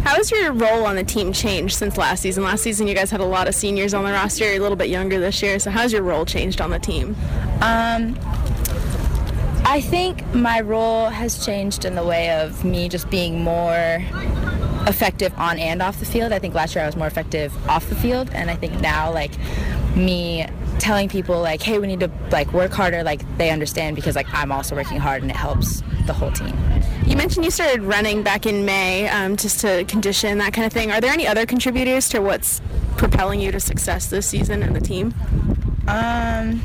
How 0.04 0.16
has 0.16 0.32
your 0.32 0.54
role 0.54 0.86
on 0.86 0.96
the 0.96 1.04
team 1.04 1.34
changed 1.34 1.76
since 1.76 1.98
last 1.98 2.22
season? 2.22 2.44
Last 2.44 2.64
season, 2.64 2.88
you 2.88 2.96
guys 2.96 3.12
had 3.12 3.20
a 3.20 3.26
lot 3.26 3.50
of 3.50 3.56
seniors 3.56 3.89
on 3.94 4.04
the 4.04 4.12
roster. 4.12 4.46
You're 4.46 4.56
a 4.56 4.60
little 4.60 4.78
bit 4.78 4.90
younger 4.90 5.20
this 5.20 5.42
year. 5.42 5.60
So 5.60 5.72
how's 5.72 5.94
your 5.94 6.04
role 6.04 6.26
changed 6.26 6.62
on 6.62 6.70
the 6.70 6.80
team? 6.80 7.16
Um, 7.62 8.18
I 9.66 9.82
think 9.82 10.34
my 10.34 10.62
role 10.62 11.10
has 11.10 11.46
changed 11.46 11.86
in 11.86 11.96
the 11.96 12.04
way 12.04 12.32
of 12.32 12.66
me 12.66 12.90
just 12.90 13.10
being 13.10 13.44
more 13.44 14.04
effective 14.88 15.32
on 15.38 15.60
and 15.60 15.82
off 15.82 16.00
the 16.00 16.06
field. 16.06 16.32
I 16.32 16.40
think 16.40 16.56
last 16.56 16.74
year 16.76 16.84
I 16.84 16.88
was 16.88 16.96
more 16.96 17.08
effective 17.08 17.54
off 17.70 17.88
the 17.88 17.96
field, 17.96 18.30
and 18.34 18.50
I 18.50 18.56
think 18.56 18.82
now 18.82 19.14
like 19.14 19.32
me 19.96 20.48
telling 20.80 21.10
people 21.10 21.42
like, 21.42 21.62
hey, 21.62 21.78
we 21.78 21.88
need 21.88 22.00
to 22.00 22.10
like 22.32 22.52
work 22.54 22.72
harder. 22.72 23.04
Like 23.04 23.22
they 23.38 23.52
understand 23.52 23.96
because 23.96 24.16
like 24.16 24.28
I'm 24.34 24.52
also 24.52 24.76
working 24.76 24.98
hard, 24.98 25.22
and 25.22 25.30
it 25.30 25.38
helps 25.38 25.84
the 26.08 26.14
whole 26.14 26.32
team. 26.32 26.58
You 27.06 27.16
mentioned 27.16 27.46
you 27.46 27.52
started 27.52 27.84
running 27.84 28.24
back 28.24 28.46
in 28.46 28.66
May 28.66 29.08
um, 29.10 29.36
just 29.36 29.60
to 29.62 29.84
condition, 29.86 30.40
that 30.40 30.54
kind 30.54 30.66
of 30.66 30.74
thing. 30.74 30.92
Are 30.92 31.00
there 31.02 31.12
any 31.12 31.28
other 31.28 31.46
contributors 31.46 32.10
to 32.10 32.22
what's 32.22 32.62
propelling 33.00 33.40
you 33.40 33.52
to 33.52 33.60
success 33.60 34.08
this 34.08 34.28
season 34.28 34.62
and 34.62 34.76
the 34.76 34.82
team? 34.82 35.14
Um, 35.88 36.62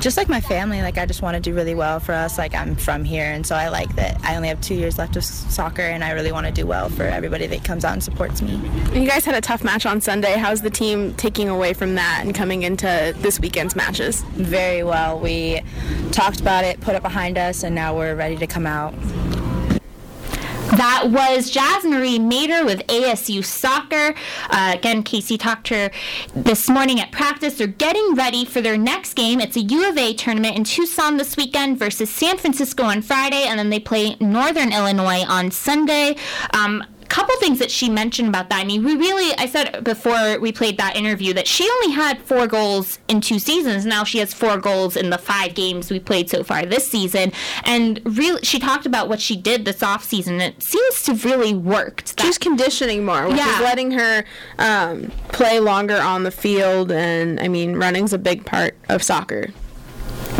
just 0.00 0.16
like 0.16 0.28
my 0.28 0.40
family, 0.40 0.82
like 0.82 0.98
I 0.98 1.06
just 1.06 1.22
want 1.22 1.36
to 1.36 1.40
do 1.40 1.54
really 1.54 1.74
well 1.74 2.00
for 2.00 2.12
us. 2.12 2.38
Like 2.38 2.54
I'm 2.54 2.74
from 2.76 3.04
here, 3.04 3.24
and 3.24 3.46
so 3.46 3.54
I 3.54 3.68
like 3.68 3.94
that 3.96 4.20
I 4.22 4.36
only 4.36 4.48
have 4.48 4.60
two 4.60 4.74
years 4.74 4.98
left 4.98 5.16
of 5.16 5.24
soccer, 5.24 5.82
and 5.82 6.04
I 6.04 6.10
really 6.10 6.32
want 6.32 6.46
to 6.46 6.52
do 6.52 6.66
well 6.66 6.88
for 6.88 7.04
everybody 7.04 7.46
that 7.46 7.64
comes 7.64 7.84
out 7.84 7.94
and 7.94 8.02
supports 8.02 8.42
me. 8.42 8.60
You 8.92 9.06
guys 9.06 9.24
had 9.24 9.36
a 9.36 9.40
tough 9.40 9.64
match 9.64 9.86
on 9.86 10.00
Sunday. 10.00 10.32
How's 10.32 10.62
the 10.62 10.70
team 10.70 11.14
taking 11.14 11.48
away 11.48 11.72
from 11.72 11.94
that 11.94 12.22
and 12.24 12.34
coming 12.34 12.64
into 12.64 13.14
this 13.18 13.40
weekend's 13.40 13.76
matches? 13.76 14.22
Very 14.34 14.82
well. 14.82 15.18
We 15.18 15.62
talked 16.10 16.40
about 16.40 16.64
it, 16.64 16.80
put 16.80 16.94
it 16.96 17.02
behind 17.02 17.38
us, 17.38 17.62
and 17.62 17.74
now 17.74 17.96
we're 17.96 18.16
ready 18.16 18.36
to 18.36 18.46
come 18.46 18.66
out. 18.66 18.92
That 20.72 21.10
was 21.10 21.48
Jazz 21.48 21.84
Marie 21.84 22.18
Mater 22.18 22.64
with 22.64 22.84
ASU 22.88 23.44
Soccer. 23.44 24.14
Uh, 24.50 24.72
again, 24.74 25.04
Kaci 25.04 25.38
talked 25.38 25.68
to 25.68 25.74
her 25.74 25.90
this 26.34 26.68
morning 26.68 27.00
at 27.00 27.12
practice. 27.12 27.58
They're 27.58 27.68
getting 27.68 28.14
ready 28.14 28.44
for 28.44 28.60
their 28.60 28.76
next 28.76 29.14
game. 29.14 29.40
It's 29.40 29.56
a 29.56 29.60
U 29.60 29.88
of 29.88 29.96
A 29.96 30.12
tournament 30.14 30.56
in 30.56 30.64
Tucson 30.64 31.18
this 31.18 31.36
weekend 31.36 31.78
versus 31.78 32.10
San 32.10 32.36
Francisco 32.36 32.82
on 32.82 33.00
Friday, 33.00 33.44
and 33.44 33.58
then 33.58 33.70
they 33.70 33.78
play 33.78 34.16
Northern 34.20 34.72
Illinois 34.72 35.24
on 35.28 35.52
Sunday. 35.52 36.16
Um, 36.52 36.84
couple 37.08 37.34
things 37.36 37.58
that 37.58 37.70
she 37.70 37.88
mentioned 37.88 38.28
about 38.28 38.48
that. 38.50 38.60
I 38.60 38.64
mean, 38.64 38.84
we 38.84 38.94
really, 38.96 39.34
I 39.38 39.46
said 39.46 39.82
before 39.84 40.38
we 40.40 40.52
played 40.52 40.78
that 40.78 40.96
interview 40.96 41.32
that 41.34 41.46
she 41.46 41.68
only 41.82 41.94
had 41.94 42.20
four 42.20 42.46
goals 42.46 42.98
in 43.08 43.20
two 43.20 43.38
seasons. 43.38 43.84
Now 43.86 44.04
she 44.04 44.18
has 44.18 44.32
four 44.34 44.58
goals 44.58 44.96
in 44.96 45.10
the 45.10 45.18
five 45.18 45.54
games 45.54 45.90
we 45.90 46.00
played 46.00 46.28
so 46.30 46.42
far 46.44 46.64
this 46.66 46.90
season. 46.90 47.32
And 47.64 48.00
really, 48.04 48.42
she 48.42 48.58
talked 48.58 48.86
about 48.86 49.08
what 49.08 49.20
she 49.20 49.36
did 49.36 49.64
this 49.64 49.82
off 49.82 50.04
season. 50.04 50.40
It 50.40 50.62
seems 50.62 51.02
to 51.02 51.14
really 51.28 51.54
worked. 51.54 52.16
That- 52.16 52.24
She's 52.26 52.38
conditioning 52.38 53.04
more, 53.04 53.26
which 53.28 53.36
Yeah. 53.38 53.54
is 53.54 53.60
letting 53.60 53.90
her 53.92 54.24
um, 54.58 55.10
play 55.28 55.60
longer 55.60 55.96
on 55.98 56.22
the 56.24 56.30
field. 56.30 56.90
And 56.92 57.40
I 57.40 57.48
mean, 57.48 57.76
running's 57.76 58.12
a 58.12 58.18
big 58.18 58.44
part 58.44 58.74
of 58.88 59.02
soccer. 59.02 59.50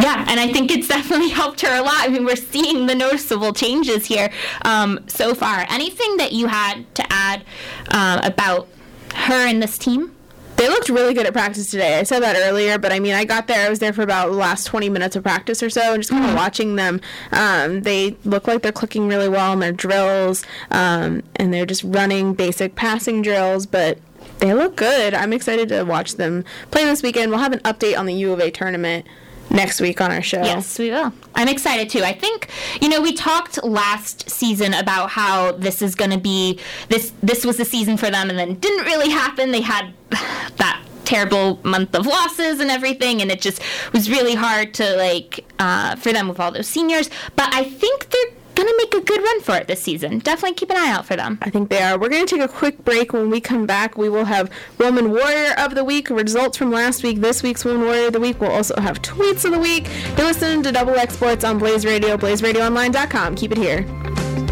Yeah, 0.06 0.24
and 0.28 0.38
I 0.38 0.52
think 0.52 0.70
it's 0.70 0.86
definitely 0.86 1.30
helped 1.40 1.62
her 1.62 1.74
a 1.76 1.82
lot. 1.82 1.96
I 1.98 2.06
mean, 2.06 2.24
we're 2.24 2.36
seeing 2.36 2.86
the 2.86 2.94
noticeable 2.94 3.52
changes 3.52 4.06
here 4.06 4.30
um, 4.62 5.00
so 5.08 5.34
far. 5.34 5.66
Anything 5.68 6.18
that 6.18 6.30
you 6.30 6.46
had 6.46 6.94
to 6.94 7.04
add 7.12 7.42
um, 7.90 8.20
about 8.22 8.68
her 9.16 9.48
and 9.48 9.60
this 9.60 9.76
team? 9.76 10.14
They 10.58 10.68
looked 10.68 10.90
really 10.90 11.12
good 11.12 11.26
at 11.26 11.32
practice 11.32 11.72
today. 11.72 11.98
I 11.98 12.04
said 12.04 12.20
that 12.20 12.36
earlier, 12.36 12.78
but 12.78 12.92
I 12.92 13.00
mean, 13.00 13.14
I 13.14 13.24
got 13.24 13.48
there. 13.48 13.66
I 13.66 13.68
was 13.68 13.80
there 13.80 13.92
for 13.92 14.02
about 14.02 14.28
the 14.28 14.36
last 14.36 14.66
20 14.66 14.88
minutes 14.90 15.16
of 15.16 15.24
practice 15.24 15.60
or 15.60 15.70
so, 15.70 15.94
and 15.94 16.00
just 16.00 16.10
kind 16.10 16.24
of 16.24 16.36
watching 16.36 16.76
them. 16.76 17.00
Um, 17.32 17.82
they 17.82 18.16
look 18.24 18.46
like 18.46 18.62
they're 18.62 18.70
clicking 18.70 19.08
really 19.08 19.28
well 19.28 19.52
in 19.54 19.58
their 19.58 19.72
drills, 19.72 20.44
um, 20.70 21.24
and 21.34 21.52
they're 21.52 21.66
just 21.66 21.82
running 21.82 22.32
basic 22.32 22.76
passing 22.76 23.22
drills, 23.22 23.66
but 23.66 23.98
they 24.38 24.54
look 24.54 24.76
good. 24.76 25.14
I'm 25.14 25.32
excited 25.32 25.68
to 25.70 25.82
watch 25.82 26.14
them 26.14 26.44
play 26.70 26.84
this 26.84 27.02
weekend. 27.02 27.32
We'll 27.32 27.40
have 27.40 27.52
an 27.52 27.60
update 27.60 27.98
on 27.98 28.06
the 28.06 28.14
U 28.14 28.32
of 28.32 28.38
A 28.38 28.52
tournament 28.52 29.04
next 29.50 29.80
week 29.80 30.00
on 30.00 30.10
our 30.10 30.22
show. 30.22 30.42
Yes, 30.42 30.78
we 30.78 30.90
will. 30.90 31.12
I'm 31.34 31.48
excited 31.48 31.90
too. 31.90 32.02
I 32.02 32.12
think 32.12 32.48
you 32.80 32.88
know 32.88 33.00
we 33.00 33.12
talked 33.12 33.62
last 33.64 34.28
season 34.30 34.74
about 34.74 35.10
how 35.10 35.52
this 35.52 35.82
is 35.82 35.94
going 35.94 36.10
to 36.10 36.18
be 36.18 36.60
this 36.88 37.12
this 37.22 37.44
was 37.44 37.56
the 37.56 37.64
season 37.64 37.96
for 37.96 38.10
them, 38.10 38.30
and 38.30 38.38
then 38.38 38.54
didn't 38.54 38.84
really 38.84 39.10
happen. 39.10 39.50
They 39.50 39.60
had 39.60 39.92
that 40.10 40.82
terrible 41.04 41.60
month 41.62 41.94
of 41.94 42.06
losses 42.06 42.60
and 42.60 42.70
everything, 42.70 43.22
and 43.22 43.30
it 43.30 43.40
just 43.40 43.62
was 43.92 44.10
really 44.10 44.34
hard 44.34 44.74
to 44.74 44.96
like 44.96 45.44
uh, 45.58 45.96
for 45.96 46.12
them 46.12 46.28
with 46.28 46.40
all 46.40 46.50
those 46.50 46.68
seniors. 46.68 47.08
But 47.36 47.54
I 47.54 47.64
think 47.64 48.10
they're 48.10 48.35
gonna 48.56 48.72
make 48.78 48.94
a 48.94 49.00
good 49.00 49.22
run 49.22 49.40
for 49.42 49.54
it 49.56 49.68
this 49.68 49.82
season. 49.82 50.18
Definitely 50.18 50.54
keep 50.54 50.70
an 50.70 50.76
eye 50.76 50.90
out 50.90 51.06
for 51.06 51.14
them. 51.16 51.38
I 51.42 51.50
think 51.50 51.70
they 51.70 51.82
are. 51.82 51.98
We're 51.98 52.08
going 52.08 52.26
to 52.26 52.34
take 52.36 52.44
a 52.44 52.48
quick 52.48 52.84
break. 52.84 53.12
When 53.12 53.30
we 53.30 53.40
come 53.40 53.66
back, 53.66 53.96
we 53.96 54.08
will 54.08 54.24
have 54.24 54.50
Woman 54.78 55.10
Warrior 55.10 55.54
of 55.58 55.74
the 55.74 55.84
Week, 55.84 56.10
results 56.10 56.56
from 56.56 56.70
last 56.70 57.02
week, 57.02 57.20
this 57.20 57.42
week's 57.42 57.64
Woman 57.64 57.82
Warrior 57.82 58.08
of 58.08 58.12
the 58.14 58.20
Week. 58.20 58.40
We'll 58.40 58.50
also 58.50 58.80
have 58.80 59.02
tweets 59.02 59.44
of 59.44 59.52
the 59.52 59.58
week. 59.58 59.88
You're 60.16 60.26
listening 60.26 60.62
to 60.64 60.72
Double 60.72 60.94
X 60.94 61.14
Sports 61.14 61.44
on 61.44 61.58
Blaze 61.58 61.84
Radio, 61.84 62.16
blazeradioonline.com. 62.16 63.36
Keep 63.36 63.52
it 63.52 63.58
here. 63.58 64.45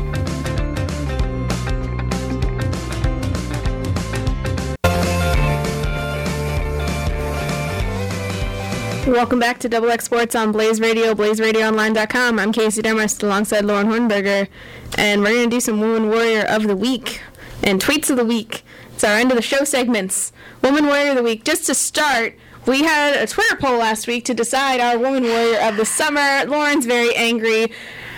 Welcome 9.06 9.38
back 9.38 9.58
to 9.60 9.68
Double 9.68 9.90
X 9.90 10.06
Sports 10.06 10.34
on 10.34 10.50
Blaze 10.50 10.80
Radio, 10.80 11.12
blazeradioonline.com. 11.14 12.38
I'm 12.38 12.52
Kaci 12.52 12.82
Demarest 12.82 13.22
alongside 13.22 13.64
Lauren 13.66 13.86
Hornberger, 13.88 14.48
and 14.96 15.20
we're 15.20 15.32
going 15.34 15.50
to 15.50 15.56
do 15.56 15.60
some 15.60 15.78
Woman 15.78 16.08
Warrior 16.08 16.42
of 16.46 16.66
the 16.66 16.74
Week 16.74 17.20
and 17.62 17.82
Tweets 17.82 18.08
of 18.08 18.16
the 18.16 18.24
Week. 18.24 18.62
It's 18.94 19.04
our 19.04 19.16
end 19.16 19.30
of 19.30 19.36
the 19.36 19.42
show 19.42 19.64
segments. 19.64 20.32
Woman 20.62 20.86
Warrior 20.86 21.10
of 21.10 21.16
the 21.16 21.22
Week. 21.22 21.44
Just 21.44 21.66
to 21.66 21.74
start, 21.74 22.34
we 22.66 22.82
had 22.82 23.16
a 23.16 23.26
Twitter 23.26 23.56
poll 23.56 23.76
last 23.78 24.06
week 24.06 24.24
to 24.24 24.34
decide 24.34 24.80
our 24.80 24.96
Woman 24.98 25.24
Warrior 25.24 25.60
of 25.60 25.76
the 25.76 25.84
Summer. 25.84 26.46
Lauren's 26.46 26.86
very 26.86 27.14
angry, 27.14 27.70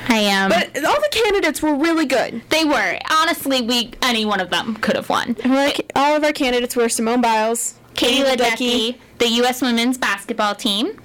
I 0.08 0.18
am. 0.18 0.50
but 0.50 0.84
all 0.84 1.00
the 1.00 1.08
candidates 1.10 1.60
were 1.62 1.74
really 1.74 2.06
good. 2.06 2.42
they 2.50 2.64
were 2.64 2.98
honestly, 3.10 3.60
we 3.60 3.90
any 4.02 4.24
one 4.24 4.38
of 4.40 4.50
them 4.50 4.76
could 4.76 4.94
have 4.94 5.08
won. 5.08 5.36
Like, 5.44 5.90
all 5.96 6.14
of 6.14 6.22
our 6.22 6.32
candidates 6.32 6.76
were 6.76 6.88
Simone 6.88 7.20
Biles, 7.20 7.74
Katie 7.94 8.22
Ledecky, 8.22 8.98
the 9.18 9.28
U.S. 9.28 9.62
women's 9.62 9.98
basketball 9.98 10.54
team, 10.54 11.00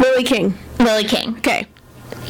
Lily 0.00 0.24
King. 0.24 0.54
Lily 0.78 1.04
King. 1.04 1.36
Okay. 1.38 1.66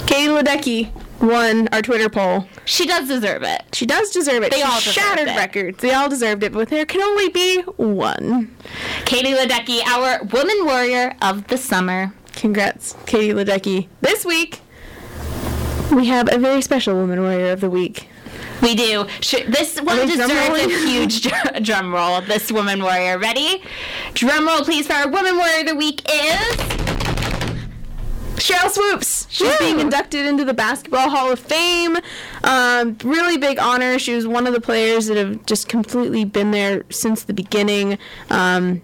Katie 0.06 0.28
Ledecky 0.28 0.90
won 1.20 1.68
our 1.68 1.82
Twitter 1.82 2.08
poll. 2.08 2.46
She 2.64 2.86
does 2.86 3.08
deserve 3.08 3.42
it. 3.42 3.62
She 3.72 3.86
does 3.86 4.10
deserve 4.10 4.42
it. 4.42 4.50
They 4.50 4.58
she 4.58 4.62
all 4.62 4.78
shattered 4.80 5.28
it. 5.28 5.36
records. 5.36 5.78
They 5.78 5.92
all 5.92 6.08
deserved 6.08 6.42
it, 6.42 6.52
but 6.52 6.68
there 6.68 6.86
can 6.86 7.02
only 7.02 7.28
be 7.28 7.62
one. 7.62 8.54
Katie 9.04 9.32
Ledecky, 9.32 9.80
our 9.86 10.22
woman 10.24 10.64
warrior 10.64 11.14
of 11.20 11.46
the 11.48 11.58
summer. 11.58 12.12
Congrats, 12.34 12.96
Katie 13.06 13.32
Ledecky. 13.34 13.88
This 14.00 14.24
week, 14.24 14.60
we 15.92 16.06
have 16.06 16.32
a 16.32 16.38
very 16.38 16.62
special 16.62 16.94
woman 16.94 17.20
warrior 17.20 17.52
of 17.52 17.60
the 17.60 17.70
week. 17.70 18.08
We 18.62 18.74
do. 18.74 19.06
This 19.20 19.80
one 19.80 20.06
deserves 20.06 20.32
a 20.32 20.68
huge 20.86 21.22
dr- 21.28 21.62
drum 21.62 21.94
roll. 21.94 22.20
This 22.20 22.50
woman 22.50 22.82
warrior. 22.82 23.18
Ready? 23.18 23.62
Drum 24.14 24.46
roll, 24.46 24.62
please, 24.64 24.86
for 24.86 24.94
our 24.94 25.08
woman 25.08 25.36
warrior 25.36 25.60
of 25.60 25.66
the 25.66 25.76
week 25.76 26.02
is. 26.10 26.78
Sheryl 28.38 28.70
Swoopes. 28.70 29.26
She's 29.30 29.48
Woo! 29.48 29.56
being 29.58 29.80
inducted 29.80 30.24
into 30.24 30.44
the 30.44 30.54
Basketball 30.54 31.10
Hall 31.10 31.30
of 31.32 31.38
Fame. 31.38 31.96
Um, 32.44 32.96
really 33.04 33.36
big 33.36 33.58
honor. 33.58 33.98
She 33.98 34.14
was 34.14 34.26
one 34.26 34.46
of 34.46 34.54
the 34.54 34.60
players 34.60 35.06
that 35.06 35.16
have 35.16 35.44
just 35.44 35.68
completely 35.68 36.24
been 36.24 36.50
there 36.52 36.84
since 36.90 37.24
the 37.24 37.34
beginning. 37.34 37.98
Um, 38.30 38.80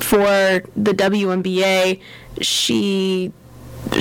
for 0.00 0.62
the 0.76 0.92
WNBA, 0.92 2.00
she 2.40 3.32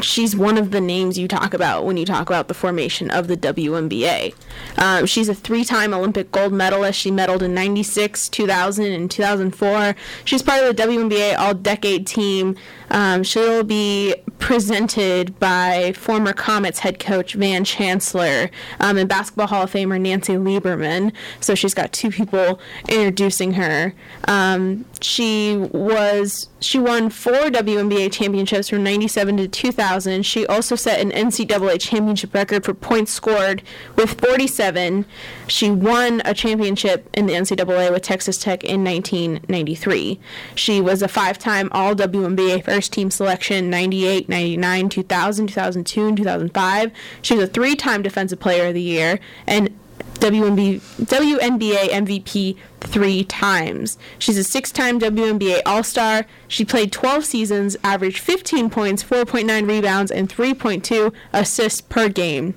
she's 0.02 0.36
one 0.36 0.58
of 0.58 0.72
the 0.72 0.82
names 0.82 1.18
you 1.18 1.28
talk 1.28 1.54
about 1.54 1.86
when 1.86 1.98
you 1.98 2.06
talk 2.06 2.30
about 2.30 2.48
the 2.48 2.54
formation 2.54 3.10
of 3.12 3.28
the 3.28 3.38
WNBA. 3.38 4.34
Um, 4.78 5.06
she's 5.06 5.30
a 5.30 5.36
three-time 5.36 5.94
Olympic 5.94 6.32
gold 6.32 6.54
medalist. 6.54 7.00
She 7.00 7.12
medaled 7.12 7.42
in 7.42 7.54
'96, 7.54 8.30
2000, 8.30 8.86
and 8.86 9.10
2004. 9.10 9.96
She's 10.26 10.42
part 10.42 10.64
of 10.64 10.76
the 10.76 10.84
WNBA 10.84 11.38
All-Decade 11.38 12.08
Team. 12.08 12.56
Um, 12.90 13.24
she'll 13.24 13.64
be 13.64 14.16
presented 14.40 15.40
by 15.40 15.94
former 15.94 16.34
Comets 16.34 16.80
head 16.80 17.00
coach 17.00 17.36
Van 17.36 17.64
Chancellor 17.64 18.50
um, 18.80 18.98
and 18.98 19.08
Basketball 19.08 19.48
Hall 19.48 19.64
of 19.64 19.72
Famer 19.72 20.02
Nancy 20.02 20.34
Lieberman. 20.34 21.14
So 21.40 21.56
she's 21.56 21.74
got 21.74 21.94
two 21.94 22.12
people 22.12 22.60
introducing 22.90 23.54
her. 23.54 23.94
Um, 24.28 24.86
she 25.04 25.58
was 25.58 26.48
she 26.60 26.80
won 26.80 27.10
four 27.10 27.50
WNBA 27.50 28.12
championships 28.12 28.70
from 28.70 28.84
'97 28.84 29.38
to 29.38 29.48
2000. 29.48 30.24
She 30.24 30.46
also 30.46 30.76
set 30.76 31.00
an 31.00 31.12
NCAA 31.12 31.80
championship 31.80 32.34
record 32.34 32.64
for 32.64 32.74
points 32.74 33.12
scored 33.12 33.64
with 33.96 34.20
47. 34.20 35.06
She 35.48 35.72
won 35.72 36.22
a 36.24 36.34
championship 36.34 37.10
in 37.14 37.26
the 37.26 37.34
NCAA 37.34 37.92
with 37.92 38.04
Texas 38.04 38.38
Tech 38.38 38.64
in 38.64 38.84
1993. 38.84 40.20
She 40.56 40.82
was 40.82 41.02
a 41.02 41.08
five-time 41.08 41.70
All 41.72 41.96
WNBA 41.96 42.64
first 42.64 42.94
team 42.94 43.10
selection 43.10 43.70
98, 43.70 44.30
99, 44.30 44.90
2000, 44.90 45.48
2002, 45.48 46.08
and 46.08 46.18
2005. 46.18 46.92
She 47.22 47.36
was 47.36 47.46
a 47.46 47.52
three-time 47.52 48.02
Defensive 48.02 48.40
Player 48.40 48.68
of 48.68 48.74
the 48.76 48.82
Year 48.82 49.20
and 49.48 49.76
WNB, 50.22 50.80
WNBA 51.04 51.90
MVP 51.90 52.56
three 52.80 53.24
times. 53.24 53.98
She's 54.20 54.38
a 54.38 54.44
six 54.44 54.72
time 54.72 55.00
WNBA 55.00 55.62
All 55.66 55.84
Star. 55.84 56.26
She 56.48 56.64
played 56.64 56.92
12 56.92 57.26
seasons, 57.26 57.76
averaged 57.84 58.20
15 58.20 58.70
points, 58.70 59.04
4.9 59.04 59.68
rebounds, 59.68 60.12
and 60.12 60.30
3.2 60.30 61.12
assists 61.34 61.82
per 61.82 62.08
game. 62.08 62.54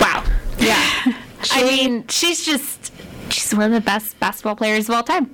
Wow. 0.00 0.24
Yeah. 0.58 0.82
I 1.52 1.62
mean, 1.62 2.06
she's 2.08 2.44
just. 2.44 2.92
She's 3.28 3.52
one 3.52 3.64
of 3.64 3.72
the 3.72 3.80
best 3.80 4.18
basketball 4.18 4.56
players 4.56 4.88
of 4.88 4.94
all 4.94 5.02
time. 5.02 5.30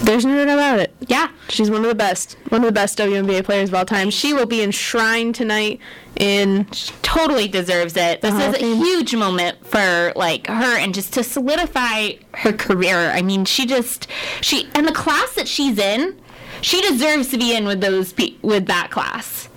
There's 0.00 0.24
no 0.24 0.44
doubt 0.44 0.54
about 0.54 0.80
it. 0.80 0.94
Yeah. 1.08 1.30
She's 1.48 1.70
one 1.70 1.82
of 1.82 1.88
the 1.88 1.94
best, 1.94 2.36
one 2.48 2.62
of 2.62 2.66
the 2.66 2.72
best 2.72 2.98
WNBA 2.98 3.44
players 3.44 3.68
of 3.68 3.74
all 3.74 3.84
time. 3.84 4.10
She 4.10 4.32
will 4.32 4.46
be 4.46 4.62
enshrined 4.62 5.34
tonight 5.34 5.80
in 6.16 6.66
totally 7.02 7.48
deserves 7.48 7.96
it. 7.96 8.20
This 8.20 8.32
uh-huh. 8.32 8.52
is 8.52 8.56
of 8.56 8.62
a 8.62 8.76
huge 8.76 9.14
moment 9.14 9.64
for 9.66 10.12
like 10.16 10.46
her 10.46 10.78
and 10.78 10.94
just 10.94 11.12
to 11.14 11.24
solidify 11.24 12.12
her 12.34 12.52
career. 12.52 13.10
I 13.10 13.22
mean, 13.22 13.44
she 13.44 13.66
just 13.66 14.08
she 14.40 14.68
and 14.74 14.86
the 14.86 14.92
class 14.92 15.34
that 15.34 15.48
she's 15.48 15.78
in, 15.78 16.18
she 16.62 16.80
deserves 16.80 17.28
to 17.28 17.38
be 17.38 17.54
in 17.54 17.66
with 17.66 17.80
those 17.80 18.12
pe- 18.12 18.36
with 18.42 18.66
that 18.66 18.90
class. 18.90 19.49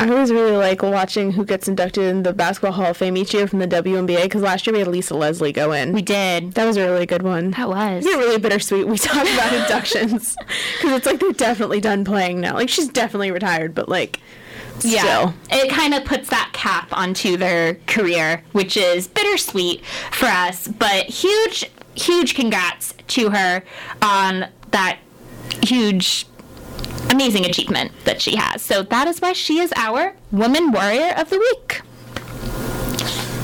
I 0.00 0.08
always 0.10 0.30
really 0.32 0.56
like 0.56 0.82
watching 0.82 1.32
who 1.32 1.44
gets 1.44 1.68
inducted 1.68 2.04
in 2.04 2.22
the 2.22 2.32
Basketball 2.32 2.72
Hall 2.72 2.86
of 2.86 2.96
Fame 2.96 3.16
each 3.16 3.34
year 3.34 3.46
from 3.46 3.58
the 3.58 3.66
WNBA 3.68 4.22
because 4.22 4.42
last 4.42 4.66
year 4.66 4.72
we 4.74 4.78
had 4.80 4.88
Lisa 4.88 5.14
Leslie 5.14 5.52
go 5.52 5.72
in. 5.72 5.92
We 5.92 6.02
did. 6.02 6.52
that 6.52 6.64
was 6.64 6.76
a 6.76 6.84
really 6.88 7.06
good 7.06 7.22
one. 7.22 7.50
That 7.52 7.68
was. 7.68 8.04
It's 8.06 8.16
really 8.16 8.38
bittersweet. 8.38 8.86
We 8.86 8.96
talk 8.98 9.22
about 9.34 9.52
inductions 9.52 10.36
because 10.76 10.92
it's 10.96 11.06
like 11.06 11.20
they're 11.20 11.32
definitely 11.32 11.80
done 11.80 12.04
playing 12.04 12.40
now. 12.40 12.54
Like 12.54 12.68
she's 12.68 12.88
definitely 12.88 13.30
retired, 13.30 13.74
but 13.74 13.88
like 13.88 14.20
Yeah. 14.82 15.00
still. 15.02 15.34
It 15.50 15.70
kind 15.70 15.94
of 15.94 16.04
puts 16.04 16.28
that 16.30 16.50
cap 16.52 16.88
onto 16.92 17.36
their 17.36 17.74
career, 17.86 18.44
which 18.52 18.76
is 18.76 19.08
bittersweet 19.08 19.84
for 20.12 20.26
us, 20.26 20.68
but 20.68 21.06
huge, 21.06 21.68
huge 21.94 22.34
congrats 22.34 22.94
to 23.08 23.30
her 23.30 23.64
on 24.02 24.46
that 24.70 24.98
huge, 25.64 26.26
amazing 27.10 27.44
achievement 27.46 27.92
that 28.04 28.20
she 28.20 28.36
has. 28.36 28.62
So 28.62 28.82
that 28.82 29.08
is 29.08 29.20
why 29.20 29.32
she 29.32 29.58
is 29.58 29.72
our 29.76 30.14
Woman 30.30 30.70
Warrior 30.72 31.14
of 31.16 31.30
the 31.30 31.38
Week. 31.38 31.82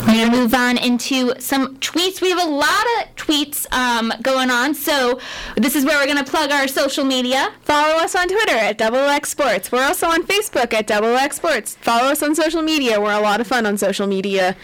We're 0.07 0.23
gonna 0.23 0.37
move 0.37 0.53
on 0.53 0.77
into 0.77 1.33
some 1.41 1.77
tweets. 1.77 2.21
We 2.21 2.29
have 2.29 2.39
a 2.47 2.49
lot 2.49 2.85
of 2.99 3.15
tweets 3.15 3.65
um, 3.73 4.13
going 4.21 4.51
on, 4.51 4.75
so 4.75 5.19
this 5.57 5.75
is 5.75 5.83
where 5.83 5.99
we're 5.99 6.05
gonna 6.05 6.23
plug 6.23 6.51
our 6.51 6.67
social 6.67 7.03
media. 7.03 7.51
Follow 7.61 7.95
us 7.95 8.13
on 8.13 8.27
Twitter 8.27 8.53
at 8.55 8.77
Double 8.77 8.99
X 8.99 9.29
Sports. 9.31 9.71
We're 9.71 9.83
also 9.83 10.05
on 10.07 10.21
Facebook 10.23 10.73
at 10.73 10.85
Double 10.85 11.15
X 11.15 11.37
Sports. 11.37 11.75
Follow 11.81 12.09
us 12.11 12.21
on 12.21 12.35
social 12.35 12.61
media. 12.61 13.01
We're 13.01 13.13
a 13.17 13.19
lot 13.19 13.41
of 13.41 13.47
fun 13.47 13.65
on 13.65 13.77
social 13.79 14.05
media. 14.05 14.55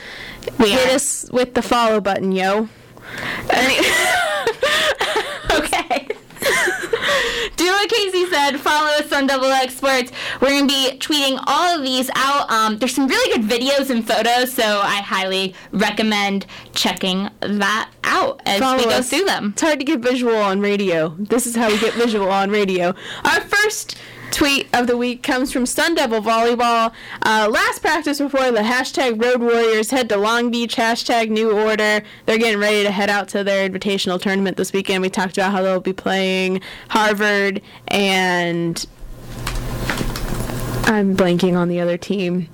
We 0.59 0.69
Hit 0.71 0.91
are. 0.91 0.95
us 0.95 1.27
with 1.31 1.55
the 1.55 1.63
follow 1.63 1.99
button, 1.99 2.31
yo. 2.31 2.69
Okay. 5.51 6.07
What 7.81 7.89
Kaci 7.89 8.29
said. 8.29 8.59
Follow 8.59 8.89
us 8.99 9.11
on 9.11 9.25
Double 9.25 9.47
X 9.47 9.75
Sports. 9.77 10.11
We're 10.39 10.49
going 10.49 10.67
to 10.67 10.71
be 10.71 10.97
tweeting 10.99 11.43
all 11.47 11.75
of 11.75 11.81
these 11.83 12.11
out. 12.13 12.47
Um, 12.51 12.77
there's 12.77 12.93
some 12.93 13.07
really 13.07 13.35
good 13.35 13.49
videos 13.49 13.89
and 13.89 14.07
photos, 14.07 14.53
so 14.53 14.81
I 14.83 14.97
highly 14.97 15.55
recommend 15.71 16.45
checking 16.75 17.27
that 17.39 17.89
out 18.03 18.39
as 18.45 18.59
Follow 18.59 18.77
we 18.77 18.83
go 18.83 18.89
us. 18.91 19.09
through 19.09 19.25
them. 19.25 19.53
It's 19.53 19.63
hard 19.63 19.79
to 19.79 19.85
get 19.85 19.99
visual 19.99 20.35
on 20.35 20.59
radio. 20.61 21.15
This 21.17 21.47
is 21.47 21.55
how 21.55 21.69
we 21.69 21.79
get 21.79 21.95
visual 21.95 22.29
on 22.29 22.51
radio. 22.51 22.93
Our 23.23 23.41
first 23.41 23.97
tweet 24.31 24.67
of 24.73 24.87
the 24.87 24.97
week 24.97 25.23
comes 25.23 25.51
from 25.51 25.65
Sun 25.65 25.95
Devil 25.95 26.21
Volleyball. 26.21 26.91
Uh, 27.23 27.47
last 27.51 27.81
practice 27.81 28.19
before 28.19 28.51
the 28.51 28.61
hashtag 28.61 29.21
Road 29.21 29.41
Warriors 29.41 29.91
head 29.91 30.09
to 30.09 30.17
Long 30.17 30.49
Beach, 30.49 30.75
hashtag 30.75 31.29
New 31.29 31.51
Order. 31.51 32.01
They're 32.25 32.37
getting 32.37 32.59
ready 32.59 32.83
to 32.83 32.91
head 32.91 33.09
out 33.09 33.27
to 33.29 33.43
their 33.43 33.69
invitational 33.69 34.19
tournament 34.19 34.57
this 34.57 34.73
weekend. 34.73 35.01
We 35.01 35.09
talked 35.09 35.37
about 35.37 35.51
how 35.51 35.61
they'll 35.61 35.79
be 35.79 35.93
playing 35.93 36.61
Harvard 36.89 37.61
and 37.89 38.85
I'm 40.85 41.15
blanking 41.15 41.57
on 41.57 41.67
the 41.67 41.79
other 41.79 41.97
team. 41.97 42.49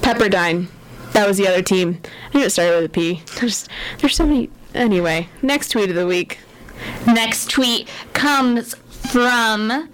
Pepperdine. 0.00 0.68
That 1.12 1.26
was 1.26 1.36
the 1.36 1.46
other 1.46 1.62
team. 1.62 2.00
I 2.32 2.38
knew 2.38 2.44
it 2.44 2.50
started 2.50 2.76
with 2.76 2.84
a 2.86 2.88
P. 2.88 3.22
There's, 3.40 3.68
there's 3.98 4.16
so 4.16 4.26
many. 4.26 4.50
Anyway, 4.74 5.28
next 5.42 5.68
tweet 5.68 5.90
of 5.90 5.96
the 5.96 6.06
week. 6.06 6.38
Next 7.06 7.50
tweet 7.50 7.88
comes 8.14 8.74
from 8.74 9.90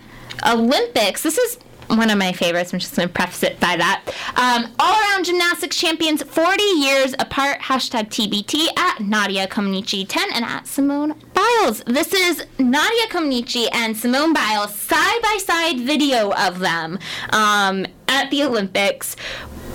Olympics. 0.46 1.22
This 1.22 1.38
is 1.38 1.58
one 1.88 2.10
of 2.10 2.18
my 2.18 2.32
favorites. 2.32 2.72
I'm 2.72 2.78
just 2.78 2.94
going 2.94 3.08
to 3.08 3.14
preface 3.14 3.42
it 3.42 3.58
by 3.60 3.76
that. 3.76 4.02
Um, 4.36 4.72
all 4.78 4.94
around 5.00 5.24
gymnastics 5.24 5.76
champions 5.76 6.22
40 6.22 6.62
years 6.62 7.14
apart. 7.18 7.60
Hashtag 7.60 8.08
TBT 8.08 8.68
at 8.78 9.00
Nadia 9.00 9.46
Comaneci 9.46 10.06
10 10.06 10.28
and 10.34 10.44
at 10.44 10.66
Simone 10.66 11.14
Biles. 11.32 11.82
This 11.86 12.12
is 12.12 12.44
Nadia 12.58 13.06
Comaneci 13.08 13.68
and 13.72 13.96
Simone 13.96 14.32
Biles 14.32 14.74
side 14.74 15.22
by 15.22 15.38
side 15.42 15.80
video 15.80 16.32
of 16.34 16.58
them 16.58 16.98
um, 17.30 17.86
at 18.06 18.30
the 18.30 18.42
Olympics 18.42 19.16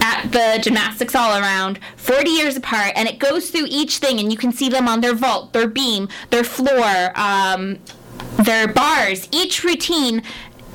at 0.01 0.31
the 0.31 0.59
gymnastics 0.61 1.15
all 1.15 1.39
around 1.39 1.79
40 1.95 2.29
years 2.29 2.57
apart 2.57 2.91
and 2.95 3.07
it 3.07 3.19
goes 3.19 3.49
through 3.49 3.67
each 3.69 3.99
thing 3.99 4.19
and 4.19 4.31
you 4.31 4.37
can 4.37 4.51
see 4.51 4.67
them 4.67 4.87
on 4.87 4.99
their 4.99 5.15
vault 5.15 5.53
their 5.53 5.67
beam 5.67 6.09
their 6.29 6.43
floor 6.43 7.17
um, 7.17 7.77
their 8.43 8.67
bars 8.67 9.29
each 9.31 9.63
routine 9.63 10.21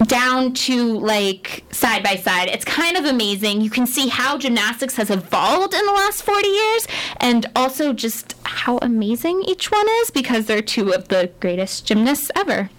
down 0.05 0.53
to 0.53 0.99
like 0.99 1.64
side 1.72 2.03
by 2.03 2.14
side 2.14 2.49
it's 2.49 2.64
kind 2.64 2.96
of 2.96 3.05
amazing 3.05 3.61
you 3.61 3.70
can 3.70 3.86
see 3.86 4.09
how 4.09 4.38
gymnastics 4.38 4.96
has 4.96 5.11
evolved 5.11 5.74
in 5.74 5.84
the 5.84 5.92
last 5.92 6.22
40 6.22 6.46
years 6.46 6.86
and 7.18 7.46
also 7.57 7.92
just 7.92 8.34
how 8.44 8.78
amazing 8.78 9.42
each 9.42 9.70
one 9.70 9.86
is 10.03 10.11
because 10.11 10.46
they're 10.46 10.62
two 10.62 10.92
of 10.92 11.09
the 11.09 11.30
greatest 11.40 11.84
gymnasts 11.84 12.30
ever 12.36 12.70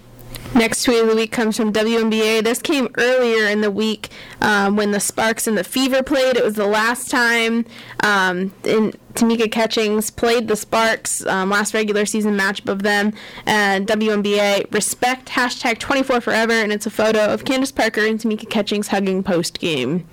Next 0.52 0.82
tweet 0.82 1.00
of 1.00 1.06
the 1.06 1.14
week 1.14 1.30
comes 1.30 1.56
from 1.56 1.72
WNBA. 1.72 2.42
This 2.42 2.60
came 2.60 2.88
earlier 2.98 3.48
in 3.48 3.60
the 3.60 3.70
week 3.70 4.08
um, 4.40 4.74
when 4.74 4.90
the 4.90 4.98
Sparks 4.98 5.46
and 5.46 5.56
the 5.56 5.62
Fever 5.62 6.02
played. 6.02 6.36
It 6.36 6.42
was 6.42 6.54
the 6.54 6.66
last 6.66 7.08
time 7.08 7.64
um, 8.02 8.52
in 8.64 8.92
Tamika 9.14 9.50
Catchings 9.50 10.10
played 10.10 10.48
the 10.48 10.56
Sparks, 10.56 11.24
um, 11.26 11.50
last 11.50 11.74
regular 11.74 12.06
season 12.06 12.36
matchup 12.36 12.68
of 12.70 12.82
them. 12.82 13.12
And 13.46 13.86
WNBA 13.86 14.72
respect 14.72 15.28
hashtag 15.28 15.78
24 15.78 16.20
forever, 16.20 16.52
and 16.52 16.72
it's 16.72 16.86
a 16.86 16.90
photo 16.90 17.26
of 17.26 17.44
Candace 17.44 17.72
Parker 17.72 18.04
and 18.04 18.18
Tamika 18.18 18.48
Catchings 18.48 18.88
hugging 18.88 19.22
post 19.22 19.60
game. 19.60 20.06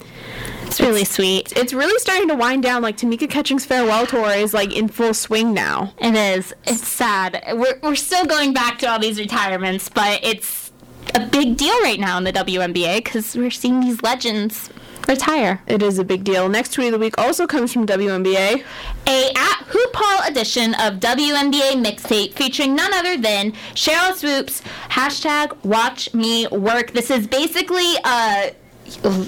it's 0.64 0.82
really 0.82 1.06
sweet 1.06 1.54
It's 1.56 1.74
really 1.74 1.98
starting 2.00 2.28
to 2.30 2.36
wind 2.36 2.64
down. 2.64 2.82
Like 2.82 2.98
Tamika 2.98 3.30
Catchings' 3.30 3.66
farewell 3.66 4.06
tour 4.06 4.30
is 4.32 4.54
like 4.54 4.76
in 4.76 4.88
full 4.88 5.14
swing 5.14 5.54
now. 5.54 5.94
It 6.00 6.16
is. 6.16 6.54
It's 6.66 6.88
sad. 6.88 7.44
We're, 7.54 7.80
we're 7.82 7.96
still 7.96 8.26
going 8.26 8.54
back 8.54 8.80
to 8.80 8.90
all 8.90 9.00
these 9.00 9.20
retirements, 9.20 9.90
but 9.90 10.20
it's 10.24 10.72
a 11.16 11.26
big 11.26 11.58
deal 11.58 11.80
right 11.82 12.00
now 12.00 12.18
in 12.18 12.24
the 12.24 12.34
WNBA 12.34 12.98
because 12.98 13.36
we're 13.36 13.52
seeing 13.52 13.80
these 13.80 14.02
legends 14.02 14.70
retire. 15.08 15.62
It 15.68 15.82
is 15.82 16.00
a 16.00 16.04
big 16.04 16.24
deal. 16.24 16.50
Next 16.50 16.74
tweet 16.74 16.88
of 16.88 16.94
the 16.94 17.00
week 17.00 17.18
also 17.18 17.48
comes 17.48 17.74
from 17.74 17.86
WNBA. 17.86 18.64
A 19.08 19.32
at 19.36 19.66
Hoopall 19.68 20.28
edition 20.30 20.74
of 20.76 21.00
WNBA 21.00 21.84
mixtape 21.84 22.34
featuring 22.34 22.76
none 22.76 22.94
other 22.94 23.18
than 23.18 23.52
Sheryl 23.74 24.14
Swoopes. 24.14 24.62
Hashtag 24.90 25.64
Watch 25.64 26.14
Me 26.14 26.48
Work. 26.48 26.92
This 26.92 27.10
is 27.10 27.28
basically 27.28 27.96
a 28.06 28.54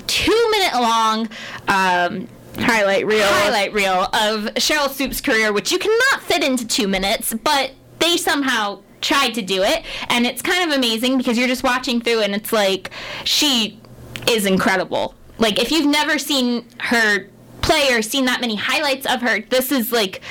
two 0.08 0.52
minute 0.52 0.74
long. 0.74 1.30
Um, 1.68 2.28
Highlight 2.58 3.06
reel. 3.06 3.26
highlight 3.26 3.72
reel 3.74 4.04
of 4.14 4.54
Sheryl 4.56 4.90
Swoopes' 4.90 5.22
career, 5.22 5.54
which 5.54 5.72
you 5.72 5.80
cannot 5.80 6.22
fit 6.24 6.44
into 6.44 6.68
two 6.68 6.88
minutes, 6.90 7.34
but 7.34 7.72
they 8.00 8.18
somehow 8.18 8.82
tried 9.00 9.34
to 9.36 9.42
do 9.42 9.64
it, 9.64 9.84
and 10.10 10.26
it's 10.26 10.42
kind 10.42 10.70
of 10.70 10.78
amazing 10.78 11.18
because 11.18 11.38
you're 11.38 11.48
just 11.48 11.64
watching 11.64 12.02
through, 12.02 12.20
and 12.22 12.36
it's 12.36 12.52
like 12.52 12.92
she 13.24 13.80
is 14.28 14.46
incredible. 14.46 15.16
Like 15.40 15.60
if 15.60 15.72
you've 15.72 15.88
never 15.88 16.20
seen 16.20 16.66
her 16.80 17.28
play 17.62 17.94
or 17.94 18.02
seen 18.02 18.26
that 18.26 18.42
many 18.42 18.56
highlights 18.56 19.06
of 19.06 19.22
her, 19.22 19.42
this 19.42 19.72
is 19.72 19.92
like, 19.92 20.22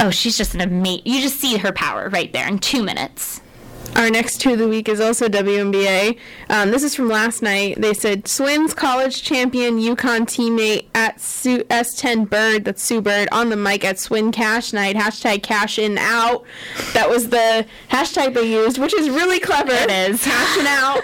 oh, 0.00 0.10
she's 0.10 0.36
just 0.36 0.54
an 0.54 0.60
amazing. 0.60 1.02
You 1.04 1.20
just 1.20 1.40
see 1.40 1.56
her 1.58 1.72
power 1.72 2.08
right 2.08 2.32
there 2.32 2.46
in 2.46 2.58
two 2.58 2.82
minutes. 2.82 3.40
Our 3.96 4.08
next 4.08 4.40
two 4.40 4.52
of 4.52 4.58
the 4.58 4.68
week 4.68 4.88
is 4.88 5.00
also 5.00 5.28
WNBA. 5.28 6.16
Um, 6.48 6.70
this 6.70 6.84
is 6.84 6.94
from 6.94 7.08
last 7.08 7.42
night. 7.42 7.80
They 7.80 7.92
said 7.92 8.28
Swins 8.28 8.72
college 8.72 9.22
champion 9.22 9.78
UConn 9.78 10.22
teammate 10.22 10.86
at 10.94 11.20
Sue, 11.20 11.64
S10 11.64 12.30
Bird, 12.30 12.64
that's 12.64 12.82
Sue 12.82 13.00
Bird, 13.00 13.28
on 13.32 13.50
the 13.50 13.56
mic 13.56 13.84
at 13.84 13.98
Swin 13.98 14.30
Cash 14.30 14.72
Night. 14.72 14.94
Hashtag 14.94 15.42
cash 15.42 15.78
in 15.78 15.98
out. 15.98 16.44
That 16.92 17.10
was 17.10 17.30
the 17.30 17.66
hashtag 17.90 18.34
they 18.34 18.52
used, 18.52 18.78
which 18.78 18.94
is 18.94 19.10
really 19.10 19.40
clever. 19.40 19.72
It 19.72 19.90
is. 19.90 20.22
Cashing 20.22 20.66
out. 20.66 21.02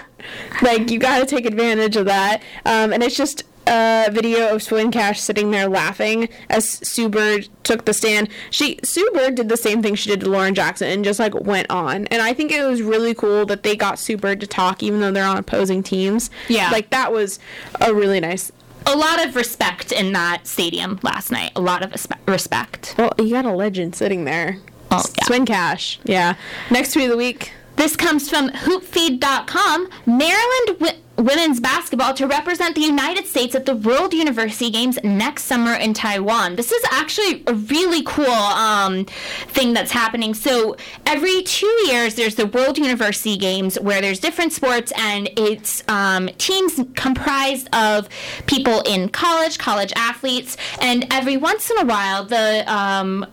Like, 0.61 0.89
you 0.91 0.99
gotta 0.99 1.25
take 1.25 1.45
advantage 1.45 1.95
of 1.95 2.05
that. 2.05 2.41
Um, 2.65 2.93
and 2.93 3.03
it's 3.03 3.15
just 3.17 3.43
a 3.69 4.09
video 4.11 4.55
of 4.55 4.63
Swin 4.63 4.91
Cash 4.91 5.19
sitting 5.19 5.51
there 5.51 5.67
laughing 5.67 6.29
as 6.49 6.69
Sue 6.87 7.09
Bird 7.09 7.49
took 7.63 7.83
the 7.83 7.93
stand. 7.93 8.29
She 8.49 8.79
Sue 8.83 9.09
Bird 9.13 9.35
did 9.35 9.49
the 9.49 9.57
same 9.57 9.81
thing 9.81 9.95
she 9.95 10.09
did 10.09 10.21
to 10.21 10.29
Lauren 10.29 10.55
Jackson 10.55 10.87
and 10.89 11.03
just 11.03 11.19
like 11.19 11.35
went 11.35 11.69
on. 11.69 12.07
And 12.07 12.21
I 12.21 12.33
think 12.33 12.51
it 12.51 12.63
was 12.63 12.81
really 12.81 13.13
cool 13.13 13.45
that 13.47 13.63
they 13.63 13.75
got 13.75 13.99
Sue 13.99 14.15
Bird 14.15 14.39
to 14.39 14.47
talk 14.47 14.81
even 14.83 15.01
though 15.01 15.11
they're 15.11 15.27
on 15.27 15.37
opposing 15.37 15.83
teams. 15.83 16.29
Yeah. 16.47 16.69
Like 16.71 16.91
that 16.91 17.11
was 17.11 17.39
a 17.81 17.93
really 17.93 18.21
nice 18.21 18.53
A 18.85 18.95
lot 18.95 19.25
of 19.25 19.35
respect 19.35 19.91
in 19.91 20.13
that 20.13 20.47
stadium 20.47 20.97
last 21.03 21.29
night. 21.29 21.51
A 21.57 21.61
lot 21.61 21.83
of 21.83 21.91
respe- 21.91 22.25
respect. 22.25 22.95
well, 22.97 23.11
you 23.19 23.31
got 23.31 23.43
a 23.45 23.51
legend 23.51 23.95
sitting 23.95 24.23
there. 24.23 24.59
Oh, 24.91 25.03
yeah. 25.17 25.25
Swin 25.25 25.45
Cash. 25.45 25.99
Yeah. 26.05 26.35
Next 26.71 26.93
tweet 26.93 27.05
of 27.05 27.11
the 27.11 27.17
week. 27.17 27.51
This 27.77 27.95
comes 27.95 28.27
from 28.27 28.49
hoopfeed.com. 28.49 29.89
Maryland 30.07 30.97
women's 31.17 31.59
basketball 31.59 32.13
to 32.13 32.27
represent 32.27 32.75
the 32.75 32.81
United 32.81 33.25
States 33.25 33.55
at 33.55 33.65
the 33.65 33.75
World 33.75 34.13
University 34.13 34.69
Games 34.69 34.99
next 35.03 35.43
summer 35.43 35.73
in 35.73 35.93
Taiwan. 35.93 36.55
This 36.55 36.71
is 36.71 36.83
actually 36.91 37.43
a 37.47 37.53
really 37.53 38.03
cool 38.03 38.25
um, 38.25 39.05
thing 39.47 39.73
that's 39.73 39.91
happening. 39.91 40.33
So 40.33 40.75
every 41.05 41.43
two 41.43 41.71
years, 41.87 42.15
there's 42.15 42.35
the 42.35 42.47
World 42.47 42.77
University 42.77 43.37
Games 43.37 43.79
where 43.79 44.01
there's 44.01 44.19
different 44.19 44.53
sports 44.53 44.91
and 44.95 45.29
it's 45.37 45.83
um, 45.87 46.29
teams 46.37 46.79
comprised 46.95 47.69
of 47.73 48.09
people 48.45 48.81
in 48.81 49.09
college, 49.09 49.57
college 49.57 49.93
athletes, 49.95 50.57
and 50.81 51.05
every 51.11 51.37
once 51.37 51.69
in 51.69 51.77
a 51.79 51.85
while, 51.85 52.25
the 52.25 52.63
um, 52.71 53.25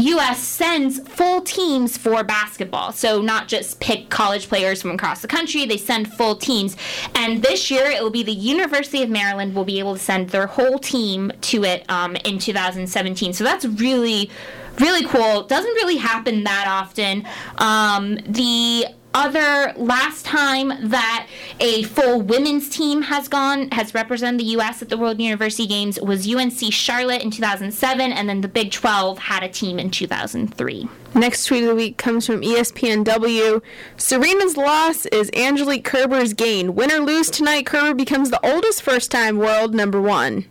U.S. 0.00 0.38
sends 0.38 0.98
full 1.00 1.42
teams 1.42 1.96
for 1.96 2.24
basketball. 2.24 2.92
So 2.92 3.20
not 3.20 3.48
just 3.48 3.80
pick 3.80 4.08
college 4.08 4.48
players 4.48 4.82
from 4.82 4.92
across 4.92 5.22
the 5.22 5.28
country, 5.28 5.66
they 5.66 5.76
send 5.76 6.12
full 6.12 6.36
teams. 6.36 6.76
And 7.14 7.42
this 7.42 7.70
year 7.70 7.84
it 7.86 8.02
will 8.02 8.10
be 8.10 8.22
the 8.22 8.32
University 8.32 9.02
of 9.02 9.10
Maryland 9.10 9.54
will 9.54 9.64
be 9.64 9.78
able 9.78 9.94
to 9.94 10.00
send 10.00 10.30
their 10.30 10.46
whole 10.46 10.78
team 10.78 11.32
to 11.42 11.64
it 11.64 11.84
um, 11.90 12.16
in 12.24 12.38
2017. 12.38 13.32
So 13.32 13.44
that's 13.44 13.64
really, 13.64 14.30
really 14.78 15.04
cool. 15.04 15.42
Doesn't 15.44 15.74
really 15.74 15.96
happen 15.96 16.44
that 16.44 16.66
often. 16.66 17.26
Um, 17.58 18.16
the 18.26 18.86
other 19.14 19.72
last 19.76 20.24
time 20.24 20.72
that 20.90 21.26
a 21.58 21.82
full 21.84 22.22
women's 22.22 22.68
team 22.68 23.02
has 23.02 23.28
gone 23.28 23.68
has 23.70 23.94
represented 23.94 24.40
the 24.40 24.50
US 24.56 24.82
at 24.82 24.88
the 24.88 24.96
World 24.96 25.20
University 25.20 25.66
Games 25.66 26.00
was 26.00 26.32
UNC 26.32 26.72
Charlotte 26.72 27.22
in 27.22 27.30
2007 27.30 28.12
and 28.12 28.28
then 28.28 28.40
the 28.40 28.48
Big 28.48 28.70
12 28.70 29.18
had 29.18 29.42
a 29.42 29.48
team 29.48 29.78
in 29.78 29.90
2003. 29.90 30.88
Next 31.14 31.44
tweet 31.44 31.64
of 31.64 31.70
the 31.70 31.74
week 31.74 31.96
comes 31.96 32.26
from 32.26 32.40
ESPNW. 32.40 33.60
Serena's 33.96 34.56
loss 34.56 35.06
is 35.06 35.30
Angelique 35.34 35.84
Kerber's 35.84 36.34
gain. 36.34 36.74
Win 36.74 36.92
or 36.92 37.00
lose 37.00 37.30
tonight, 37.30 37.66
Kerber 37.66 37.94
becomes 37.94 38.30
the 38.30 38.44
oldest 38.46 38.82
first 38.82 39.10
time 39.10 39.38
world 39.38 39.74
number 39.74 40.00
one. 40.00 40.46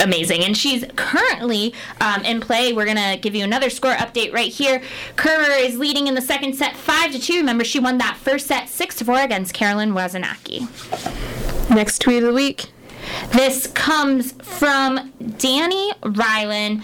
Amazing. 0.00 0.44
And 0.44 0.56
she's 0.56 0.84
currently 0.96 1.74
um, 2.00 2.24
in 2.24 2.40
play. 2.40 2.72
We're 2.72 2.86
gonna 2.86 3.16
give 3.16 3.34
you 3.34 3.44
another 3.44 3.70
score 3.70 3.94
update 3.94 4.32
right 4.32 4.50
here. 4.50 4.82
Kerber 5.16 5.52
is 5.52 5.78
leading 5.78 6.06
in 6.06 6.14
the 6.14 6.22
second 6.22 6.54
set, 6.54 6.76
five 6.76 7.12
to 7.12 7.18
two. 7.18 7.36
Remember, 7.36 7.64
she 7.64 7.78
won 7.78 7.98
that 7.98 8.16
first 8.16 8.46
set 8.46 8.68
six 8.68 8.96
to 8.96 9.04
four 9.04 9.20
against 9.20 9.54
Caroline 9.54 9.92
Wozniacki. 9.92 10.68
Next 11.70 12.00
tweet 12.00 12.22
of 12.22 12.28
the 12.28 12.34
week. 12.34 12.66
This 13.32 13.66
comes 13.68 14.32
from 14.42 15.12
Dani 15.20 15.92
Rylan. 16.00 16.82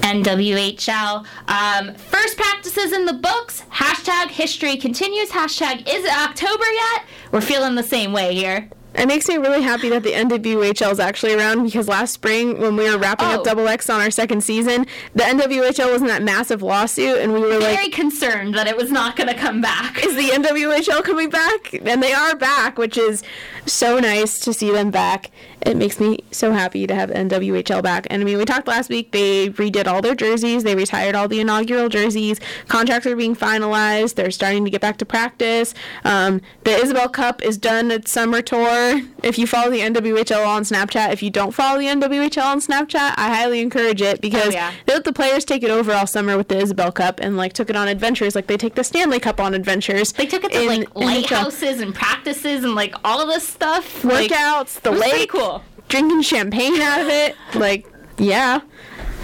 NWHL. 0.00 1.26
Um, 1.48 1.94
first 1.94 2.36
practices 2.36 2.92
in 2.92 3.06
the 3.06 3.12
books. 3.12 3.62
Hashtag 3.72 4.28
history 4.28 4.76
continues. 4.76 5.30
Hashtag 5.30 5.80
is 5.80 6.04
it 6.04 6.12
October 6.12 6.64
yet? 6.64 7.04
We're 7.32 7.40
feeling 7.40 7.74
the 7.74 7.82
same 7.82 8.12
way 8.12 8.34
here. 8.34 8.70
It 8.94 9.06
makes 9.06 9.28
me 9.28 9.36
really 9.36 9.62
happy 9.62 9.88
that 9.90 10.02
the 10.02 10.12
NWHL 10.12 10.90
is 10.90 10.98
actually 11.00 11.34
around 11.34 11.64
because 11.64 11.86
last 11.88 12.12
spring, 12.12 12.58
when 12.58 12.74
we 12.76 12.90
were 12.90 12.98
wrapping 12.98 13.28
Oh. 13.28 13.36
up 13.36 13.44
Double 13.44 13.68
X 13.68 13.88
on 13.88 14.00
our 14.00 14.10
second 14.10 14.42
season, 14.42 14.84
the 15.14 15.22
NWHL 15.22 15.92
was 15.92 16.02
in 16.02 16.08
that 16.08 16.22
massive 16.22 16.60
lawsuit, 16.62 17.18
and 17.18 17.32
we 17.32 17.40
were 17.40 17.58
like, 17.58 17.76
Very 17.76 17.88
concerned 17.88 18.54
that 18.54 18.66
it 18.66 18.76
was 18.76 18.90
not 18.90 19.14
going 19.16 19.28
to 19.28 19.34
come 19.34 19.60
back. 19.60 20.04
is 20.04 20.16
the 20.16 20.30
NWHL 20.32 21.04
coming 21.04 21.30
back? 21.30 21.72
And 21.84 22.02
they 22.02 22.12
are 22.12 22.34
back, 22.34 22.78
which 22.78 22.98
is 22.98 23.22
so 23.66 23.98
nice 23.98 24.38
to 24.40 24.52
see 24.52 24.70
them 24.70 24.90
back. 24.90 25.30
It 25.62 25.76
makes 25.76 26.00
me 26.00 26.20
so 26.30 26.52
happy 26.52 26.86
to 26.86 26.94
have 26.94 27.10
NWHL 27.10 27.82
back. 27.82 28.06
And 28.08 28.22
I 28.22 28.24
mean, 28.24 28.38
we 28.38 28.44
talked 28.46 28.66
last 28.66 28.88
week, 28.88 29.12
they 29.12 29.50
redid 29.50 29.86
all 29.86 30.00
their 30.00 30.14
jerseys, 30.14 30.64
they 30.64 30.74
retired 30.74 31.14
all 31.14 31.28
the 31.28 31.40
inaugural 31.40 31.88
jerseys, 31.90 32.40
contracts 32.68 33.06
are 33.06 33.14
being 33.14 33.36
finalized, 33.36 34.14
they're 34.14 34.30
starting 34.30 34.64
to 34.64 34.70
get 34.70 34.80
back 34.80 34.96
to 34.98 35.04
practice. 35.04 35.74
Um, 36.04 36.40
the 36.64 36.70
Isobel 36.70 37.12
Cup 37.12 37.42
is 37.42 37.58
done 37.58 37.90
its 37.90 38.10
summer 38.10 38.40
tour. 38.40 39.02
If 39.22 39.38
you 39.38 39.46
follow 39.46 39.70
the 39.70 39.80
NWHL 39.80 40.46
on 40.46 40.62
Snapchat, 40.62 41.12
if 41.12 41.22
you 41.22 41.30
don't 41.30 41.52
follow 41.52 41.78
the 41.78 41.86
NWHL 41.86 42.44
on 42.44 42.60
Snapchat, 42.60 43.14
I 43.16 43.28
highly 43.28 43.60
encourage 43.60 44.00
it 44.00 44.20
because 44.22 44.48
Oh, 44.48 44.50
yeah. 44.52 44.72
they 44.86 44.94
let 44.94 45.04
the 45.04 45.12
players 45.12 45.44
take 45.44 45.62
it 45.62 45.70
over 45.70 45.92
all 45.92 46.06
summer 46.06 46.38
with 46.38 46.48
the 46.48 46.54
Isobel 46.54 46.94
Cup 46.94 47.20
and 47.20 47.36
like 47.36 47.52
took 47.52 47.68
it 47.68 47.76
on 47.76 47.86
adventures 47.88 48.34
like 48.34 48.46
they 48.46 48.56
take 48.56 48.76
the 48.76 48.84
Stanley 48.84 49.20
Cup 49.20 49.38
on 49.40 49.52
adventures. 49.52 50.12
They 50.14 50.24
took 50.26 50.44
it 50.44 50.52
to 50.52 50.62
in 50.62 50.68
like 50.68 50.94
lighthouses 50.96 51.80
and 51.80 51.94
practices 51.94 52.64
and 52.64 52.74
like 52.74 52.94
all 53.04 53.20
of 53.20 53.28
this 53.28 53.49
stuff. 53.50 54.04
Like, 54.04 54.30
workouts, 54.30 54.80
the 54.80 54.92
it 54.92 54.98
lake, 54.98 55.30
cool. 55.30 55.62
drinking 55.88 56.22
champagne 56.22 56.80
out 56.80 57.00
of 57.00 57.08
it. 57.08 57.36
Like, 57.54 57.86
yeah, 58.18 58.60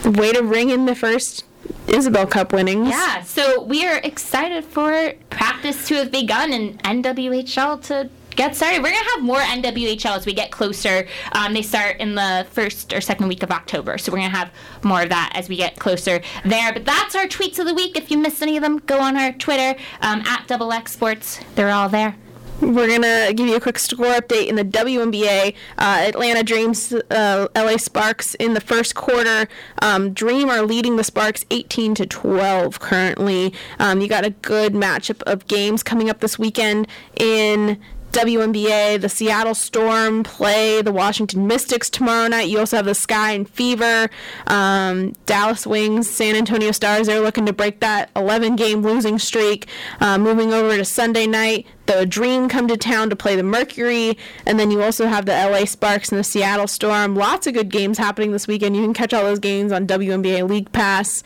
way 0.05 0.33
to 0.33 0.43
ring 0.43 0.71
in 0.71 0.87
the 0.87 0.95
first 0.95 1.45
Isobel 1.87 2.31
Cup 2.31 2.53
winnings. 2.53 2.89
Yeah, 2.89 3.23
so 3.23 3.63
we 3.63 3.87
are 3.87 3.99
excited 3.99 4.65
for 4.65 5.13
practice 5.31 5.87
to 5.89 5.95
have 5.97 6.11
begun 6.11 6.53
and 6.53 6.83
NWHL 6.83 7.83
to 7.85 8.11
get 8.37 8.55
started. 8.55 8.83
We're 8.83 8.91
gonna 8.93 9.11
have 9.15 9.23
more 9.23 9.39
NWHL 9.39 10.17
as 10.17 10.27
we 10.27 10.35
get 10.35 10.51
closer. 10.51 11.07
Um, 11.33 11.55
they 11.55 11.63
start 11.63 11.97
in 12.01 12.15
the 12.15 12.47
first 12.51 12.93
or 12.93 13.01
second 13.01 13.29
week 13.29 13.43
of 13.43 13.51
October, 13.51 13.97
so 13.99 14.13
we're 14.13 14.19
gonna 14.19 14.37
have 14.37 14.51
more 14.83 15.03
of 15.03 15.09
that 15.09 15.33
as 15.35 15.49
we 15.49 15.57
get 15.57 15.77
closer 15.79 16.21
there. 16.45 16.73
But 16.73 16.85
that's 16.85 17.15
our 17.15 17.27
tweets 17.27 17.59
of 17.59 17.67
the 17.67 17.75
week. 17.75 17.97
If 17.97 18.11
you 18.11 18.19
missed 18.19 18.43
any 18.43 18.57
of 18.57 18.63
them, 18.63 18.79
go 18.79 19.01
on 19.01 19.17
our 19.17 19.33
Twitter 19.33 19.79
um, 20.03 20.21
at 20.27 20.47
Double 20.47 20.73
X 20.73 20.93
Sports. 20.93 21.41
They're 21.55 21.71
all 21.71 21.89
there. 21.89 22.17
We're 22.61 22.89
gonna 22.89 23.35
give 23.35 23.47
you 23.47 23.57
a 23.57 23.61
quick 23.61 23.79
score 23.79 24.07
update 24.07 24.47
in 24.47 24.57
the 24.57 24.65
WNBA. 24.65 25.55
Uh, 25.77 26.05
Atlanta 26.09 26.43
Dreams, 26.43 26.91
uh, 27.11 27.49
LA 27.55 27.77
Sparks 27.77 28.35
in 28.37 28.55
the 28.55 28.63
first 28.63 28.95
quarter. 28.95 29.47
Um, 29.83 30.15
Dream 30.15 30.49
are 30.49 30.63
leading 30.63 30.97
the 30.97 31.05
Sparks 31.05 31.45
18 31.51 31.95
to 31.97 32.07
12 32.07 32.81
currently. 32.81 33.53
Um, 33.79 34.01
you 34.01 34.09
got 34.09 34.25
a 34.25 34.31
good 34.31 34.73
matchup 34.73 35.23
of 35.25 35.47
games 35.49 35.83
coming 35.83 36.09
up 36.09 36.21
this 36.21 36.39
weekend 36.39 36.89
in. 37.19 37.79
WNBA, 38.13 38.99
the 38.99 39.11
Seattle 39.11 39.55
Storm 39.55 40.23
play 40.23 40.81
the 40.81 40.93
Washington 40.93 41.47
Mystics 41.47 41.91
tomorrow 41.91 42.29
night. 42.29 42.49
You 42.49 42.61
also 42.61 42.77
have 42.77 42.87
the 42.87 42.95
Sky 42.95 43.33
and 43.33 43.47
Fever, 43.47 44.09
um, 44.47 45.13
Dallas 45.27 45.67
Wings, 45.67 46.09
San 46.09 46.35
Antonio 46.35 46.71
Stars. 46.71 47.09
They're 47.09 47.21
looking 47.21 47.45
to 47.45 47.53
break 47.53 47.81
that 47.81 48.09
11 48.17 48.57
game 48.57 48.81
losing 48.81 49.19
streak. 49.19 49.67
Uh, 50.01 50.17
moving 50.17 50.55
over 50.55 50.79
to 50.79 50.85
Sunday 50.87 51.27
night, 51.27 51.67
the 51.87 52.07
Dream 52.07 52.49
come 52.49 52.69
to 52.69 52.77
town 52.77 53.11
to 53.11 53.17
play 53.17 53.37
the 53.37 53.43
Mercury, 53.43 54.17
and 54.45 54.59
then 54.59 54.71
you 54.71 54.83
also 54.83 55.07
have 55.07 55.27
the 55.27 55.33
LA 55.33 55.65
Sparks 55.65 56.11
and 56.11 56.19
the 56.19 56.25
Seattle 56.25 56.67
Storm. 56.67 57.15
Lots 57.15 57.47
of 57.47 57.55
good 57.55 57.71
games 57.71 57.99
happening 57.99 58.33
this 58.33 58.47
weekend. 58.47 58.77
You 58.77 58.83
can 58.83 58.95
catch 58.95 59.13
all 59.15 59.25
those 59.25 59.39
games 59.39 59.73
on 59.73 59.87
WNBA 59.87 60.49
League 60.49 60.71
Pass. 60.73 61.23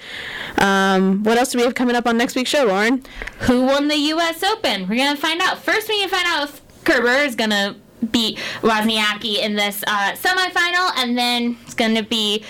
Um, 0.59 1.23
what 1.23 1.39
else 1.39 1.53
do 1.53 1.59
we 1.59 1.65
have 1.65 1.75
coming 1.75 1.97
up 1.97 2.07
on 2.07 2.17
next 2.17 2.37
week's 2.37 2.51
show, 2.51 2.65
Lauren? 2.65 3.03
Who 3.41 3.65
won 3.65 3.89
the 3.89 3.97
U.S. 3.97 4.43
Open? 4.43 4.89
We're 4.89 4.97
gonna 4.97 5.17
find 5.17 5.41
out. 5.41 5.59
First, 5.59 5.89
we 5.89 6.03
to 6.03 6.09
find 6.09 6.27
out 6.27 6.49
if 6.49 6.85
Kerber 6.85 7.25
is 7.25 7.35
gonna 7.35 7.77
beat 8.11 8.39
Wozniacki 8.63 9.39
in 9.39 9.57
this 9.57 9.83
uh, 9.87 10.13
semifinal, 10.13 10.93
and 10.97 11.17
then 11.17 11.59
it's 11.65 11.75
gonna 11.75 12.03
be 12.03 12.45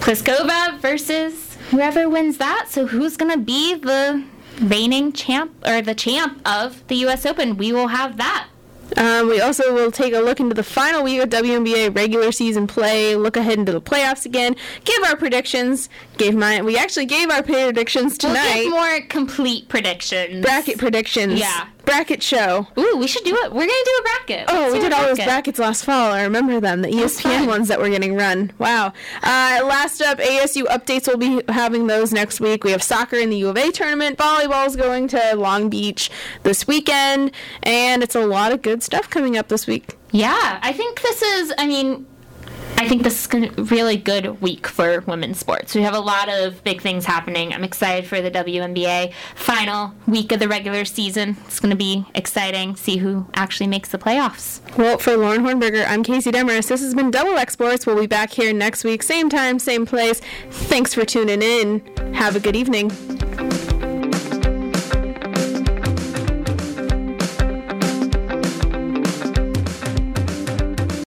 Pliskova 0.00 0.78
versus 0.80 1.56
whoever 1.70 2.08
wins 2.08 2.38
that. 2.38 2.66
So, 2.68 2.86
who's 2.86 3.16
gonna 3.16 3.38
be 3.38 3.74
the 3.74 4.24
reigning 4.62 5.12
champ 5.12 5.52
or 5.66 5.82
the 5.82 5.94
champ 5.94 6.40
of 6.46 6.86
the 6.88 6.96
U.S. 6.96 7.26
Open? 7.26 7.56
We 7.56 7.72
will 7.72 7.88
have 7.88 8.16
that. 8.16 8.48
Um, 8.96 9.28
we 9.28 9.40
also 9.40 9.72
will 9.72 9.90
take 9.90 10.12
a 10.12 10.18
look 10.20 10.38
into 10.38 10.54
the 10.54 10.62
final 10.62 11.02
week 11.02 11.18
of 11.22 11.30
WNBA 11.30 11.96
regular 11.96 12.30
season 12.30 12.66
play, 12.66 13.16
look 13.16 13.38
ahead 13.38 13.58
into 13.58 13.72
the 13.72 13.80
playoffs 13.80 14.26
again, 14.26 14.54
give 14.84 15.02
our 15.04 15.16
predictions. 15.16 15.88
Gave 16.18 16.34
my 16.34 16.60
we 16.60 16.76
actually 16.76 17.06
gave 17.06 17.30
our 17.30 17.42
predictions 17.42 18.18
We'll 18.22 18.34
tonight. 18.34 18.64
give 18.64 18.70
more 18.70 19.00
complete 19.08 19.68
predictions. 19.70 20.44
bracket 20.44 20.76
predictions. 20.76 21.40
Yeah. 21.40 21.68
Bracket 21.84 22.22
show. 22.22 22.66
Ooh, 22.78 22.96
we 22.96 23.06
should 23.06 23.24
do 23.24 23.34
it. 23.34 23.52
We're 23.52 23.66
gonna 23.66 23.72
do 23.84 24.00
a 24.00 24.02
bracket. 24.02 24.44
Oh, 24.48 24.54
Let's 24.54 24.72
we 24.74 24.80
did 24.80 24.92
all 24.92 25.02
those 25.02 25.18
brackets 25.18 25.58
last 25.58 25.84
fall. 25.84 26.12
I 26.12 26.22
remember 26.22 26.60
them, 26.60 26.82
the 26.82 26.88
ESPN 26.88 27.46
ones 27.46 27.68
that 27.68 27.78
were 27.80 27.88
getting 27.88 28.14
run. 28.14 28.52
Wow. 28.58 28.92
Uh, 29.22 29.60
last 29.64 30.00
up, 30.00 30.18
ASU 30.18 30.64
updates. 30.64 31.06
We'll 31.06 31.16
be 31.16 31.42
having 31.52 31.86
those 31.86 32.12
next 32.12 32.40
week. 32.40 32.64
We 32.64 32.70
have 32.72 32.82
soccer 32.82 33.16
in 33.16 33.30
the 33.30 33.36
U 33.38 33.48
of 33.48 33.56
A 33.56 33.70
tournament. 33.72 34.18
Volleyball's 34.18 34.76
going 34.76 35.08
to 35.08 35.34
Long 35.36 35.68
Beach 35.68 36.10
this 36.44 36.66
weekend, 36.66 37.32
and 37.62 38.02
it's 38.02 38.14
a 38.14 38.26
lot 38.26 38.52
of 38.52 38.62
good 38.62 38.82
stuff 38.82 39.10
coming 39.10 39.36
up 39.36 39.48
this 39.48 39.66
week. 39.66 39.96
Yeah, 40.12 40.58
I 40.62 40.72
think 40.72 41.00
this 41.00 41.22
is. 41.22 41.52
I 41.58 41.66
mean, 41.66 42.06
I 42.82 42.88
think 42.88 43.04
this 43.04 43.24
is 43.24 43.32
a 43.32 43.62
really 43.62 43.96
good 43.96 44.42
week 44.42 44.66
for 44.66 45.02
women's 45.02 45.38
sports. 45.38 45.72
We 45.76 45.82
have 45.82 45.94
a 45.94 46.00
lot 46.00 46.28
of 46.28 46.64
big 46.64 46.80
things 46.82 47.04
happening. 47.04 47.54
I'm 47.54 47.62
excited 47.62 48.08
for 48.08 48.20
the 48.20 48.28
WNBA 48.28 49.12
final 49.36 49.94
week 50.08 50.32
of 50.32 50.40
the 50.40 50.48
regular 50.48 50.84
season. 50.84 51.36
It's 51.46 51.60
going 51.60 51.70
to 51.70 51.76
be 51.76 52.04
exciting. 52.16 52.74
See 52.74 52.96
who 52.96 53.26
actually 53.34 53.68
makes 53.68 53.90
the 53.90 53.98
playoffs. 53.98 54.60
Well, 54.76 54.98
for 54.98 55.16
Lauren 55.16 55.42
Hornberger, 55.42 55.86
I'm 55.86 56.02
Kaci 56.02 56.32
Demers. 56.32 56.66
This 56.66 56.80
has 56.80 56.92
been 56.92 57.12
Double 57.12 57.38
X 57.38 57.52
Sports. 57.52 57.86
We'll 57.86 58.00
be 58.00 58.08
back 58.08 58.32
here 58.32 58.52
next 58.52 58.82
week, 58.82 59.04
same 59.04 59.28
time, 59.28 59.60
same 59.60 59.86
place. 59.86 60.20
Thanks 60.50 60.92
for 60.92 61.04
tuning 61.04 61.40
in. 61.40 62.14
Have 62.14 62.34
a 62.34 62.40
good 62.40 62.56
evening. 62.56 62.90